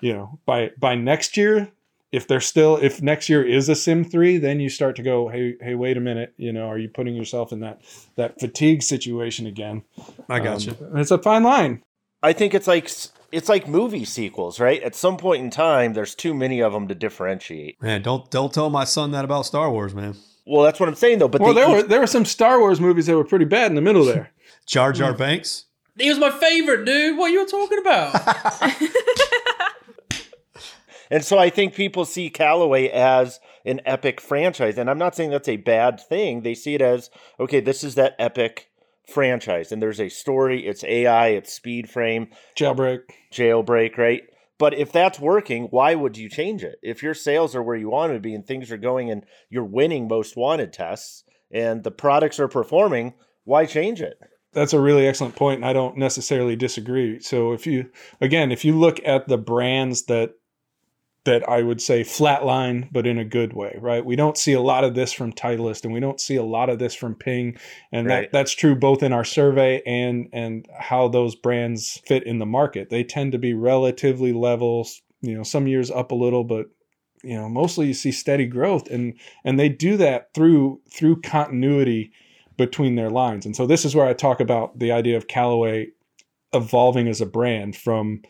you 0.00 0.12
know, 0.12 0.38
by 0.46 0.70
by 0.78 0.94
next 0.94 1.36
year, 1.36 1.72
if 2.14 2.26
they're 2.28 2.40
still 2.40 2.76
if 2.76 3.02
next 3.02 3.28
year 3.28 3.42
is 3.42 3.68
a 3.68 3.74
sim 3.74 4.04
3 4.04 4.38
then 4.38 4.60
you 4.60 4.68
start 4.68 4.94
to 4.96 5.02
go 5.02 5.28
hey 5.28 5.54
hey 5.60 5.74
wait 5.74 5.96
a 5.96 6.00
minute 6.00 6.32
you 6.36 6.52
know 6.52 6.66
are 6.68 6.78
you 6.78 6.88
putting 6.88 7.14
yourself 7.14 7.52
in 7.52 7.60
that 7.60 7.80
that 8.16 8.38
fatigue 8.40 8.82
situation 8.82 9.46
again 9.46 9.82
I 10.28 10.38
got 10.40 10.66
Um, 10.68 10.76
you. 10.92 11.00
it's 11.00 11.10
a 11.10 11.18
fine 11.18 11.42
line 11.42 11.82
I 12.22 12.32
think 12.32 12.54
it's 12.54 12.66
like 12.66 12.90
it's 13.32 13.48
like 13.48 13.66
movie 13.68 14.04
sequels, 14.04 14.60
right? 14.60 14.80
At 14.82 14.94
some 14.94 15.16
point 15.16 15.42
in 15.42 15.50
time, 15.50 15.92
there's 15.92 16.14
too 16.14 16.32
many 16.32 16.62
of 16.62 16.72
them 16.72 16.86
to 16.88 16.94
differentiate. 16.94 17.82
Man, 17.82 18.00
don't 18.00 18.30
don't 18.30 18.52
tell 18.54 18.70
my 18.70 18.84
son 18.84 19.10
that 19.10 19.24
about 19.26 19.44
Star 19.44 19.70
Wars, 19.70 19.92
man. 19.94 20.14
Well, 20.46 20.62
that's 20.64 20.78
what 20.80 20.88
I'm 20.88 20.94
saying 20.94 21.18
though. 21.18 21.28
But 21.28 21.40
well 21.42 21.52
they 21.52 21.60
there 21.60 21.70
were 21.70 21.82
there 21.82 22.00
were 22.00 22.06
some 22.06 22.24
star 22.24 22.60
wars 22.60 22.80
movies 22.80 23.06
that 23.06 23.16
were 23.16 23.24
pretty 23.24 23.44
bad 23.44 23.70
in 23.70 23.74
the 23.74 23.82
middle 23.82 24.04
there 24.06 24.30
Jar 24.66 24.92
Jar 24.92 25.12
Binks. 25.12 25.66
He 25.98 26.08
was 26.08 26.18
my 26.18 26.30
favorite, 26.30 26.84
dude. 26.86 27.18
What 27.18 27.30
are 27.30 27.34
you 27.34 27.46
talking 27.46 27.78
about? 27.78 28.14
And 31.14 31.24
so 31.24 31.38
I 31.38 31.48
think 31.48 31.76
people 31.76 32.04
see 32.04 32.28
Callaway 32.28 32.88
as 32.88 33.38
an 33.64 33.80
epic 33.86 34.20
franchise. 34.20 34.76
And 34.76 34.90
I'm 34.90 34.98
not 34.98 35.14
saying 35.14 35.30
that's 35.30 35.48
a 35.48 35.58
bad 35.58 36.00
thing. 36.00 36.42
They 36.42 36.56
see 36.56 36.74
it 36.74 36.82
as, 36.82 37.08
okay, 37.38 37.60
this 37.60 37.84
is 37.84 37.94
that 37.94 38.16
epic 38.18 38.68
franchise. 39.08 39.70
And 39.70 39.80
there's 39.80 40.00
a 40.00 40.08
story, 40.08 40.66
it's 40.66 40.82
AI, 40.82 41.28
it's 41.28 41.52
speed 41.52 41.88
frame, 41.88 42.30
jailbreak 42.58 43.02
jailbreak, 43.32 43.96
right? 43.96 44.22
But 44.58 44.74
if 44.74 44.90
that's 44.90 45.20
working, 45.20 45.68
why 45.70 45.94
would 45.94 46.16
you 46.16 46.28
change 46.28 46.64
it? 46.64 46.80
If 46.82 47.00
your 47.00 47.14
sales 47.14 47.54
are 47.54 47.62
where 47.62 47.76
you 47.76 47.90
want 47.90 48.12
to 48.12 48.18
be 48.18 48.34
and 48.34 48.44
things 48.44 48.72
are 48.72 48.76
going 48.76 49.08
and 49.08 49.24
you're 49.48 49.62
winning 49.62 50.08
most 50.08 50.36
wanted 50.36 50.72
tests 50.72 51.22
and 51.48 51.84
the 51.84 51.92
products 51.92 52.40
are 52.40 52.48
performing, 52.48 53.14
why 53.44 53.66
change 53.66 54.02
it? 54.02 54.18
that's 54.52 54.72
a 54.72 54.78
really 54.78 55.04
excellent 55.04 55.34
point 55.34 55.56
and 55.56 55.66
i 55.66 55.72
don't 55.72 55.98
necessarily 55.98 56.54
disagree 56.54 57.18
so 57.18 57.52
if 57.52 57.66
you 57.66 57.90
again 58.20 58.52
if 58.52 58.64
you 58.64 58.78
look 58.78 59.00
at 59.04 59.26
the 59.26 59.36
brands 59.36 60.04
that 60.04 60.30
that 61.24 61.48
i 61.48 61.62
would 61.62 61.80
say 61.80 62.02
flatline 62.02 62.88
but 62.92 63.06
in 63.06 63.18
a 63.18 63.24
good 63.24 63.52
way 63.52 63.76
right 63.80 64.04
we 64.04 64.16
don't 64.16 64.36
see 64.36 64.52
a 64.52 64.60
lot 64.60 64.84
of 64.84 64.94
this 64.94 65.12
from 65.12 65.32
titleist 65.32 65.84
and 65.84 65.92
we 65.92 66.00
don't 66.00 66.20
see 66.20 66.36
a 66.36 66.42
lot 66.42 66.68
of 66.68 66.78
this 66.78 66.94
from 66.94 67.14
ping 67.14 67.56
and 67.92 68.06
Right. 68.06 68.22
that 68.22 68.32
that's 68.32 68.52
true 68.52 68.74
both 68.74 69.02
in 69.02 69.12
our 69.12 69.24
survey 69.24 69.82
and 69.86 70.28
and 70.32 70.66
how 70.78 71.08
those 71.08 71.34
brands 71.34 72.00
fit 72.06 72.24
in 72.24 72.38
the 72.38 72.46
market 72.46 72.90
they 72.90 73.04
tend 73.04 73.32
to 73.32 73.38
be 73.38 73.54
relatively 73.54 74.32
level 74.32 74.86
you 75.20 75.34
know 75.36 75.42
some 75.42 75.66
years 75.66 75.90
up 75.90 76.10
a 76.10 76.14
little 76.14 76.44
but 76.44 76.66
you 77.22 77.36
know 77.36 77.48
mostly 77.48 77.86
you 77.86 77.94
see 77.94 78.12
steady 78.12 78.46
growth 78.46 78.90
and 78.90 79.14
and 79.44 79.58
they 79.58 79.68
do 79.68 79.96
that 79.96 80.32
through 80.34 80.80
through 80.90 81.20
continuity 81.22 82.12
between 82.56 82.94
their 82.94 83.10
lines. 83.10 83.46
And 83.46 83.56
so 83.56 83.66
this 83.66 83.84
is 83.84 83.94
where 83.94 84.06
I 84.06 84.12
talk 84.12 84.40
about 84.40 84.78
the 84.78 84.92
idea 84.92 85.16
of 85.16 85.26
Callaway 85.26 85.88
evolving 86.52 87.08
as 87.08 87.20
a 87.20 87.26
brand 87.26 87.76
from 87.76 88.22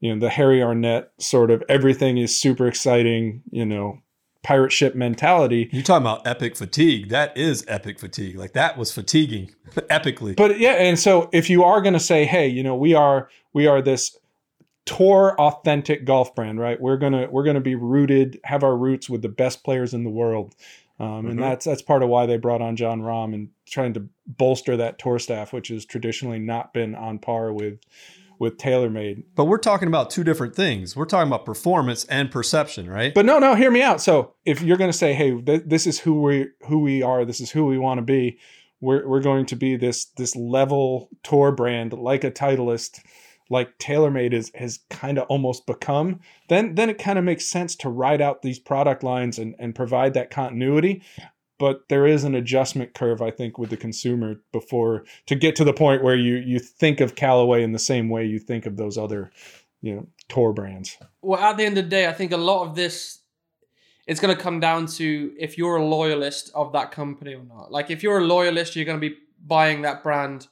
you 0.00 0.12
know 0.12 0.20
the 0.20 0.30
Harry 0.30 0.62
Arnett 0.62 1.12
sort 1.18 1.50
of 1.50 1.62
everything 1.68 2.18
is 2.18 2.38
super 2.38 2.66
exciting, 2.66 3.42
you 3.50 3.64
know, 3.64 4.00
pirate 4.42 4.72
ship 4.72 4.94
mentality. 4.94 5.68
You're 5.72 5.82
talking 5.82 6.02
about 6.06 6.26
epic 6.26 6.56
fatigue? 6.56 7.10
That 7.10 7.36
is 7.36 7.64
epic 7.68 7.98
fatigue. 7.98 8.36
Like 8.36 8.54
that 8.54 8.76
was 8.78 8.92
fatiguing, 8.92 9.54
epically. 9.74 10.36
But 10.36 10.58
yeah, 10.58 10.72
and 10.72 10.98
so 10.98 11.28
if 11.32 11.50
you 11.50 11.62
are 11.64 11.80
going 11.80 11.94
to 11.94 12.00
say, 12.00 12.24
"Hey, 12.24 12.48
you 12.48 12.62
know, 12.62 12.74
we 12.74 12.94
are 12.94 13.28
we 13.52 13.66
are 13.66 13.82
this 13.82 14.16
tour 14.86 15.34
authentic 15.38 16.04
golf 16.04 16.34
brand, 16.34 16.58
right? 16.58 16.80
We're 16.80 16.96
going 16.96 17.12
to 17.12 17.28
we're 17.30 17.44
going 17.44 17.54
to 17.54 17.60
be 17.60 17.74
rooted, 17.74 18.40
have 18.44 18.64
our 18.64 18.76
roots 18.76 19.08
with 19.10 19.22
the 19.22 19.28
best 19.28 19.62
players 19.64 19.94
in 19.94 20.04
the 20.04 20.10
world." 20.10 20.54
Um, 20.98 21.26
and 21.26 21.38
Mhm. 21.38 21.42
that's 21.42 21.64
that's 21.64 21.82
part 21.82 22.02
of 22.02 22.10
why 22.10 22.26
they 22.26 22.36
brought 22.36 22.60
on 22.60 22.76
Jon 22.76 23.00
Rahm 23.00 23.32
and 23.34 23.48
trying 23.66 23.94
to 23.94 24.06
bolster 24.26 24.76
that 24.76 24.98
tour 24.98 25.18
staff, 25.18 25.52
which 25.52 25.68
has 25.68 25.86
traditionally 25.86 26.38
not 26.38 26.74
been 26.74 26.94
on 26.94 27.18
par 27.18 27.52
with 27.54 27.78
with 28.40 28.56
TaylorMade. 28.56 29.22
But 29.36 29.44
we're 29.44 29.58
talking 29.58 29.86
about 29.86 30.10
two 30.10 30.24
different 30.24 30.56
things. 30.56 30.96
We're 30.96 31.04
talking 31.04 31.28
about 31.28 31.44
performance 31.44 32.04
and 32.06 32.30
perception, 32.30 32.88
right? 32.88 33.14
But 33.14 33.26
no, 33.26 33.38
no, 33.38 33.54
hear 33.54 33.70
me 33.70 33.82
out. 33.82 34.00
So 34.00 34.34
if 34.46 34.62
you're 34.62 34.78
going 34.78 34.90
to 34.90 34.96
say, 34.96 35.12
"Hey, 35.12 35.38
th- 35.40 35.64
this 35.66 35.86
is 35.86 36.00
who 36.00 36.20
we 36.20 36.48
who 36.66 36.80
we 36.80 37.02
are. 37.02 37.24
This 37.24 37.40
is 37.40 37.50
who 37.50 37.66
we 37.66 37.78
want 37.78 37.98
to 37.98 38.02
be," 38.02 38.38
we're 38.80 39.06
we're 39.06 39.20
going 39.20 39.46
to 39.46 39.56
be 39.56 39.76
this 39.76 40.06
this 40.16 40.34
level 40.34 41.10
tour 41.22 41.52
brand 41.52 41.92
like 41.92 42.24
a 42.24 42.30
Titleist, 42.30 43.00
like 43.50 43.78
TaylorMade 43.78 44.32
is 44.32 44.50
has 44.54 44.80
kind 44.88 45.18
of 45.18 45.26
almost 45.28 45.66
become. 45.66 46.20
Then 46.48 46.74
then 46.74 46.88
it 46.88 46.98
kind 46.98 47.18
of 47.18 47.24
makes 47.26 47.44
sense 47.44 47.76
to 47.76 47.90
ride 47.90 48.22
out 48.22 48.40
these 48.40 48.58
product 48.58 49.04
lines 49.04 49.38
and 49.38 49.54
and 49.58 49.74
provide 49.74 50.14
that 50.14 50.30
continuity. 50.30 51.02
But 51.60 51.90
there 51.90 52.06
is 52.06 52.24
an 52.24 52.34
adjustment 52.34 52.94
curve, 52.94 53.20
I 53.20 53.30
think, 53.30 53.58
with 53.58 53.68
the 53.68 53.76
consumer 53.76 54.40
before 54.50 55.04
to 55.26 55.34
get 55.34 55.54
to 55.56 55.64
the 55.64 55.74
point 55.74 56.02
where 56.02 56.16
you 56.16 56.36
you 56.36 56.58
think 56.58 57.00
of 57.00 57.14
Callaway 57.14 57.62
in 57.62 57.72
the 57.72 57.78
same 57.78 58.08
way 58.08 58.24
you 58.24 58.38
think 58.38 58.64
of 58.64 58.78
those 58.78 58.96
other, 58.96 59.30
you 59.82 59.94
know, 59.94 60.06
tour 60.30 60.54
brands. 60.54 60.96
well, 61.20 61.38
at 61.38 61.58
the 61.58 61.64
end 61.66 61.76
of 61.76 61.84
the 61.84 61.90
day, 61.90 62.08
I 62.08 62.14
think 62.14 62.32
a 62.32 62.38
lot 62.38 62.66
of 62.66 62.74
this 62.74 63.18
it's 64.06 64.20
going 64.20 64.34
to 64.34 64.42
come 64.42 64.58
down 64.58 64.86
to 64.86 65.34
if 65.38 65.58
you're 65.58 65.76
a 65.76 65.84
loyalist 65.84 66.50
of 66.54 66.72
that 66.72 66.92
company 66.92 67.34
or 67.34 67.44
not. 67.44 67.70
Like 67.70 67.90
if 67.90 68.02
you're 68.02 68.18
a 68.18 68.24
loyalist, 68.24 68.74
you're 68.74 68.86
going 68.86 69.00
to 69.00 69.10
be 69.10 69.16
buying 69.46 69.82
that 69.82 70.02
brand 70.02 70.48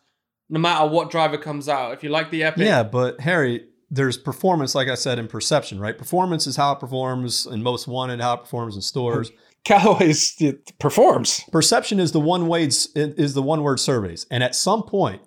no 0.50 0.60
matter 0.60 0.86
what 0.86 1.10
driver 1.10 1.38
comes 1.38 1.70
out. 1.70 1.94
If 1.94 2.04
you 2.04 2.10
like 2.10 2.30
the 2.30 2.44
Epic, 2.44 2.64
Yeah, 2.64 2.82
but 2.82 3.20
Harry, 3.20 3.66
there's 3.90 4.18
performance, 4.18 4.74
like 4.74 4.88
I 4.88 4.94
said, 4.94 5.18
in 5.18 5.26
perception, 5.26 5.80
right? 5.80 5.96
Performance 5.96 6.46
is 6.46 6.56
how 6.56 6.72
it 6.72 6.80
performs 6.80 7.46
in 7.46 7.62
most 7.62 7.86
wanted, 7.88 8.20
how 8.20 8.34
it 8.34 8.40
performs 8.42 8.76
in 8.76 8.82
stores. 8.82 9.32
Callaway's 9.64 10.34
it 10.38 10.78
performs. 10.78 11.42
Perception 11.52 12.00
is 12.00 12.12
the 12.12 12.20
one 12.20 12.46
way 12.46 12.64
is 12.64 13.34
the 13.34 13.42
one 13.42 13.62
word 13.62 13.80
surveys, 13.80 14.26
and 14.30 14.42
at 14.42 14.54
some 14.54 14.82
point, 14.82 15.22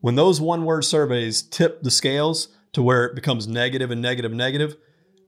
when 0.00 0.16
those 0.16 0.40
one 0.40 0.64
word 0.64 0.84
surveys 0.84 1.42
tip 1.42 1.82
the 1.82 1.90
scales 1.90 2.48
to 2.72 2.82
where 2.82 3.04
it 3.04 3.14
becomes 3.14 3.46
negative 3.46 3.90
and 3.90 4.02
negative, 4.02 4.32
negative, 4.32 4.76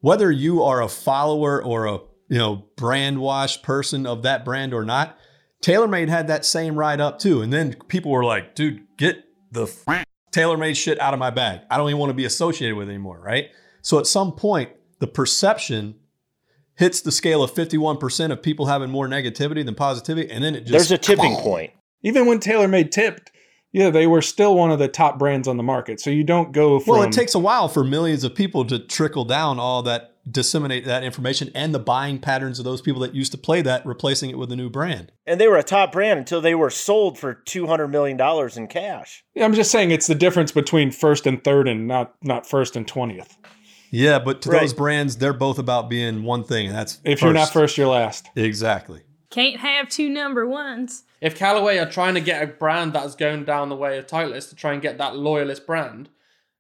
whether 0.01 0.31
you 0.31 0.63
are 0.63 0.83
a 0.83 0.89
follower 0.89 1.63
or 1.63 1.87
a 1.87 1.99
you 2.29 2.39
know 2.39 2.67
brand 2.77 3.21
wash 3.21 3.63
person 3.63 4.07
of 4.07 4.23
that 4.23 4.45
brand 4.45 4.75
or 4.75 4.85
not, 4.85 5.17
TaylorMade 5.63 6.09
had 6.09 6.29
that 6.29 6.45
same 6.45 6.77
ride 6.77 7.01
up 7.01 7.19
too, 7.19 7.43
and 7.43 7.53
then 7.53 7.75
people 7.89 8.11
were 8.11 8.25
like, 8.25 8.55
"Dude, 8.55 8.83
get 8.97 9.25
the 9.53 9.65
f- 9.65 10.05
TaylorMade 10.33 10.77
shit 10.77 11.01
out 11.01 11.15
of 11.15 11.21
my 11.21 11.31
bag. 11.31 11.61
I 11.71 11.77
don't 11.77 11.89
even 11.89 11.99
want 11.99 12.11
to 12.11 12.15
be 12.15 12.25
associated 12.25 12.77
with 12.77 12.89
it 12.89 12.93
anymore." 12.93 13.21
Right? 13.21 13.51
So 13.83 13.99
at 13.99 14.07
some 14.07 14.33
point, 14.33 14.71
the 14.99 15.07
perception 15.07 15.97
hits 16.77 17.01
the 17.01 17.13
scale 17.13 17.43
of 17.43 17.53
51% 17.53 18.31
of 18.31 18.43
people 18.43 18.67
having 18.67 18.91
more 18.91 19.09
negativity 19.09 19.65
than 19.65 19.75
positivity 19.75 20.31
and 20.31 20.45
then 20.45 20.55
it 20.55 20.61
just 20.61 20.73
There's 20.73 20.91
a 20.91 20.99
tipping 20.99 21.37
point. 21.37 21.73
Even 22.03 22.27
when 22.27 22.39
TaylorMade 22.39 22.91
tipped, 22.91 23.33
yeah, 23.73 23.91
they 23.91 24.07
were 24.07 24.23
still 24.23 24.55
one 24.55 24.71
of 24.71 24.79
the 24.79 24.89
top 24.89 25.19
brands 25.19 25.49
on 25.49 25.57
the 25.57 25.63
market. 25.63 26.01
So 26.01 26.11
you 26.11 26.25
don't 26.25 26.53
go 26.53 26.79
from 26.79 26.93
well 26.93 27.03
it 27.03 27.13
takes 27.13 27.35
a 27.35 27.39
while 27.39 27.69
for 27.69 27.85
millions 27.85 28.25
of 28.25 28.35
people 28.35 28.65
to 28.67 28.79
trickle 28.79 29.25
down 29.25 29.59
all 29.59 29.83
that 29.83 30.13
disseminate 30.29 30.85
that 30.85 31.05
information 31.05 31.51
and 31.55 31.73
the 31.73 31.79
buying 31.79 32.19
patterns 32.19 32.59
of 32.59 32.65
those 32.65 32.81
people 32.81 33.01
that 33.01 33.15
used 33.15 33.31
to 33.31 33.39
play 33.39 33.63
that 33.63 33.87
replacing 33.87 34.29
it 34.29 34.37
with 34.37 34.51
a 34.51 34.57
new 34.57 34.69
brand 34.69 35.13
And 35.25 35.41
they 35.41 35.47
were 35.47 35.57
a 35.57 35.63
top 35.63 35.93
brand 35.93 36.19
until 36.19 36.41
they 36.41 36.55
were 36.55 36.71
sold 36.71 37.17
for 37.17 37.37
$200 37.47 37.89
million 37.91 38.21
in 38.57 38.67
cash. 38.67 39.25
I'm 39.41 39.55
just 39.55 39.71
saying 39.71 39.93
it's 39.93 40.09
the 40.09 40.17
difference 40.17 40.51
between 40.51 40.91
first 40.91 41.27
and 41.27 41.43
third 41.45 41.69
and 41.69 41.87
not 41.87 42.15
not 42.23 42.47
first 42.47 42.77
and 42.77 42.89
twentieth. 42.89 43.37
Yeah 43.91 44.19
but 44.19 44.43
to 44.43 44.51
Right. 44.51 44.61
those 44.63 44.75
brands 44.75 45.17
they're 45.17 45.33
both 45.33 45.59
about 45.59 45.89
being 45.89 46.23
one 46.25 46.45
thing 46.45 46.67
and 46.69 46.77
that's 46.77 46.99
If 47.05 47.23
you're 47.23 47.33
not 47.33 47.53
first, 47.53 47.77
you're 47.79 47.89
last. 47.89 48.29
exactly 48.37 49.03
Can't 49.31 49.61
have 49.61 49.89
two 49.89 50.09
number 50.09 50.47
ones. 50.47 51.05
if 51.21 51.37
Callaway 51.37 51.79
are 51.79 51.91
trying 51.91 52.15
to 52.15 52.21
get 52.21 52.43
a 52.43 52.47
brand 52.47 52.93
that's 52.93 53.15
going 53.15 53.45
down 53.45 53.69
the 53.69 53.77
way 53.77 53.99
of 53.99 54.07
Titleist 54.07 54.51
to 54.51 54.55
try 54.57 54.73
and 54.73 54.83
get 54.83 54.99
that 54.99 55.17
loyalist 55.17 55.67
brand, 55.67 56.09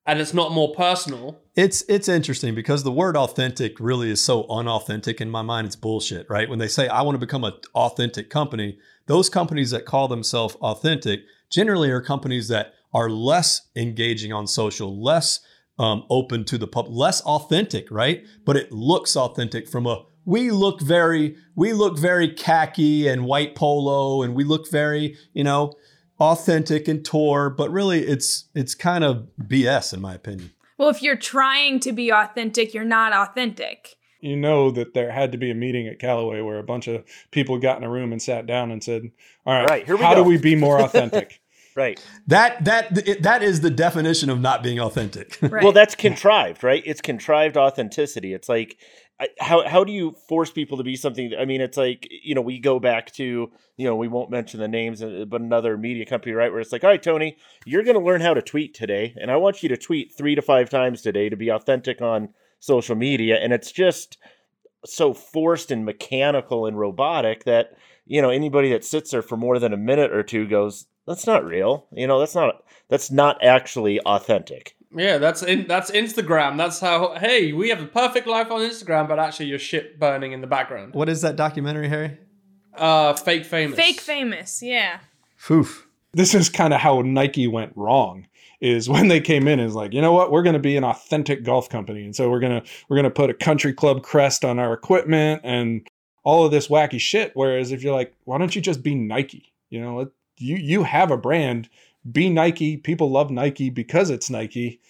and 0.09 0.21
it's 0.21 0.33
not 0.35 0.53
more 0.53 0.73
personal, 0.75 1.39
It's 1.57 1.83
it's 1.89 2.09
interesting 2.09 2.55
because 2.55 2.83
the 2.85 2.93
word 2.93 3.17
authentic 3.17 3.79
really 3.81 4.11
is 4.11 4.21
so 4.23 4.47
unauthentic 4.49 5.21
in 5.21 5.31
my 5.31 5.43
mind. 5.43 5.67
It's 5.67 5.77
bullshit, 5.77 6.29
right? 6.31 6.49
When 6.49 6.59
they 6.59 6.69
say 6.69 6.87
I 6.89 7.03
want 7.03 7.15
to 7.17 7.27
become 7.27 7.45
an 7.45 7.55
authentic 7.75 8.31
company, 8.31 8.79
those 9.07 9.29
companies 9.29 9.71
that 9.73 9.85
call 9.85 10.07
themselves 10.09 10.55
authentic 10.57 11.21
generally 11.51 11.91
are 11.91 12.01
companies 12.01 12.49
that 12.49 12.75
are 12.95 13.11
less 13.11 13.63
engaging 13.77 14.33
on 14.33 14.47
social, 14.47 15.03
less 15.03 15.41
um, 15.79 16.05
open 16.11 16.45
to 16.47 16.59
the 16.59 16.67
public, 16.67 16.97
less 16.97 17.21
authentic, 17.23 17.91
right? 17.91 18.25
But 18.45 18.57
it 18.57 18.73
looks 18.73 19.17
authentic 19.17 19.69
from 19.69 19.87
a 19.87 20.05
we 20.25 20.51
look 20.51 20.81
very 20.81 21.37
we 21.55 21.73
look 21.73 21.99
very 21.99 22.33
khaki 22.33 23.07
and 23.09 23.25
white 23.25 23.55
polo, 23.55 24.23
and 24.23 24.35
we 24.35 24.45
look 24.45 24.71
very 24.71 25.17
you 25.33 25.45
know 25.45 25.75
authentic 26.19 26.89
and 26.89 27.05
tour, 27.05 27.51
but 27.51 27.71
really 27.71 28.01
it's 28.07 28.47
it's 28.55 28.75
kind 28.75 29.05
of 29.05 29.29
BS 29.43 29.93
in 29.95 30.01
my 30.01 30.15
opinion. 30.15 30.53
Well, 30.79 30.89
if 30.91 31.03
you're 31.03 31.17
trying 31.17 31.81
to 31.81 31.93
be 31.93 32.13
authentic, 32.13 32.75
you're 32.75 32.85
not 32.85 33.13
authentic. 33.13 33.97
You 34.21 34.37
know 34.37 34.71
that 34.73 34.93
there 34.95 35.13
had 35.13 35.31
to 35.33 35.39
be 35.39 35.51
a 35.51 35.55
meeting 35.55 35.87
at 35.87 35.99
Callaway 35.99 36.41
where 36.41 36.59
a 36.59 36.63
bunch 36.63 36.89
of 36.89 37.05
people 37.31 37.59
got 37.59 37.79
in 37.79 37.85
a 37.85 37.91
room 37.91 38.13
and 38.13 38.21
sat 38.21 38.47
down 38.47 38.71
and 38.71 38.83
said, 38.83 39.11
"All 39.45 39.55
right, 39.55 39.69
Right, 39.69 39.87
here 39.87 39.97
we 39.97 40.03
how 40.03 40.15
go." 40.15 40.25
do 40.25 40.29
we 40.29 40.39
be 40.39 40.57
more 40.67 40.81
authentic?" 40.81 41.41
Right. 41.77 42.03
That 42.27 42.65
that 42.65 43.23
that 43.23 43.43
is 43.43 43.61
the 43.61 43.71
definition 43.71 44.31
of 44.31 44.41
not 44.41 44.63
being 44.63 44.81
authentic. 44.81 45.39
Right. 45.47 45.63
Well, 45.63 45.73
that's 45.73 45.95
contrived, 45.95 46.65
right? 46.65 46.83
It's 46.85 47.01
contrived 47.01 47.57
authenticity. 47.57 48.35
It's 48.35 48.49
like 48.49 48.79
how 49.39 49.67
how 49.67 49.85
do 49.85 49.93
you 49.93 50.17
force 50.29 50.51
people 50.51 50.77
to 50.79 50.85
be 50.85 50.97
something? 50.97 51.33
I 51.39 51.45
mean, 51.45 51.61
it's 51.61 51.77
like 51.77 52.09
you 52.11 52.35
know 52.35 52.41
we 52.41 52.59
go 52.59 52.81
back 52.81 53.13
to 53.13 53.51
you 53.77 53.87
know 53.87 53.97
we 53.97 54.09
won't 54.09 54.31
mention 54.31 54.61
the 54.61 54.69
names, 54.69 55.03
uh, 55.03 55.25
but 55.29 55.41
another 55.41 55.79
media 55.79 56.05
company, 56.05 56.33
right? 56.33 56.51
Where 56.51 56.61
it's 56.61 56.73
like, 56.73 56.85
all 56.85 56.91
right, 56.91 57.03
Tony, 57.03 57.37
you're 57.65 57.85
going 57.85 57.99
to 57.99 58.05
learn 58.05 58.21
how 58.21 58.35
to 58.35 58.43
tweet 58.43 58.75
today, 58.75 59.15
and 59.21 59.31
I 59.31 59.37
want 59.37 59.63
you 59.63 59.69
to 59.71 59.77
tweet 59.77 60.15
three 60.17 60.35
to 60.35 60.43
five 60.43 60.69
times 60.69 61.03
today 61.03 61.29
to 61.29 61.37
be 61.37 61.51
authentic 61.51 62.03
on 62.03 62.31
social 62.59 62.97
media, 62.97 63.37
and 63.37 63.53
it's 63.53 63.73
just 63.73 64.19
so 64.85 65.15
forced 65.15 65.71
and 65.71 65.85
mechanical 65.85 66.67
and 66.67 66.79
robotic 66.79 67.45
that 67.45 67.77
you 68.07 68.23
know 68.23 68.31
anybody 68.31 68.71
that 68.71 68.85
sits 68.85 69.11
there 69.11 69.23
for 69.23 69.37
more 69.37 69.59
than 69.59 69.73
a 69.73 69.77
minute 69.77 70.13
or 70.13 70.23
two 70.23 70.47
goes, 70.47 70.87
that's 71.07 71.27
not 71.27 71.45
real. 71.45 71.87
You 71.93 72.07
know, 72.07 72.19
that's 72.19 72.35
not 72.35 72.65
that's 72.89 73.11
not 73.11 73.43
actually 73.43 74.01
authentic. 74.01 74.77
Yeah, 74.95 75.19
that's 75.19 75.43
in 75.43 75.67
that's 75.67 75.91
Instagram. 75.91 76.57
That's 76.57 76.81
how 76.81 77.15
hey, 77.19 77.53
we 77.53 77.69
have 77.69 77.83
a 77.83 77.87
perfect 77.87 78.27
life 78.27 78.51
on 78.51 78.61
Instagram, 78.61 79.09
but 79.09 79.19
actually 79.19 79.47
your 79.47 79.59
shit 79.59 79.99
burning 79.99 80.33
in 80.33 80.41
the 80.41 80.47
background. 80.47 80.95
what 80.95 81.09
is 81.09 81.23
that 81.23 81.37
documentary, 81.37 81.89
Harry? 81.89 82.19
Uh 82.75 83.15
fake 83.15 83.45
famous. 83.45 83.77
Fake 83.77 84.01
famous, 84.01 84.63
yeah. 84.63 85.01
Foof. 85.39 85.83
this 86.13 86.35
is 86.35 86.49
kind 86.49 86.73
of 86.73 86.81
how 86.81 87.03
Nike 87.03 87.47
went 87.47 87.73
wrong 87.77 88.27
is 88.61 88.89
when 88.89 89.09
they 89.09 89.21
came 89.21 89.47
in 89.49 89.61
is 89.61 89.75
like, 89.75 89.93
you 89.93 90.01
know 90.01 90.13
what, 90.13 90.33
we're 90.33 90.43
going 90.43 90.55
to 90.55 90.59
be 90.59 90.77
an 90.77 90.85
authentic 90.85 91.45
golf 91.45 91.69
company. 91.69 92.05
And 92.05 92.17
so 92.17 92.31
we're 92.31 92.41
going 92.41 92.61
to 92.61 92.69
we're 92.89 92.97
going 92.97 93.05
to 93.05 93.11
put 93.11 93.31
a 93.31 93.35
country 93.35 93.73
club 93.73 94.03
crest 94.03 94.45
on 94.45 94.59
our 94.59 94.73
equipment 94.73 95.43
and 95.45 95.87
all 96.27 96.45
of 96.45 96.51
this 96.51 96.67
wacky 96.67 96.99
shit 96.99 97.31
whereas 97.35 97.71
if 97.71 97.85
you're 97.85 97.95
like, 97.95 98.13
why 98.25 98.37
don't 98.37 98.57
you 98.57 98.61
just 98.61 98.83
be 98.83 98.97
Nike? 98.97 99.53
You 99.71 99.81
know, 99.81 99.97
let- 99.99 100.09
you 100.39 100.57
you 100.57 100.83
have 100.83 101.11
a 101.11 101.17
brand, 101.17 101.69
be 102.11 102.29
Nike. 102.29 102.77
People 102.77 103.11
love 103.11 103.31
Nike 103.31 103.71
because 103.71 104.11
it's 104.11 104.29
Nike. 104.29 104.81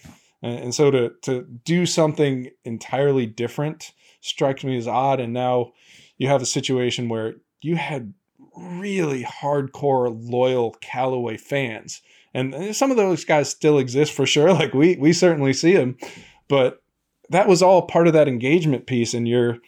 And, 0.42 0.58
and 0.58 0.74
so 0.74 0.90
to 0.90 1.12
to 1.22 1.42
do 1.42 1.84
something 1.84 2.50
entirely 2.64 3.26
different 3.26 3.92
strikes 4.22 4.64
me 4.64 4.76
as 4.76 4.88
odd 4.88 5.20
and 5.20 5.32
now 5.32 5.72
you 6.16 6.26
have 6.26 6.42
a 6.42 6.46
situation 6.46 7.08
where 7.08 7.34
you 7.60 7.76
had 7.76 8.14
really 8.56 9.22
hardcore 9.22 10.18
loyal 10.18 10.74
Callaway 10.80 11.36
fans. 11.36 12.00
And 12.32 12.74
some 12.74 12.90
of 12.90 12.96
those 12.96 13.24
guys 13.24 13.50
still 13.50 13.78
exist 13.78 14.12
for 14.12 14.26
sure. 14.26 14.48
Like 14.54 14.72
we 14.72 14.96
we 14.96 15.12
certainly 15.12 15.52
see 15.52 15.74
them, 15.74 15.98
but 16.48 16.82
that 17.28 17.46
was 17.46 17.62
all 17.62 17.82
part 17.82 18.06
of 18.06 18.14
that 18.14 18.26
engagement 18.26 18.86
piece 18.86 19.12
and 19.12 19.28
you're 19.28 19.58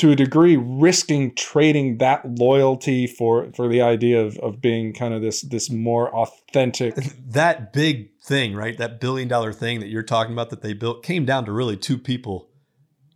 to 0.00 0.10
a 0.10 0.16
degree 0.16 0.56
risking 0.56 1.34
trading 1.34 1.98
that 1.98 2.22
loyalty 2.38 3.06
for 3.06 3.50
for 3.54 3.68
the 3.68 3.80
idea 3.82 4.20
of, 4.24 4.36
of 4.38 4.60
being 4.60 4.92
kind 4.92 5.14
of 5.14 5.22
this 5.22 5.42
this 5.42 5.70
more 5.70 6.14
authentic 6.14 6.94
That 7.28 7.72
big 7.72 8.10
thing, 8.24 8.54
right? 8.54 8.76
That 8.76 9.00
billion 9.00 9.28
dollar 9.28 9.52
thing 9.52 9.80
that 9.80 9.88
you're 9.88 10.02
talking 10.02 10.32
about 10.32 10.50
that 10.50 10.62
they 10.62 10.72
built 10.72 11.02
came 11.02 11.24
down 11.24 11.44
to 11.46 11.52
really 11.52 11.76
two 11.76 11.96
people. 11.98 12.48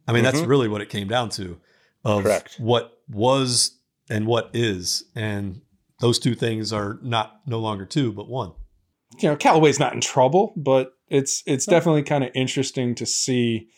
I 0.06 0.12
mean, 0.12 0.22
that's 0.22 0.40
Mhm. 0.40 0.46
really 0.48 0.68
what 0.68 0.80
it 0.80 0.88
came 0.88 1.08
down 1.08 1.30
to 1.30 1.58
of 2.04 2.22
Correct. 2.24 2.56
what 2.58 2.98
was 3.08 3.78
and 4.10 4.26
what 4.26 4.50
is. 4.52 5.04
And 5.14 5.62
those 6.00 6.18
two 6.18 6.34
things 6.34 6.72
are 6.72 6.98
not 7.02 7.40
no 7.46 7.58
longer 7.58 7.86
two, 7.86 8.12
but 8.12 8.28
one. 8.28 8.52
you 9.20 9.28
know, 9.28 9.36
Callaway's 9.36 9.78
not 9.78 9.94
in 9.94 10.00
trouble, 10.00 10.52
but 10.56 10.92
it's 11.08 11.42
it's 11.46 11.66
definitely 11.66 12.02
kind 12.02 12.24
of 12.24 12.30
interesting 12.34 12.94
to 12.96 13.06
see 13.06 13.68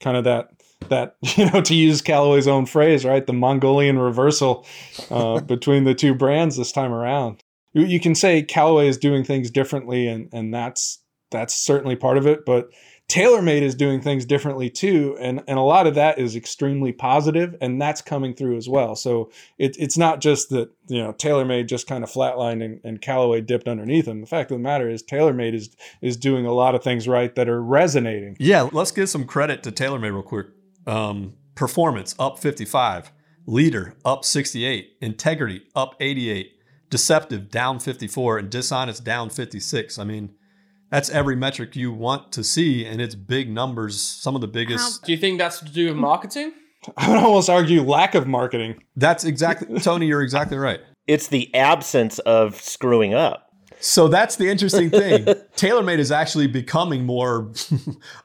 kind 0.00 0.16
of 0.16 0.24
that 0.24 0.55
that 0.88 1.16
you 1.36 1.50
know 1.50 1.60
to 1.60 1.74
use 1.74 2.02
Callaway's 2.02 2.48
own 2.48 2.66
phrase, 2.66 3.04
right? 3.04 3.26
The 3.26 3.32
Mongolian 3.32 3.98
reversal 3.98 4.66
uh, 5.10 5.40
between 5.54 5.84
the 5.84 5.94
two 5.94 6.14
brands 6.14 6.56
this 6.56 6.72
time 6.72 6.92
around. 6.92 7.42
You, 7.72 7.84
you 7.84 8.00
can 8.00 8.14
say 8.14 8.42
Callaway 8.42 8.88
is 8.88 8.98
doing 8.98 9.24
things 9.24 9.50
differently, 9.50 10.08
and 10.08 10.28
and 10.32 10.52
that's 10.52 11.00
that's 11.30 11.54
certainly 11.54 11.96
part 11.96 12.18
of 12.18 12.26
it, 12.26 12.44
but 12.46 12.70
TaylorMade 13.08 13.62
is 13.62 13.76
doing 13.76 14.00
things 14.00 14.24
differently 14.24 14.68
too, 14.68 15.16
and 15.20 15.40
and 15.46 15.58
a 15.58 15.62
lot 15.62 15.86
of 15.86 15.94
that 15.94 16.18
is 16.18 16.34
extremely 16.34 16.90
positive, 16.92 17.54
and 17.60 17.80
that's 17.80 18.02
coming 18.02 18.34
through 18.34 18.56
as 18.56 18.68
well. 18.68 18.96
So 18.96 19.30
it, 19.58 19.76
it's 19.78 19.96
not 19.96 20.20
just 20.20 20.50
that 20.50 20.70
you 20.88 21.00
know 21.00 21.12
TaylorMade 21.12 21.68
just 21.68 21.86
kind 21.86 22.02
of 22.02 22.10
flatlined 22.10 22.64
and, 22.64 22.80
and 22.82 23.00
Callaway 23.00 23.42
dipped 23.42 23.68
underneath 23.68 24.06
them. 24.06 24.22
The 24.22 24.26
fact 24.26 24.50
of 24.50 24.56
the 24.56 24.62
matter 24.62 24.90
is 24.90 25.04
TaylorMade 25.04 25.54
is 25.54 25.70
is 26.02 26.16
doing 26.16 26.46
a 26.46 26.52
lot 26.52 26.74
of 26.74 26.82
things 26.82 27.06
right 27.06 27.32
that 27.36 27.48
are 27.48 27.62
resonating. 27.62 28.36
Yeah, 28.40 28.68
let's 28.72 28.90
give 28.90 29.08
some 29.08 29.24
credit 29.24 29.62
to 29.62 29.70
TaylorMade 29.70 30.12
real 30.12 30.22
quick. 30.22 30.46
Um, 30.86 31.34
performance 31.54 32.14
up 32.18 32.38
55, 32.38 33.12
leader 33.46 33.94
up 34.04 34.24
68, 34.24 34.96
integrity 35.00 35.62
up 35.74 35.94
88, 36.00 36.52
deceptive 36.90 37.50
down 37.50 37.78
54, 37.80 38.38
and 38.38 38.50
dishonest 38.50 39.04
down 39.04 39.30
56. 39.30 39.98
I 39.98 40.04
mean, 40.04 40.34
that's 40.90 41.10
every 41.10 41.34
metric 41.34 41.74
you 41.74 41.92
want 41.92 42.30
to 42.32 42.44
see, 42.44 42.84
and 42.84 43.00
it's 43.00 43.14
big 43.14 43.50
numbers. 43.50 44.00
Some 44.00 44.34
of 44.34 44.40
the 44.40 44.48
biggest. 44.48 45.04
Do 45.04 45.12
you 45.12 45.18
think 45.18 45.38
that's 45.38 45.58
to 45.58 45.68
do 45.68 45.86
with 45.86 45.96
marketing? 45.96 46.52
I 46.96 47.08
would 47.10 47.18
almost 47.18 47.50
argue 47.50 47.82
lack 47.82 48.14
of 48.14 48.26
marketing. 48.28 48.82
That's 48.94 49.24
exactly 49.24 49.80
Tony. 49.80 50.06
You're 50.06 50.22
exactly 50.22 50.58
right. 50.58 50.80
It's 51.06 51.28
the 51.28 51.52
absence 51.54 52.18
of 52.20 52.60
screwing 52.60 53.14
up. 53.14 53.50
So 53.80 54.08
that's 54.08 54.36
the 54.36 54.48
interesting 54.48 54.90
thing. 55.02 55.24
TaylorMade 55.56 55.98
is 55.98 56.12
actually 56.12 56.46
becoming 56.46 57.04
more 57.04 57.52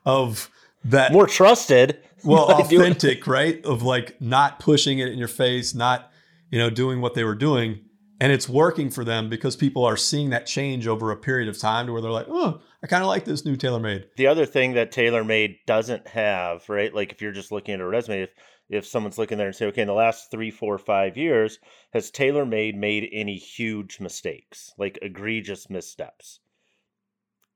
of 0.05 0.49
that 0.85 1.11
More 1.11 1.27
trusted. 1.27 1.99
Well 2.23 2.51
authentic 2.51 3.25
right 3.27 3.63
of 3.65 3.81
like 3.83 4.19
not 4.21 4.59
pushing 4.59 4.99
it 4.99 5.09
in 5.09 5.17
your 5.17 5.27
face 5.27 5.73
not 5.73 6.11
you 6.49 6.59
know 6.59 6.69
doing 6.69 7.01
what 7.01 7.13
they 7.13 7.23
were 7.23 7.35
doing 7.35 7.79
and 8.19 8.31
it's 8.31 8.47
working 8.47 8.91
for 8.91 9.03
them 9.03 9.29
because 9.29 9.55
people 9.55 9.83
are 9.83 9.97
seeing 9.97 10.29
that 10.29 10.45
change 10.45 10.87
over 10.87 11.09
a 11.11 11.17
period 11.17 11.49
of 11.49 11.57
time 11.57 11.87
to 11.87 11.91
where 11.91 12.01
they're 12.01 12.11
like 12.11 12.27
oh 12.29 12.61
i 12.83 12.87
kind 12.87 13.03
of 13.03 13.07
like 13.07 13.25
this 13.25 13.45
new 13.45 13.55
TaylorMade 13.55 14.05
The 14.17 14.27
other 14.27 14.45
thing 14.45 14.73
that 14.73 14.91
TaylorMade 14.91 15.57
doesn't 15.67 16.07
have, 16.07 16.67
right? 16.69 16.93
Like 16.93 17.11
if 17.11 17.21
you're 17.21 17.31
just 17.31 17.51
looking 17.51 17.75
at 17.75 17.79
a 17.81 17.87
resume, 17.87 18.23
if, 18.23 18.29
if 18.69 18.85
someone's 18.87 19.17
looking 19.17 19.37
there 19.37 19.47
and 19.47 19.55
say, 19.55 19.67
okay, 19.67 19.81
in 19.81 19.87
the 19.87 19.93
last 19.93 20.31
three, 20.31 20.49
four, 20.49 20.77
five 20.77 21.15
years, 21.17 21.59
has 21.93 22.09
TaylorMade 22.11 22.75
made 22.75 23.07
any 23.11 23.35
huge 23.37 23.99
mistakes, 23.99 24.71
like 24.77 24.97
egregious 25.01 25.69
missteps? 25.69 26.39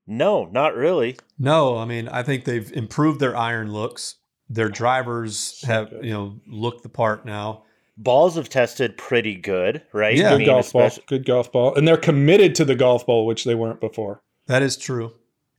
No, 0.08 0.46
not 0.46 0.76
really. 0.76 1.18
no 1.40 1.78
i 1.78 1.86
mean 1.86 2.08
i 2.10 2.22
think 2.22 2.44
they've 2.46 2.72
improved 2.74 3.20
their 3.20 3.36
iron 3.36 3.72
looks 3.74 4.18
their 4.50 4.70
drivers 4.70 5.62
have 5.66 5.92
you 6.02 6.12
know 6.14 6.36
looked 6.48 6.84
the 6.84 6.90
part 6.90 7.26
now 7.26 7.64
Balls 7.98 8.36
have 8.36 8.50
tested 8.50 8.98
pretty 8.98 9.36
good, 9.36 9.82
right? 9.94 10.18
Yeah. 10.18 10.28
I 10.28 10.30
Good 10.32 10.38
mean, 10.40 10.48
golf 10.48 10.74
ball, 10.74 10.92
good 11.08 11.26
golf 11.26 11.50
ball, 11.50 11.76
and 11.76 11.88
they're 11.88 11.96
committed 11.96 12.54
to 12.56 12.66
the 12.66 12.76
golf 12.76 13.06
ball, 13.06 13.26
which 13.26 13.46
they 13.46 13.56
weren't 13.56 13.80
before. 13.80 14.22
That 14.48 14.62
is 14.62 14.76
true. 14.76 15.14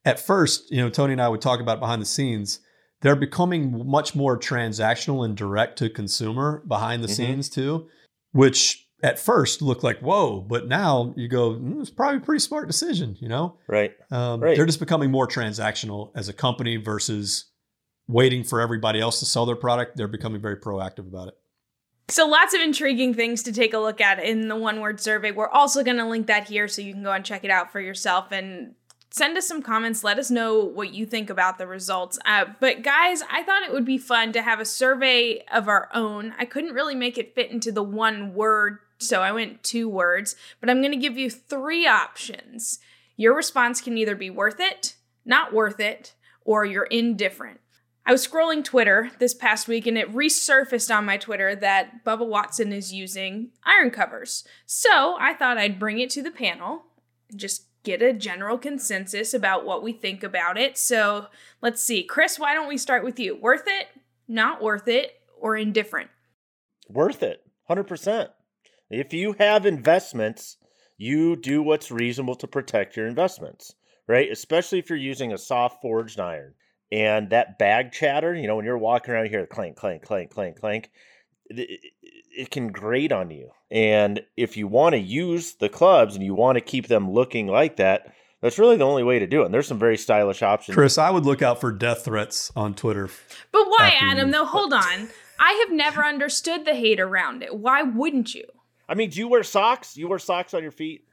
At 0.05 0.21
first, 0.21 0.71
you 0.71 0.77
know, 0.83 0.91
Tony 0.91 1.13
and 1.15 1.23
I 1.23 1.31
would 1.31 1.41
talk 1.41 1.61
about 1.61 1.81
behind 1.81 2.03
the 2.03 2.07
scenes. 2.07 2.61
They're 3.01 3.17
becoming 3.17 3.87
much 3.89 4.15
more 4.15 4.39
transactional 4.39 5.25
and 5.25 5.35
direct 5.35 5.79
to 5.79 5.89
consumer 5.89 6.63
behind 6.69 7.03
the 7.03 7.09
Mhm. 7.09 7.17
scenes 7.17 7.49
too, 7.49 7.89
which 8.33 8.87
at 9.03 9.19
first 9.19 9.63
looked 9.63 9.83
like 9.83 10.01
whoa, 10.01 10.41
but 10.43 10.69
now 10.69 11.15
you 11.17 11.29
go, 11.29 11.53
mm, 11.55 11.81
it's 11.81 11.89
probably 11.89 12.19
a 12.19 12.21
pretty 12.21 12.41
smart 12.41 12.67
decision. 12.67 13.17
You 13.19 13.29
know, 13.31 13.57
Right. 13.67 13.93
um, 14.11 14.41
Right. 14.41 14.59
they're 14.59 14.67
just 14.67 14.79
becoming 14.81 15.11
more 15.11 15.27
transactional 15.27 16.11
as 16.15 16.29
a 16.29 16.35
company 16.35 16.77
versus 16.77 17.47
waiting 18.09 18.45
for 18.45 18.61
everybody 18.61 19.01
else 19.01 19.19
to 19.21 19.27
sell 19.27 19.47
their 19.47 19.57
product. 19.57 19.97
They're 19.97 20.09
becoming 20.09 20.41
very 20.41 20.57
proactive 20.57 21.07
about 21.07 21.29
it. 21.29 21.35
So 22.09 22.27
lots 22.27 22.55
of 22.55 22.61
intriguing 22.61 23.15
things 23.15 23.43
to 23.43 23.53
take 23.53 23.75
a 23.75 23.79
look 23.79 24.01
at 24.01 24.23
in 24.23 24.47
the 24.47 24.57
one 24.57 24.81
word 24.81 25.01
survey. 25.01 25.33
We're 25.33 25.49
also 25.49 25.83
going 25.83 25.97
to 25.97 26.07
link 26.07 26.29
that 26.29 26.49
here 26.49 26.69
so 26.69 26.83
you 26.83 26.93
can 26.93 27.03
go 27.03 27.13
and 27.13 27.25
check 27.25 27.43
it 27.43 27.51
out 27.51 27.73
for 27.73 27.81
yourself 27.81 28.31
and 28.31 28.75
send 29.11 29.37
us 29.37 29.49
some 29.49 29.61
comments. 29.61 30.05
Let 30.05 30.19
us 30.19 30.31
know 30.31 30.63
what 30.63 30.95
you 30.95 31.05
think 31.05 31.31
about 31.31 31.59
the 31.59 31.67
results. 31.67 32.17
Uh, 32.25 32.45
but 32.61 32.83
guys, 32.83 33.23
I 33.29 33.43
thought 33.43 33.65
it 33.65 33.73
would 33.73 33.85
be 33.85 33.99
fun 33.99 34.33
to 34.33 34.43
have 34.43 34.61
a 34.61 34.65
survey 34.65 35.43
of 35.53 35.69
our 35.69 35.89
own. 35.93 36.33
I 36.39 36.45
couldn't 36.45 36.75
really 36.75 36.95
make 36.95 37.19
it 37.19 37.35
fit 37.35 37.51
into 37.51 37.73
the 37.73 37.83
one 37.83 38.35
word, 38.35 38.79
so 38.99 39.23
I 39.23 39.33
went 39.33 39.65
two 39.65 39.89
words. 39.89 40.37
But 40.61 40.71
I'm 40.71 40.81
going 40.81 40.93
to 40.93 40.99
give 40.99 41.19
you 41.19 41.29
three 41.29 41.89
options. 41.89 42.79
Your 43.17 43.35
response 43.35 43.81
can 43.81 43.99
either 43.99 44.15
be 44.15 44.31
worth 44.31 44.61
it, 44.61 44.95
not 45.25 45.53
worth 45.53 45.81
it, 45.81 46.15
or 46.45 46.65
you're 46.65 46.85
indifferent. 46.85 47.59
I 48.07 48.13
was 48.13 48.27
scrolling 48.27 48.63
Twitter 48.63 49.11
this 49.19 49.35
past 49.35 49.67
week 49.69 49.87
and 49.87 49.99
it 49.99 50.13
resurfaced 50.15 50.97
on 50.97 51.05
my 51.05 51.17
Twitter 51.17 51.55
that 51.57 52.05
Bubba 52.05 52.27
Watson 52.27 52.73
is 52.73 52.93
using 52.95 53.51
iron 53.65 53.91
covers. 53.91 54.45
So 54.65 55.17
I 55.19 55.35
thought 55.35 55.59
I'd 55.59 55.81
bring 55.81 55.99
it 55.99 56.11
to 56.11 56.23
the 56.23 56.31
panel, 56.31 56.85
just 57.35 57.65
get 57.83 58.03
a 58.03 58.13
general 58.13 58.59
consensus 58.59 59.35
about 59.35 59.67
what 59.67 59.83
we 59.83 59.93
think 59.93 60.23
about 60.23 60.57
it. 60.57 60.79
So 60.79 61.27
let's 61.61 61.83
see. 61.83 62.05
Chris, 62.05 62.39
why 62.39 62.55
don't 62.55 62.69
we 62.69 62.79
start 62.79 63.05
with 63.05 63.19
you? 63.19 63.37
Worth 63.37 63.65
it, 63.67 63.89
not 64.29 64.63
worth 64.63 64.89
it, 64.89 65.21
or 65.39 65.57
indifferent? 65.57 66.11
worth 66.89 67.23
it 67.23 67.43
100% 67.69 68.29
if 68.91 69.13
you 69.13 69.35
have 69.39 69.67
investments 69.67 70.57
you 70.97 71.37
do 71.37 71.63
what's 71.63 71.91
reasonable 71.91 72.37
to 72.37 72.47
protect 72.47 72.97
your 72.97 73.07
investments 73.07 73.75
right 74.07 74.31
especially 74.31 74.79
if 74.79 74.89
you're 74.89 74.99
using 74.99 75.33
a 75.33 75.39
soft 75.39 75.83
forged 75.83 76.21
iron 76.21 76.55
and 76.93 77.31
that 77.31 77.59
bag 77.59 77.93
chatter, 77.93 78.35
you 78.35 78.47
know, 78.47 78.57
when 78.57 78.65
you're 78.65 78.79
walking 78.79 79.15
around 79.15 79.29
here, 79.29 79.47
clank, 79.47 79.77
clank, 79.77 80.03
clank, 80.03 80.31
clank, 80.31 80.61
clank, 80.61 80.91
it, 81.51 81.81
it 82.37 82.51
can 82.51 82.69
grate 82.69 83.13
on 83.13 83.31
you. 83.31 83.51
And 83.71 84.23
if 84.37 84.57
you 84.57 84.69
want 84.69 84.95
to 84.95 84.99
use 85.01 85.55
the 85.55 85.69
clubs 85.69 86.15
and 86.15 86.25
you 86.25 86.35
want 86.35 86.57
to 86.57 86.61
keep 86.61 86.87
them 86.87 87.11
looking 87.11 87.47
like 87.49 87.77
that, 87.77 88.13
that's 88.41 88.59
really 88.59 88.77
the 88.77 88.85
only 88.87 89.03
way 89.03 89.19
to 89.19 89.27
do 89.27 89.43
it. 89.43 89.47
And 89.47 89.55
there's 89.55 89.67
some 89.67 89.79
very 89.79 89.97
stylish 89.97 90.43
options. 90.43 90.75
Chris, 90.75 90.99
I 90.99 91.11
would 91.11 91.25
look 91.25 91.43
out 91.43 91.61
for 91.61 91.73
death 91.73 92.05
threats 92.05 92.53
on 92.55 92.75
Twitter. 92.75 93.09
But 93.51 93.67
why, 93.67 93.97
Adam? 94.01 94.29
you- 94.29 94.33
Though, 94.33 94.45
hold 94.45 94.73
on. 94.73 95.09
I 95.39 95.65
have 95.67 95.75
never 95.75 96.05
understood 96.05 96.65
the 96.65 96.75
hate 96.75 97.01
around 97.01 97.43
it. 97.43 97.55
Why 97.57 97.83
wouldn't 97.83 98.35
you? 98.35 98.45
I 98.89 98.95
mean, 98.95 99.11
do 99.11 99.19
you 99.19 99.29
wear 99.29 99.43
socks? 99.43 99.97
You 99.97 100.09
wear 100.09 100.19
socks 100.19 100.55
on 100.55 100.63
your 100.63 100.71
feet? 100.73 101.06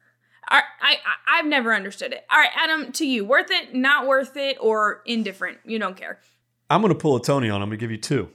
I, 0.49 0.61
I 0.81 0.91
I- 0.93 1.39
I've 1.39 1.45
never 1.45 1.73
understood 1.73 2.11
it. 2.13 2.25
All 2.31 2.37
right, 2.37 2.51
Adam, 2.55 2.91
to 2.93 3.05
you, 3.07 3.25
worth 3.25 3.49
it, 3.49 3.73
not 3.73 4.05
worth 4.07 4.37
it, 4.37 4.57
or 4.61 5.01
indifferent? 5.05 5.57
You 5.65 5.79
don't 5.79 5.97
care. 5.97 6.19
I'm 6.69 6.81
going 6.81 6.93
to 6.93 6.99
pull 6.99 7.15
a 7.15 7.21
Tony 7.21 7.49
on. 7.49 7.61
I'm 7.61 7.69
going 7.69 7.79
to 7.79 7.83
give 7.83 7.91
you 7.91 7.97
two. 7.97 8.29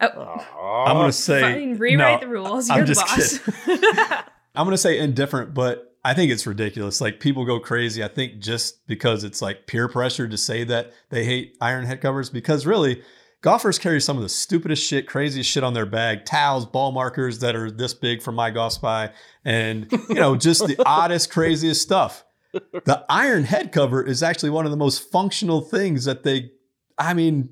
Oh, 0.00 0.06
Aw. 0.06 0.84
I'm 0.86 0.96
going 0.96 1.08
to 1.08 1.12
say 1.12 1.40
fine, 1.40 1.78
rewrite 1.78 2.20
no, 2.20 2.26
the 2.26 2.32
rules. 2.32 2.68
I'm 2.68 2.78
You're 2.78 2.86
the 2.86 2.94
just 2.94 3.44
boss. 3.46 3.66
I'm 4.54 4.64
going 4.66 4.70
to 4.74 4.78
say 4.78 4.98
indifferent, 4.98 5.54
but 5.54 5.96
I 6.04 6.12
think 6.14 6.30
it's 6.30 6.46
ridiculous. 6.46 7.00
Like 7.00 7.18
people 7.20 7.44
go 7.44 7.58
crazy. 7.60 8.04
I 8.04 8.08
think 8.08 8.38
just 8.40 8.86
because 8.86 9.24
it's 9.24 9.40
like 9.40 9.66
peer 9.66 9.88
pressure 9.88 10.28
to 10.28 10.36
say 10.36 10.64
that 10.64 10.92
they 11.10 11.24
hate 11.24 11.56
iron 11.60 11.86
head 11.86 12.00
covers, 12.00 12.28
because 12.30 12.66
really, 12.66 13.02
golfers 13.44 13.78
carry 13.78 14.00
some 14.00 14.16
of 14.16 14.22
the 14.22 14.28
stupidest 14.28 14.82
shit, 14.82 15.06
craziest 15.06 15.48
shit 15.48 15.62
on 15.62 15.74
their 15.74 15.84
bag 15.84 16.24
towels, 16.24 16.64
ball 16.64 16.92
markers 16.92 17.40
that 17.40 17.54
are 17.54 17.70
this 17.70 17.92
big 17.92 18.22
from 18.22 18.36
MyGolfSpy, 18.36 19.12
and, 19.44 19.92
you 20.08 20.14
know, 20.14 20.34
just 20.34 20.66
the 20.66 20.82
oddest, 20.86 21.30
craziest 21.30 21.82
stuff. 21.82 22.24
The 22.52 23.04
iron 23.10 23.44
head 23.44 23.70
cover 23.70 24.02
is 24.02 24.22
actually 24.22 24.48
one 24.48 24.64
of 24.64 24.70
the 24.70 24.78
most 24.78 25.10
functional 25.12 25.60
things 25.60 26.06
that 26.06 26.22
they, 26.22 26.52
I 26.96 27.12
mean, 27.12 27.50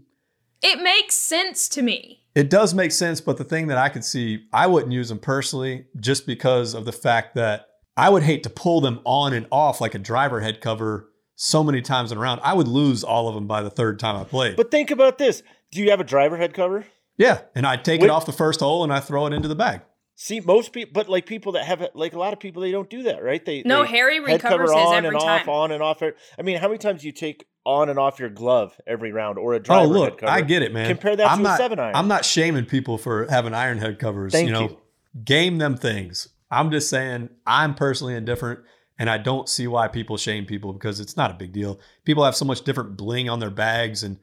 it 0.62 0.82
makes 0.82 1.14
sense 1.14 1.68
to 1.70 1.82
me. 1.82 2.22
it 2.34 2.48
does 2.48 2.72
make 2.72 2.92
sense, 2.92 3.20
but 3.20 3.36
the 3.36 3.44
thing 3.44 3.66
that 3.66 3.76
I 3.76 3.90
could 3.90 4.04
see, 4.04 4.46
I 4.50 4.68
wouldn't 4.68 4.92
use 4.92 5.10
them 5.10 5.18
personally 5.18 5.86
just 6.00 6.24
because 6.26 6.72
of 6.72 6.86
the 6.86 6.92
fact 6.92 7.34
that 7.34 7.66
I 7.98 8.08
would 8.08 8.22
hate 8.22 8.44
to 8.44 8.50
pull 8.50 8.80
them 8.80 9.00
on 9.04 9.34
and 9.34 9.46
off 9.52 9.82
like 9.82 9.94
a 9.94 9.98
driver 9.98 10.40
head 10.40 10.62
cover 10.62 11.10
so 11.36 11.62
many 11.62 11.82
times 11.82 12.12
in 12.12 12.16
a 12.18 12.20
round. 12.20 12.40
I 12.42 12.54
would 12.54 12.68
lose 12.68 13.04
all 13.04 13.28
of 13.28 13.34
them 13.34 13.46
by 13.46 13.62
the 13.62 13.70
third 13.70 13.98
time 13.98 14.16
I 14.16 14.24
played. 14.24 14.56
But 14.56 14.70
think 14.70 14.90
about 14.90 15.18
this. 15.18 15.42
Do 15.72 15.82
you 15.82 15.90
have 15.90 16.00
a 16.00 16.04
driver 16.04 16.36
head 16.36 16.54
cover? 16.54 16.86
yeah, 17.16 17.40
and 17.54 17.66
I 17.66 17.76
take 17.76 18.00
Wait- 18.00 18.06
it 18.06 18.10
off 18.10 18.24
the 18.26 18.32
first 18.32 18.60
hole 18.60 18.84
and 18.84 18.92
I 18.92 19.00
throw 19.00 19.26
it 19.26 19.32
into 19.32 19.48
the 19.48 19.54
bag. 19.56 19.80
See, 20.14 20.40
most 20.40 20.72
people, 20.72 20.92
but 20.94 21.08
like 21.08 21.26
people 21.26 21.52
that 21.52 21.64
have 21.64 21.80
it, 21.80 21.96
like 21.96 22.12
a 22.12 22.18
lot 22.18 22.32
of 22.32 22.38
people, 22.38 22.62
they 22.62 22.70
don't 22.70 22.88
do 22.88 23.02
that, 23.04 23.22
right? 23.24 23.44
They 23.44 23.62
No, 23.64 23.82
they 23.82 23.88
Harry 23.88 24.16
head 24.16 24.24
recovers 24.24 24.70
cover 24.70 24.78
his 24.80 24.88
on 24.88 24.94
every 25.04 25.08
and 25.08 25.18
time. 25.20 25.40
off, 25.42 25.48
on 25.48 25.72
and 25.72 25.82
off. 25.82 26.02
I 26.02 26.42
mean, 26.42 26.58
how 26.58 26.68
many 26.68 26.78
times 26.78 27.00
do 27.00 27.06
you 27.08 27.12
take 27.12 27.46
on 27.64 27.88
and 27.88 27.98
off 27.98 28.20
your 28.20 28.28
glove 28.28 28.78
every 28.86 29.10
round 29.10 29.38
or 29.38 29.54
a 29.54 29.56
Oh, 29.56 29.60
driver 29.60 29.80
head 29.86 29.88
look, 29.92 30.18
cover? 30.18 30.30
I 30.30 30.42
get 30.42 30.62
it, 30.62 30.72
man. 30.72 30.86
Compare 30.88 31.16
that 31.16 31.30
I'm 31.30 31.38
to 31.38 31.44
not, 31.44 31.54
a 31.54 31.56
seven 31.62 31.78
iron. 31.80 31.96
I'm 31.96 32.08
not 32.08 32.24
shaming 32.24 32.66
people 32.66 32.98
for 32.98 33.26
having 33.30 33.54
iron 33.54 33.78
head 33.78 33.98
covers. 33.98 34.32
Thank 34.32 34.46
you 34.48 34.52
know, 34.52 34.62
you. 34.62 34.78
game 35.24 35.58
them 35.58 35.76
things. 35.76 36.28
I'm 36.50 36.70
just 36.70 36.88
saying 36.90 37.30
I'm 37.46 37.74
personally 37.74 38.14
indifferent 38.14 38.60
and 38.98 39.08
I 39.08 39.16
don't 39.18 39.48
see 39.48 39.66
why 39.66 39.88
people 39.88 40.18
shame 40.18 40.44
people 40.44 40.72
because 40.74 41.00
it's 41.00 41.16
not 41.16 41.30
a 41.30 41.34
big 41.34 41.52
deal. 41.52 41.80
People 42.04 42.24
have 42.24 42.36
so 42.36 42.44
much 42.44 42.62
different 42.62 42.96
bling 42.98 43.28
on 43.30 43.40
their 43.40 43.50
bags 43.50 44.02
and 44.02 44.18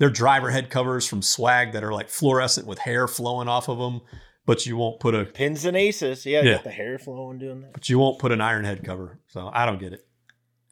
their 0.00 0.10
driver 0.10 0.50
head 0.50 0.70
covers 0.70 1.06
from 1.06 1.22
swag 1.22 1.72
that 1.72 1.84
are 1.84 1.92
like 1.92 2.08
fluorescent 2.08 2.66
with 2.66 2.78
hair 2.80 3.06
flowing 3.06 3.46
off 3.48 3.68
of 3.68 3.78
them, 3.78 4.00
but 4.46 4.64
you 4.66 4.76
won't 4.76 4.98
put 4.98 5.14
a 5.14 5.24
Pins 5.26 5.64
and 5.66 5.76
aces. 5.76 6.24
Yeah, 6.26 6.40
Yeah. 6.42 6.54
got 6.54 6.64
the 6.64 6.70
hair 6.70 6.98
flowing 6.98 7.38
doing 7.38 7.60
that. 7.60 7.72
but 7.74 7.88
you 7.88 7.98
won't 7.98 8.18
put 8.18 8.32
an 8.32 8.40
iron 8.40 8.64
head 8.64 8.82
cover. 8.82 9.20
So 9.28 9.50
I 9.52 9.66
don't 9.66 9.78
get 9.78 9.92
it. 9.92 10.04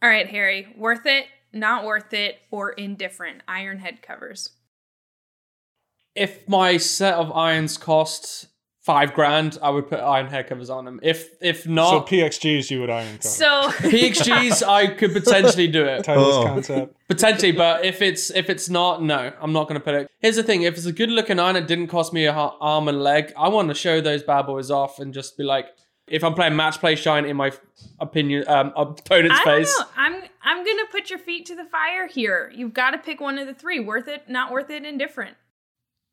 All 0.02 0.08
right, 0.08 0.26
Harry, 0.28 0.74
worth 0.76 1.04
it, 1.06 1.26
not 1.52 1.84
worth 1.84 2.12
it, 2.14 2.38
or 2.50 2.70
indifferent? 2.72 3.42
Iron 3.46 3.78
head 3.78 4.00
covers. 4.00 4.50
If 6.14 6.48
my 6.48 6.78
set 6.78 7.14
of 7.14 7.30
irons 7.32 7.76
cost 7.76 8.48
five 8.88 9.12
grand, 9.12 9.58
I 9.62 9.68
would 9.70 9.86
put 9.88 10.00
iron 10.00 10.28
hair 10.28 10.42
covers 10.42 10.70
on 10.70 10.84
them. 10.86 10.98
If 11.02 11.18
if 11.42 11.66
not, 11.68 11.90
So 12.08 12.16
PXGs 12.16 12.70
you 12.70 12.80
would 12.80 12.90
iron 12.90 13.18
cover. 13.18 13.28
So 13.28 13.50
PXGs, 13.92 14.66
I 14.66 14.86
could 14.98 15.12
potentially 15.12 15.68
do 15.68 15.84
it. 15.84 16.04
Titleist 16.06 16.40
Oh. 16.42 16.44
concept. 16.46 16.96
Potentially, 17.08 17.52
but 17.52 17.84
if 17.84 18.00
it's 18.02 18.30
if 18.30 18.48
it's 18.48 18.68
not, 18.70 19.02
no, 19.02 19.32
I'm 19.42 19.52
not 19.52 19.64
going 19.68 19.78
to 19.80 19.84
put 19.84 19.94
it. 19.94 20.10
Here's 20.20 20.36
the 20.36 20.42
thing: 20.42 20.62
if 20.62 20.76
it's 20.76 20.86
a 20.86 20.92
good 20.92 21.10
looking 21.10 21.38
iron, 21.38 21.56
it 21.56 21.66
didn't 21.66 21.88
cost 21.88 22.12
me 22.12 22.24
a 22.24 22.32
ha- 22.32 22.56
arm 22.60 22.88
and 22.88 23.02
leg. 23.02 23.32
I 23.36 23.48
want 23.48 23.68
to 23.68 23.74
show 23.74 24.00
those 24.00 24.22
bad 24.22 24.46
boys 24.46 24.70
off 24.70 24.98
and 24.98 25.12
just 25.12 25.36
be 25.36 25.44
like, 25.44 25.66
if 26.06 26.24
I'm 26.24 26.34
playing 26.34 26.56
match 26.56 26.80
play, 26.80 26.94
shine 26.96 27.24
in 27.26 27.36
my 27.36 27.50
opinion 28.00 28.44
um, 28.48 28.72
opponent's 28.76 29.38
I 29.40 29.44
don't 29.44 29.58
face. 29.58 29.78
know. 29.78 29.86
I'm 29.96 30.14
I'm 30.42 30.64
gonna 30.64 30.88
put 30.90 31.10
your 31.10 31.18
feet 31.18 31.44
to 31.46 31.54
the 31.54 31.64
fire 31.66 32.06
here. 32.08 32.50
You've 32.54 32.74
got 32.74 32.90
to 32.92 32.98
pick 32.98 33.20
one 33.20 33.36
of 33.38 33.46
the 33.46 33.54
three. 33.54 33.80
Worth 33.80 34.08
it, 34.08 34.28
not 34.28 34.50
worth 34.50 34.70
it, 34.70 34.84
indifferent. 34.84 35.36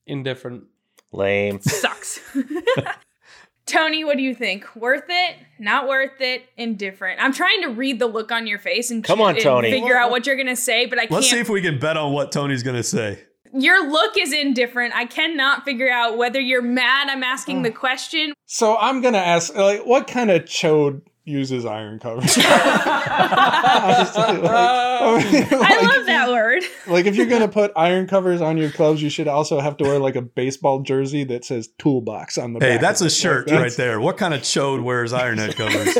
Indifferent. 0.08 0.66
Lame. 1.12 1.62
Sucks. 1.62 2.20
Tony, 3.66 4.04
what 4.04 4.18
do 4.18 4.24
you 4.24 4.36
think? 4.36 4.76
Worth 4.76 5.06
it? 5.10 5.38
Not 5.58 5.88
worth 5.88 6.22
it? 6.22 6.44
Indifferent. 6.56 7.20
I'm 7.20 7.34
trying 7.34 7.64
to 7.64 7.70
read 7.70 8.00
the 8.00 8.06
look 8.06 8.32
on 8.32 8.46
your 8.46 8.60
face 8.60 8.92
and 8.92 9.04
Come 9.04 9.22
on, 9.22 9.36
and 9.36 9.44
Tony. 9.44 9.72
figure 9.72 9.98
out 9.98 10.12
what 10.12 10.28
you're 10.28 10.36
gonna 10.36 10.56
say, 10.56 10.86
but 10.86 11.00
I 11.00 11.04
can't. 11.04 11.12
Let's 11.12 11.28
see 11.28 11.38
can't. 11.38 11.48
if 11.48 11.50
we 11.50 11.62
can 11.62 11.80
bet 11.80 11.98
on 11.98 12.14
what 12.14 12.32
Tony's 12.32 12.62
going 12.62 12.76
to 12.76 12.84
say. 12.84 13.20
Your 13.54 13.90
look 13.90 14.18
is 14.18 14.34
indifferent. 14.34 14.94
I 14.94 15.06
cannot 15.06 15.64
figure 15.64 15.90
out 15.90 16.18
whether 16.18 16.40
you're 16.42 16.62
mad. 16.62 17.10
I'm 17.10 17.24
asking 17.24 17.60
oh. 17.60 17.64
the 17.64 17.72
question. 17.72 18.34
So 18.46 18.78
I'm 18.78 19.02
gonna 19.02 19.18
ask, 19.18 19.56
like, 19.56 19.86
what 19.86 20.08
kind 20.08 20.30
of 20.30 20.44
chode 20.44 21.02
uses 21.26 21.66
iron 21.66 22.00
covers? 22.00 22.38
Honestly, 22.46 24.24
like, 24.42 24.52
I 24.52 25.30
mean, 25.32 25.48
I 25.52 25.82
love 25.82 26.06
that 26.06 26.30
word. 26.30 26.64
Like, 26.88 27.08
if 27.08 27.16
you're 27.16 27.26
gonna 27.26 27.48
put 27.48 27.72
iron 27.76 28.06
covers 28.08 28.42
on 28.42 28.58
your 28.58 28.70
clubs, 28.70 29.02
you 29.02 29.10
should 29.10 29.28
also 29.28 29.60
have 29.60 29.76
to 29.78 29.84
wear 29.84 29.98
like 30.00 30.16
a 30.16 30.22
baseball 30.22 30.82
jersey 30.82 31.24
that 31.26 31.44
says 31.44 31.68
"toolbox" 31.80 32.38
on 32.38 32.54
the 32.54 32.60
Hey, 32.60 32.74
back. 32.74 32.82
that's 32.82 33.02
a 33.02 33.06
Like, 33.06 33.14
shirt 33.14 33.48
that's- 33.48 33.62
right 33.62 33.76
there. 33.78 34.00
What 34.00 34.18
kind 34.18 34.34
of 34.36 34.42
chode 34.42 34.84
wears 34.84 35.12
iron 35.12 35.40
head 35.40 35.56
covers? 35.56 35.98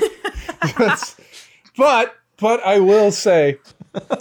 but 1.78 2.16
but 2.38 2.64
I 2.66 2.80
will 2.80 3.12
say, 3.12 3.58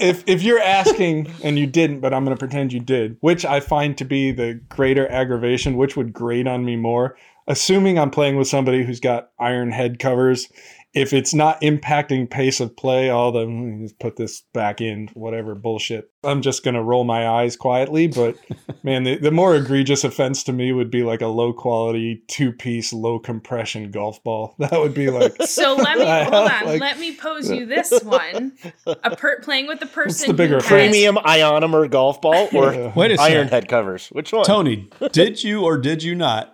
if 0.01 0.25
if 0.27 0.43
you're 0.43 0.61
asking 0.61 1.31
and 1.43 1.59
you 1.59 1.67
didn't, 1.67 2.01
but 2.01 2.15
I'm 2.15 2.25
going 2.25 2.37
to 2.37 2.39
pretend 2.39 2.73
you 2.73 2.81
did, 2.81 3.17
which 3.21 3.45
I 3.45 3.61
find 3.61 3.97
to 3.99 4.05
be 4.05 4.31
the 4.33 4.61
greater 4.69 5.07
aggravation, 5.11 5.77
which 5.77 5.97
would 5.97 6.13
grate 6.13 6.47
on 6.47 6.65
me 6.65 6.77
more, 6.77 7.17
assuming 7.47 7.99
I'm 7.99 8.11
playing 8.11 8.37
with 8.37 8.49
somebody 8.49 8.85
who's 8.85 9.01
got 9.01 9.31
iron 9.39 9.71
head 9.73 9.99
covers. 9.99 10.49
If 10.95 11.13
it's 11.13 11.35
not 11.35 11.61
impacting 11.61 12.31
pace 12.31 12.61
of 12.61 12.77
play, 12.77 13.11
all 13.11 13.33
the 13.33 13.45
"Hmm, 13.47 13.83
just 13.83 13.99
put 13.99 14.15
this 14.17 14.43
back 14.55 14.81
in, 14.81 15.09
whatever 15.15 15.55
bullshit. 15.57 16.09
I'm 16.23 16.41
just 16.41 16.65
gonna 16.65 16.83
roll 16.85 17.03
my 17.03 17.27
eyes 17.29 17.57
quietly. 17.57 18.07
But 18.07 18.37
man, 18.85 19.03
the, 19.03 19.17
the 19.17 19.33
more 19.33 19.57
egregious 19.57 20.05
offense 20.05 20.45
to 20.45 20.53
me 20.53 20.73
would 20.73 20.91
be 20.93 21.03
like 21.03 21.21
a 21.21 21.27
low 21.27 21.53
quality 21.53 22.23
two 22.29 22.53
piece 22.53 22.93
low 22.93 23.19
compression 23.19 23.91
golf 23.91 24.23
ball. 24.23 24.55
That 24.65 24.73
would 24.81 24.95
be 24.95 25.11
like 25.11 25.35
So 25.47 25.75
let 25.75 25.99
me 25.99 26.05
hold 26.05 26.51
on. 26.51 26.65
like- 26.67 26.81
let 26.81 26.99
me 27.01 27.17
pose 27.17 27.51
you 27.51 27.67
this 27.67 27.93
one: 28.05 28.53
a 28.87 29.17
per- 29.17 29.41
playing 29.41 29.67
with 29.67 29.81
the 29.81 29.87
person. 29.87 30.29
the 30.29 30.35
bigger 30.35 30.55
who 30.61 30.61
has- 30.61 30.69
Premium 30.69 31.17
ionomer 31.17 31.91
golf 31.91 32.21
ball 32.21 32.49
or 32.55 32.73
Yeah. 32.73 32.93
Wait 32.95 33.11
a 33.11 33.21
iron 33.21 33.33
second. 33.33 33.49
head 33.51 33.69
covers? 33.69 34.07
Which 34.09 34.33
one? 34.33 34.45
Tony, 34.45 34.89
did 35.13 35.43
you 35.43 35.65
or 35.65 35.77
did 35.77 36.03
you 36.05 36.15
not 36.15 36.53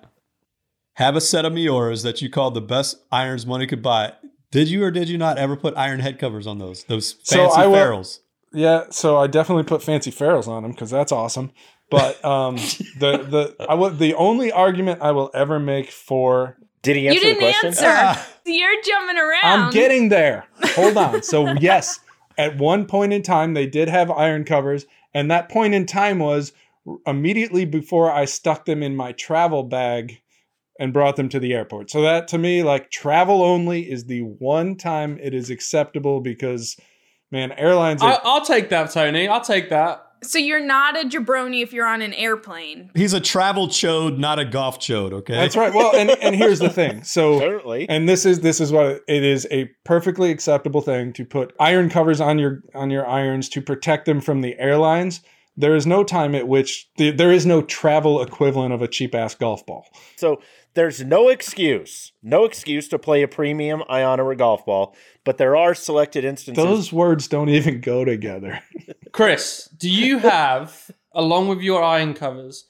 have 0.94 1.14
a 1.16 1.20
set 1.20 1.44
of 1.44 1.52
Miuras 1.52 2.02
that 2.02 2.20
you 2.20 2.28
called 2.28 2.54
the 2.54 2.60
best 2.60 2.96
irons 3.12 3.46
money 3.46 3.66
could 3.66 3.82
buy? 3.82 4.12
Did 4.50 4.68
you 4.68 4.82
or 4.84 4.90
did 4.90 5.08
you 5.08 5.16
not 5.18 5.38
ever 5.38 5.56
put 5.56 5.76
iron 5.76 6.00
head 6.00 6.18
covers 6.18 6.46
on 6.46 6.58
those? 6.58 6.84
Those 6.84 7.16
So 7.22 7.36
fancy 7.48 7.60
I 7.60 7.66
will- 7.66 7.74
ferrules. 7.74 8.20
Yeah, 8.52 8.86
so 8.90 9.16
I 9.16 9.28
definitely 9.28 9.62
put 9.62 9.80
fancy 9.80 10.10
ferrules 10.10 10.48
on 10.48 10.64
them 10.64 10.72
because 10.72 10.90
that's 10.90 11.12
awesome. 11.12 11.52
But 11.88 12.22
um, 12.24 12.56
the 12.98 13.54
the 13.58 13.66
I 13.68 13.74
will, 13.74 13.90
the 13.90 14.14
only 14.14 14.50
argument 14.50 15.00
I 15.02 15.12
will 15.12 15.30
ever 15.34 15.60
make 15.60 15.90
for 15.92 16.56
Did 16.82 16.96
he 16.96 17.02
You 17.02 17.08
answer 17.10 17.20
the 17.20 17.26
didn't 17.26 17.40
question? 17.40 17.66
answer. 17.68 17.86
Ah. 17.86 18.28
You're 18.44 18.82
jumping 18.82 19.18
around. 19.18 19.40
I'm 19.44 19.70
getting 19.70 20.08
there. 20.08 20.46
Hold 20.74 20.96
on. 20.96 21.22
So 21.22 21.52
yes, 21.60 22.00
at 22.36 22.58
one 22.58 22.86
point 22.86 23.12
in 23.12 23.22
time 23.22 23.54
they 23.54 23.66
did 23.66 23.88
have 23.88 24.10
iron 24.10 24.42
covers, 24.44 24.84
and 25.14 25.30
that 25.30 25.48
point 25.48 25.74
in 25.74 25.86
time 25.86 26.18
was 26.18 26.52
immediately 27.06 27.64
before 27.64 28.10
I 28.10 28.24
stuck 28.24 28.64
them 28.64 28.82
in 28.82 28.96
my 28.96 29.12
travel 29.12 29.62
bag 29.62 30.20
and 30.80 30.94
brought 30.94 31.16
them 31.16 31.28
to 31.28 31.38
the 31.38 31.52
airport. 31.52 31.90
So 31.90 32.00
that 32.02 32.26
to 32.28 32.38
me, 32.38 32.64
like 32.64 32.90
travel 32.90 33.42
only, 33.42 33.82
is 33.82 34.06
the 34.06 34.22
one 34.22 34.74
time 34.76 35.18
it 35.22 35.34
is 35.34 35.50
acceptable 35.50 36.20
because, 36.20 36.76
man, 37.30 37.52
airlines 37.52 38.02
I, 38.02 38.14
are. 38.14 38.20
I'll 38.24 38.44
take 38.44 38.70
that, 38.70 38.90
Tony. 38.90 39.28
I'll 39.28 39.42
take 39.44 39.68
that. 39.68 40.06
So 40.22 40.38
you're 40.38 40.64
not 40.64 40.98
a 41.02 41.08
jabroni 41.08 41.62
if 41.62 41.72
you're 41.72 41.86
on 41.86 42.02
an 42.02 42.12
airplane. 42.14 42.90
He's 42.94 43.14
a 43.14 43.20
travel 43.20 43.68
chode, 43.68 44.18
not 44.18 44.38
a 44.38 44.44
golf 44.44 44.78
chode. 44.78 45.12
Okay, 45.12 45.34
that's 45.34 45.56
right. 45.56 45.72
Well, 45.72 45.94
and 45.94 46.10
and 46.10 46.34
here's 46.34 46.58
the 46.58 46.70
thing. 46.70 47.04
So 47.10 47.36
Apparently. 47.36 47.88
and 47.88 48.08
this 48.08 48.24
is 48.24 48.40
this 48.40 48.60
is 48.60 48.72
what 48.72 48.86
it- 48.86 49.02
it 49.08 49.22
is 49.24 49.46
a 49.50 49.70
perfectly 49.84 50.30
acceptable 50.30 50.80
thing 50.80 51.12
to 51.14 51.24
put 51.24 51.54
iron 51.60 51.90
covers 51.90 52.20
on 52.20 52.38
your 52.38 52.62
on 52.74 52.90
your 52.90 53.06
irons 53.06 53.48
to 53.50 53.60
protect 53.60 54.06
them 54.06 54.20
from 54.20 54.40
the 54.40 54.58
airlines 54.58 55.20
there 55.60 55.76
is 55.76 55.86
no 55.86 56.02
time 56.02 56.34
at 56.34 56.48
which 56.48 56.88
the, 56.96 57.10
there 57.10 57.32
is 57.32 57.44
no 57.44 57.62
travel 57.62 58.22
equivalent 58.22 58.72
of 58.72 58.82
a 58.82 58.88
cheap 58.88 59.14
ass 59.14 59.34
golf 59.34 59.64
ball. 59.66 59.84
So 60.16 60.40
there's 60.74 61.02
no 61.02 61.28
excuse, 61.28 62.12
no 62.22 62.44
excuse 62.44 62.88
to 62.88 62.98
play 62.98 63.22
a 63.22 63.28
premium 63.28 63.82
ionomer 63.90 64.36
golf 64.36 64.64
ball, 64.64 64.94
but 65.24 65.38
there 65.38 65.56
are 65.56 65.74
selected 65.74 66.24
instances. 66.24 66.62
Those 66.62 66.92
words 66.92 67.28
don't 67.28 67.48
even 67.48 67.80
go 67.80 68.04
together. 68.04 68.60
Chris, 69.12 69.68
do 69.76 69.90
you 69.90 70.18
have, 70.18 70.90
along 71.12 71.48
with 71.48 71.60
your 71.60 71.82
iron 71.82 72.14
covers, 72.14 72.68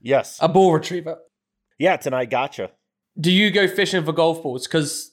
yes. 0.00 0.38
a 0.40 0.48
ball 0.48 0.72
retriever? 0.72 1.18
yeah, 1.78 1.94
it's 1.94 2.06
an 2.06 2.14
I 2.14 2.24
gotcha. 2.24 2.70
Do 3.20 3.30
you 3.30 3.50
go 3.50 3.68
fishing 3.68 4.04
for 4.04 4.12
golf 4.12 4.42
balls? 4.42 4.66
Because, 4.66 5.10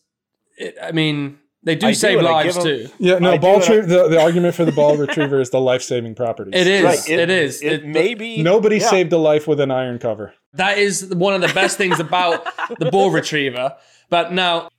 I 0.82 0.92
mean, 0.94 1.40
they 1.64 1.76
do 1.76 1.88
I 1.88 1.92
save 1.92 2.20
and 2.20 2.28
I 2.28 2.32
lives 2.32 2.56
give 2.56 2.66
'em- 2.66 2.88
too. 2.88 2.90
Yeah, 3.00 3.20
no, 3.20 3.32
I 3.34 3.38
ball 3.38 3.56
and 3.62 3.64
I- 3.64 3.82
the, 3.82 4.08
the 4.10 4.22
argument 4.22 4.56
for 4.56 4.66
the 4.66 4.72
ball 4.72 4.96
retriever 4.98 5.40
is 5.42 5.50
the 5.50 5.60
life 5.60 5.82
saving 5.82 6.16
properties. 6.16 6.54
It 6.56 6.68
is. 6.68 6.84
Right. 6.84 7.10
it 7.10 7.30
is. 7.30 7.62
It, 7.62 7.74
It- 7.74 7.86
may 7.86 8.14
be. 8.14 8.42
Nobody 8.42 8.78
yeah. 8.78 8.90
saved 8.90 9.12
a 9.14 9.18
life 9.18 9.48
with 9.48 9.60
an 9.60 9.72
iron 9.72 10.00
cover. 10.00 10.34
That 10.54 10.78
is 10.78 11.06
one 11.14 11.34
of 11.34 11.42
the 11.42 11.54
best 11.54 11.78
things 11.78 12.00
about 12.00 12.46
the 12.80 12.90
ball 12.92 13.12
retriever. 13.20 13.76
But 14.10 14.32
now, 14.34 14.70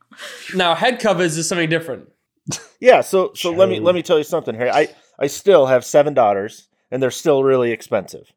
now 0.54 0.74
head 0.74 0.98
covers 1.00 1.36
is 1.36 1.48
something 1.48 1.68
different. 1.70 2.08
Yeah, 2.80 3.02
so 3.02 3.32
so 3.34 3.50
let 3.52 3.68
me 3.68 3.78
let 3.78 3.94
me 3.94 4.02
tell 4.02 4.18
you 4.18 4.24
something, 4.24 4.54
Harry. 4.54 4.70
I 4.70 4.88
I 5.18 5.26
still 5.28 5.66
have 5.66 5.84
seven 5.84 6.14
daughters, 6.14 6.66
and 6.90 7.00
they're 7.02 7.10
still 7.12 7.44
really 7.44 7.70
expensive, 7.70 8.32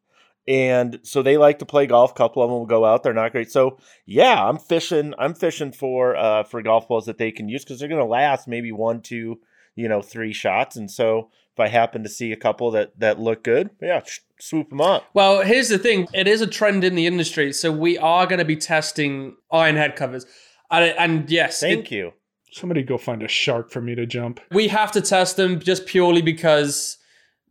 and 0.48 1.00
so 1.04 1.22
they 1.22 1.38
like 1.38 1.60
to 1.60 1.66
play 1.66 1.86
golf. 1.88 2.12
A 2.12 2.16
couple 2.16 2.44
of 2.44 2.50
them 2.50 2.58
will 2.60 2.66
go 2.66 2.86
out; 2.86 3.04
they're 3.04 3.14
not 3.14 3.32
great. 3.32 3.52
So 3.52 3.78
yeah, 4.06 4.44
I'm 4.48 4.58
fishing. 4.58 5.14
I'm 5.18 5.34
fishing 5.34 5.72
for 5.72 6.16
uh 6.16 6.44
for 6.44 6.62
golf 6.62 6.88
balls 6.88 7.06
that 7.06 7.18
they 7.18 7.32
can 7.32 7.50
use 7.50 7.64
because 7.64 7.80
they're 7.80 7.90
going 7.90 8.02
to 8.02 8.06
last 8.06 8.48
maybe 8.48 8.72
one, 8.72 9.02
two, 9.02 9.40
you 9.76 9.88
know, 9.88 10.02
three 10.02 10.34
shots. 10.34 10.76
And 10.76 10.90
so 10.92 11.30
if 11.54 11.60
I 11.60 11.68
happen 11.68 12.04
to 12.04 12.10
see 12.10 12.32
a 12.32 12.38
couple 12.38 12.72
that 12.72 13.00
that 13.00 13.20
look 13.20 13.44
good, 13.44 13.70
yeah, 13.82 14.02
sh- 14.04 14.20
swoop 14.40 14.70
them 14.70 14.82
up. 14.82 15.06
Well, 15.14 15.42
here's 15.42 15.70
the 15.70 15.78
thing: 15.78 16.08
it 16.14 16.28
is 16.28 16.42
a 16.42 16.48
trend 16.48 16.84
in 16.84 16.96
the 16.96 17.08
industry, 17.08 17.54
so 17.54 17.72
we 17.72 17.98
are 17.98 18.26
going 18.28 18.40
to 18.40 18.46
be 18.46 18.56
testing 18.58 19.36
iron 19.52 19.76
head 19.76 19.96
covers. 19.96 20.26
And, 20.72 20.96
and 20.98 21.30
yes, 21.30 21.60
Thank 21.60 21.92
it- 21.92 21.96
you. 21.96 22.14
Somebody 22.52 22.84
go 22.84 23.00
find 23.00 23.24
a 23.24 23.28
shark 23.28 23.72
for 23.72 23.82
me 23.82 23.96
to 23.96 24.06
jump. 24.06 24.40
we 24.52 24.68
have 24.68 24.92
to 24.92 25.02
test 25.02 25.38
them 25.38 25.60
just 25.60 25.88
purely 25.88 26.22
because 26.22 26.98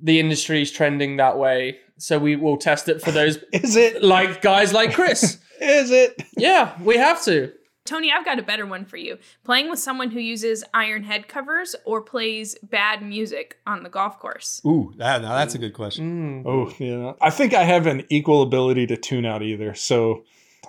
the 0.00 0.20
industry 0.20 0.62
is 0.62 0.70
trending 0.70 1.16
that 1.16 1.38
way. 1.38 1.78
So 2.02 2.18
we 2.18 2.34
will 2.34 2.56
test 2.56 2.88
it 2.88 3.00
for 3.00 3.12
those 3.12 3.36
Is 3.52 3.76
it? 3.76 4.02
like 4.02 4.42
guys 4.42 4.72
like 4.72 4.92
Chris. 4.92 5.38
Is 5.60 5.92
it? 5.92 6.20
yeah, 6.36 6.76
we 6.82 6.96
have 6.96 7.22
to. 7.24 7.52
Tony, 7.84 8.10
I've 8.12 8.24
got 8.24 8.40
a 8.40 8.42
better 8.42 8.66
one 8.66 8.84
for 8.84 8.96
you. 8.96 9.18
Playing 9.44 9.70
with 9.70 9.78
someone 9.78 10.10
who 10.10 10.18
uses 10.18 10.64
iron 10.74 11.04
head 11.04 11.28
covers 11.28 11.76
or 11.84 12.00
plays 12.00 12.56
bad 12.62 13.02
music 13.02 13.58
on 13.68 13.84
the 13.84 13.88
golf 13.88 14.18
course. 14.18 14.60
Ooh, 14.66 14.92
that, 14.96 15.22
now 15.22 15.34
that's 15.34 15.54
a 15.54 15.58
good 15.58 15.74
question. 15.74 16.42
Mm. 16.44 16.46
Oh, 16.46 16.72
yeah. 16.78 17.12
I 17.20 17.30
think 17.30 17.54
I 17.54 17.62
have 17.62 17.86
an 17.86 18.04
equal 18.08 18.42
ability 18.42 18.88
to 18.88 18.96
tune 18.96 19.24
out 19.24 19.42
either. 19.42 19.74
So 19.74 20.24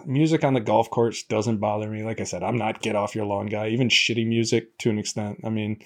music 0.05 0.43
on 0.43 0.53
the 0.53 0.59
golf 0.59 0.89
course 0.89 1.23
doesn't 1.23 1.57
bother 1.57 1.89
me. 1.89 2.03
Like 2.03 2.21
I 2.21 2.23
said, 2.23 2.43
I'm 2.43 2.57
not 2.57 2.81
get 2.81 2.95
off 2.95 3.15
your 3.15 3.25
lawn 3.25 3.47
guy. 3.47 3.69
Even 3.69 3.89
shitty 3.89 4.27
music 4.27 4.77
to 4.79 4.89
an 4.89 4.97
extent. 4.99 5.39
I 5.43 5.49
mean, 5.49 5.81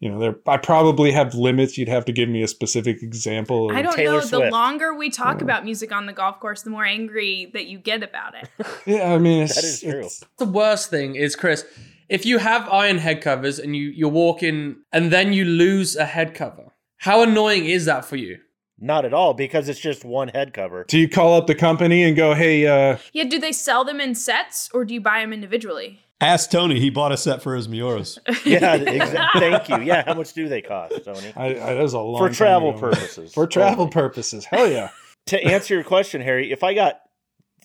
you 0.00 0.08
know, 0.10 0.18
there 0.18 0.36
I 0.46 0.56
probably 0.58 1.10
have 1.12 1.34
limits. 1.34 1.76
You'd 1.76 1.88
have 1.88 2.04
to 2.04 2.12
give 2.12 2.28
me 2.28 2.42
a 2.42 2.48
specific 2.48 3.02
example. 3.02 3.70
Of, 3.70 3.76
I 3.76 3.82
don't 3.82 3.96
Taylor 3.96 4.20
know. 4.20 4.26
The 4.26 4.50
longer 4.50 4.94
we 4.94 5.10
talk 5.10 5.42
about 5.42 5.64
music 5.64 5.90
on 5.92 6.06
the 6.06 6.12
golf 6.12 6.38
course, 6.40 6.62
the 6.62 6.70
more 6.70 6.84
angry 6.84 7.50
that 7.54 7.66
you 7.66 7.78
get 7.78 8.02
about 8.02 8.34
it. 8.34 8.48
Yeah, 8.86 9.12
I 9.12 9.18
mean, 9.18 9.42
it's, 9.42 9.54
That 9.56 9.64
is 9.64 9.80
true. 9.80 9.90
it's- 9.98 10.24
The 10.38 10.44
worst 10.46 10.88
thing 10.90 11.16
is, 11.16 11.34
Chris, 11.36 11.64
if 12.08 12.24
you 12.24 12.38
have 12.38 12.68
iron 12.70 12.98
head 12.98 13.20
covers 13.20 13.58
and 13.58 13.74
you 13.76 13.88
you're 13.90 14.08
walking 14.08 14.76
and 14.92 15.10
then 15.12 15.32
you 15.32 15.44
lose 15.44 15.94
a 15.96 16.06
head 16.06 16.34
cover, 16.34 16.72
how 16.98 17.22
annoying 17.22 17.66
is 17.66 17.84
that 17.86 18.04
for 18.04 18.16
you? 18.16 18.38
Not 18.80 19.04
at 19.04 19.12
all 19.12 19.34
because 19.34 19.68
it's 19.68 19.80
just 19.80 20.04
one 20.04 20.28
head 20.28 20.54
cover. 20.54 20.84
Do 20.88 20.98
you 20.98 21.08
call 21.08 21.34
up 21.36 21.46
the 21.48 21.54
company 21.54 22.04
and 22.04 22.16
go, 22.16 22.34
"Hey, 22.34 22.66
uh, 22.66 22.98
Yeah, 23.12 23.24
do 23.24 23.38
they 23.38 23.50
sell 23.52 23.84
them 23.84 24.00
in 24.00 24.14
sets 24.14 24.70
or 24.72 24.84
do 24.84 24.94
you 24.94 25.00
buy 25.00 25.20
them 25.20 25.32
individually? 25.32 25.98
Ask 26.20 26.50
Tony. 26.50 26.80
He 26.80 26.90
bought 26.90 27.12
a 27.12 27.16
set 27.16 27.42
for 27.42 27.54
his 27.54 27.68
Miuras. 27.68 28.18
Yeah, 28.44 28.76
exa- 28.78 29.28
thank 29.34 29.68
you. 29.68 29.80
Yeah, 29.86 30.02
how 30.04 30.14
much 30.14 30.32
do 30.32 30.48
they 30.48 30.62
cost, 30.62 31.04
Tony? 31.04 31.32
I, 31.36 31.46
I 31.46 31.74
that 31.74 31.82
was 31.82 31.92
a 31.92 32.00
long 32.00 32.20
For 32.22 32.28
time 32.28 32.34
travel 32.34 32.70
ago. 32.70 32.78
purposes. 32.80 33.34
For 33.34 33.46
travel 33.46 33.82
only. 33.84 33.92
purposes, 33.92 34.44
hell 34.44 34.68
yeah. 34.70 34.90
to 35.26 35.42
answer 35.42 35.74
your 35.74 35.84
question, 35.84 36.20
Harry, 36.20 36.50
if 36.52 36.62
I 36.64 36.74
got 36.74 37.00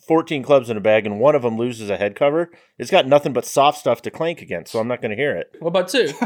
14 0.06 0.42
clubs 0.42 0.68
in 0.70 0.76
a 0.76 0.80
bag 0.80 1.06
and 1.06 1.18
one 1.18 1.34
of 1.34 1.42
them 1.42 1.56
loses 1.56 1.90
a 1.90 1.96
head 1.96 2.14
cover, 2.14 2.50
it's 2.78 2.90
got 2.90 3.06
nothing 3.08 3.32
but 3.32 3.44
soft 3.44 3.78
stuff 3.78 4.02
to 4.02 4.10
clank 4.10 4.42
against, 4.42 4.70
so 4.72 4.78
I'm 4.78 4.86
not 4.88 5.00
going 5.00 5.10
to 5.10 5.16
hear 5.16 5.34
it. 5.36 5.54
What 5.60 5.68
about 5.68 5.88
two? 5.88 6.10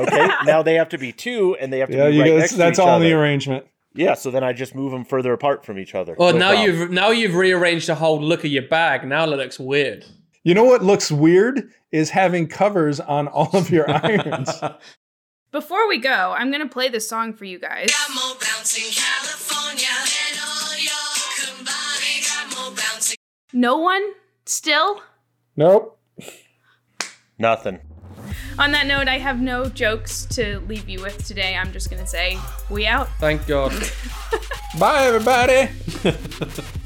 Okay, 0.00 0.28
now 0.46 0.62
they 0.62 0.74
have 0.74 0.88
to 0.90 0.98
be 0.98 1.12
two, 1.12 1.56
and 1.60 1.72
they 1.72 1.78
have 1.80 1.90
to 1.90 1.96
yeah, 1.96 2.10
be 2.10 2.20
right 2.20 2.28
guys, 2.30 2.38
next 2.40 2.52
to 2.52 2.58
that's 2.58 2.78
all 2.78 2.96
in 2.96 3.02
the 3.02 3.12
arrangement. 3.12 3.64
Yeah, 3.94 4.14
so 4.14 4.30
then 4.30 4.44
I 4.44 4.52
just 4.52 4.74
move 4.74 4.92
them 4.92 5.04
further 5.04 5.32
apart 5.32 5.64
from 5.64 5.78
each 5.78 5.94
other. 5.94 6.14
Well, 6.18 6.32
No 6.32 6.38
now 6.38 6.50
problem. 6.52 6.66
you've 6.80 6.90
now 6.90 7.10
you've 7.10 7.34
rearranged 7.34 7.88
the 7.88 7.94
whole 7.96 8.20
look 8.22 8.44
of 8.44 8.50
your 8.50 8.62
bag. 8.62 9.06
Now 9.06 9.24
it 9.24 9.36
looks 9.36 9.58
weird. 9.58 10.04
You 10.44 10.54
know 10.54 10.64
what 10.64 10.82
looks 10.82 11.10
weird 11.10 11.70
is 11.92 12.08
having 12.10 12.46
covers 12.46 13.00
on 13.00 13.28
all 13.28 13.50
of 13.56 13.68
your 13.70 13.90
irons. 13.90 14.50
Before 15.52 15.88
we 15.88 15.98
go, 15.98 16.32
I'm 16.38 16.50
going 16.52 16.62
to 16.62 16.68
play 16.68 16.88
this 16.88 17.08
song 17.08 17.34
for 17.34 17.44
you 17.44 17.58
guys. 17.58 17.90
got 17.90 18.14
more 18.14 18.34
bounce 18.40 18.78
California 18.96 19.88
than 19.88 20.40
all 20.40 20.78
your 20.78 21.64
got 21.66 22.56
more 22.56 22.76
bounce 22.76 23.16
No 23.52 23.76
one 23.78 24.12
still? 24.46 25.02
nope. 25.56 25.98
nothing. 27.38 27.80
On 28.60 28.72
that 28.72 28.86
note, 28.86 29.08
I 29.08 29.16
have 29.16 29.40
no 29.40 29.70
jokes 29.70 30.26
to 30.32 30.60
leave 30.68 30.86
you 30.86 31.00
with 31.00 31.26
today. 31.26 31.56
I'm 31.56 31.72
just 31.72 31.88
going 31.88 32.02
to 32.02 32.06
say, 32.06 32.38
we 32.68 32.86
out. 32.86 33.08
Thank 33.18 33.46
God. 33.46 33.72
Bye, 34.78 35.06
everybody. 35.06 35.70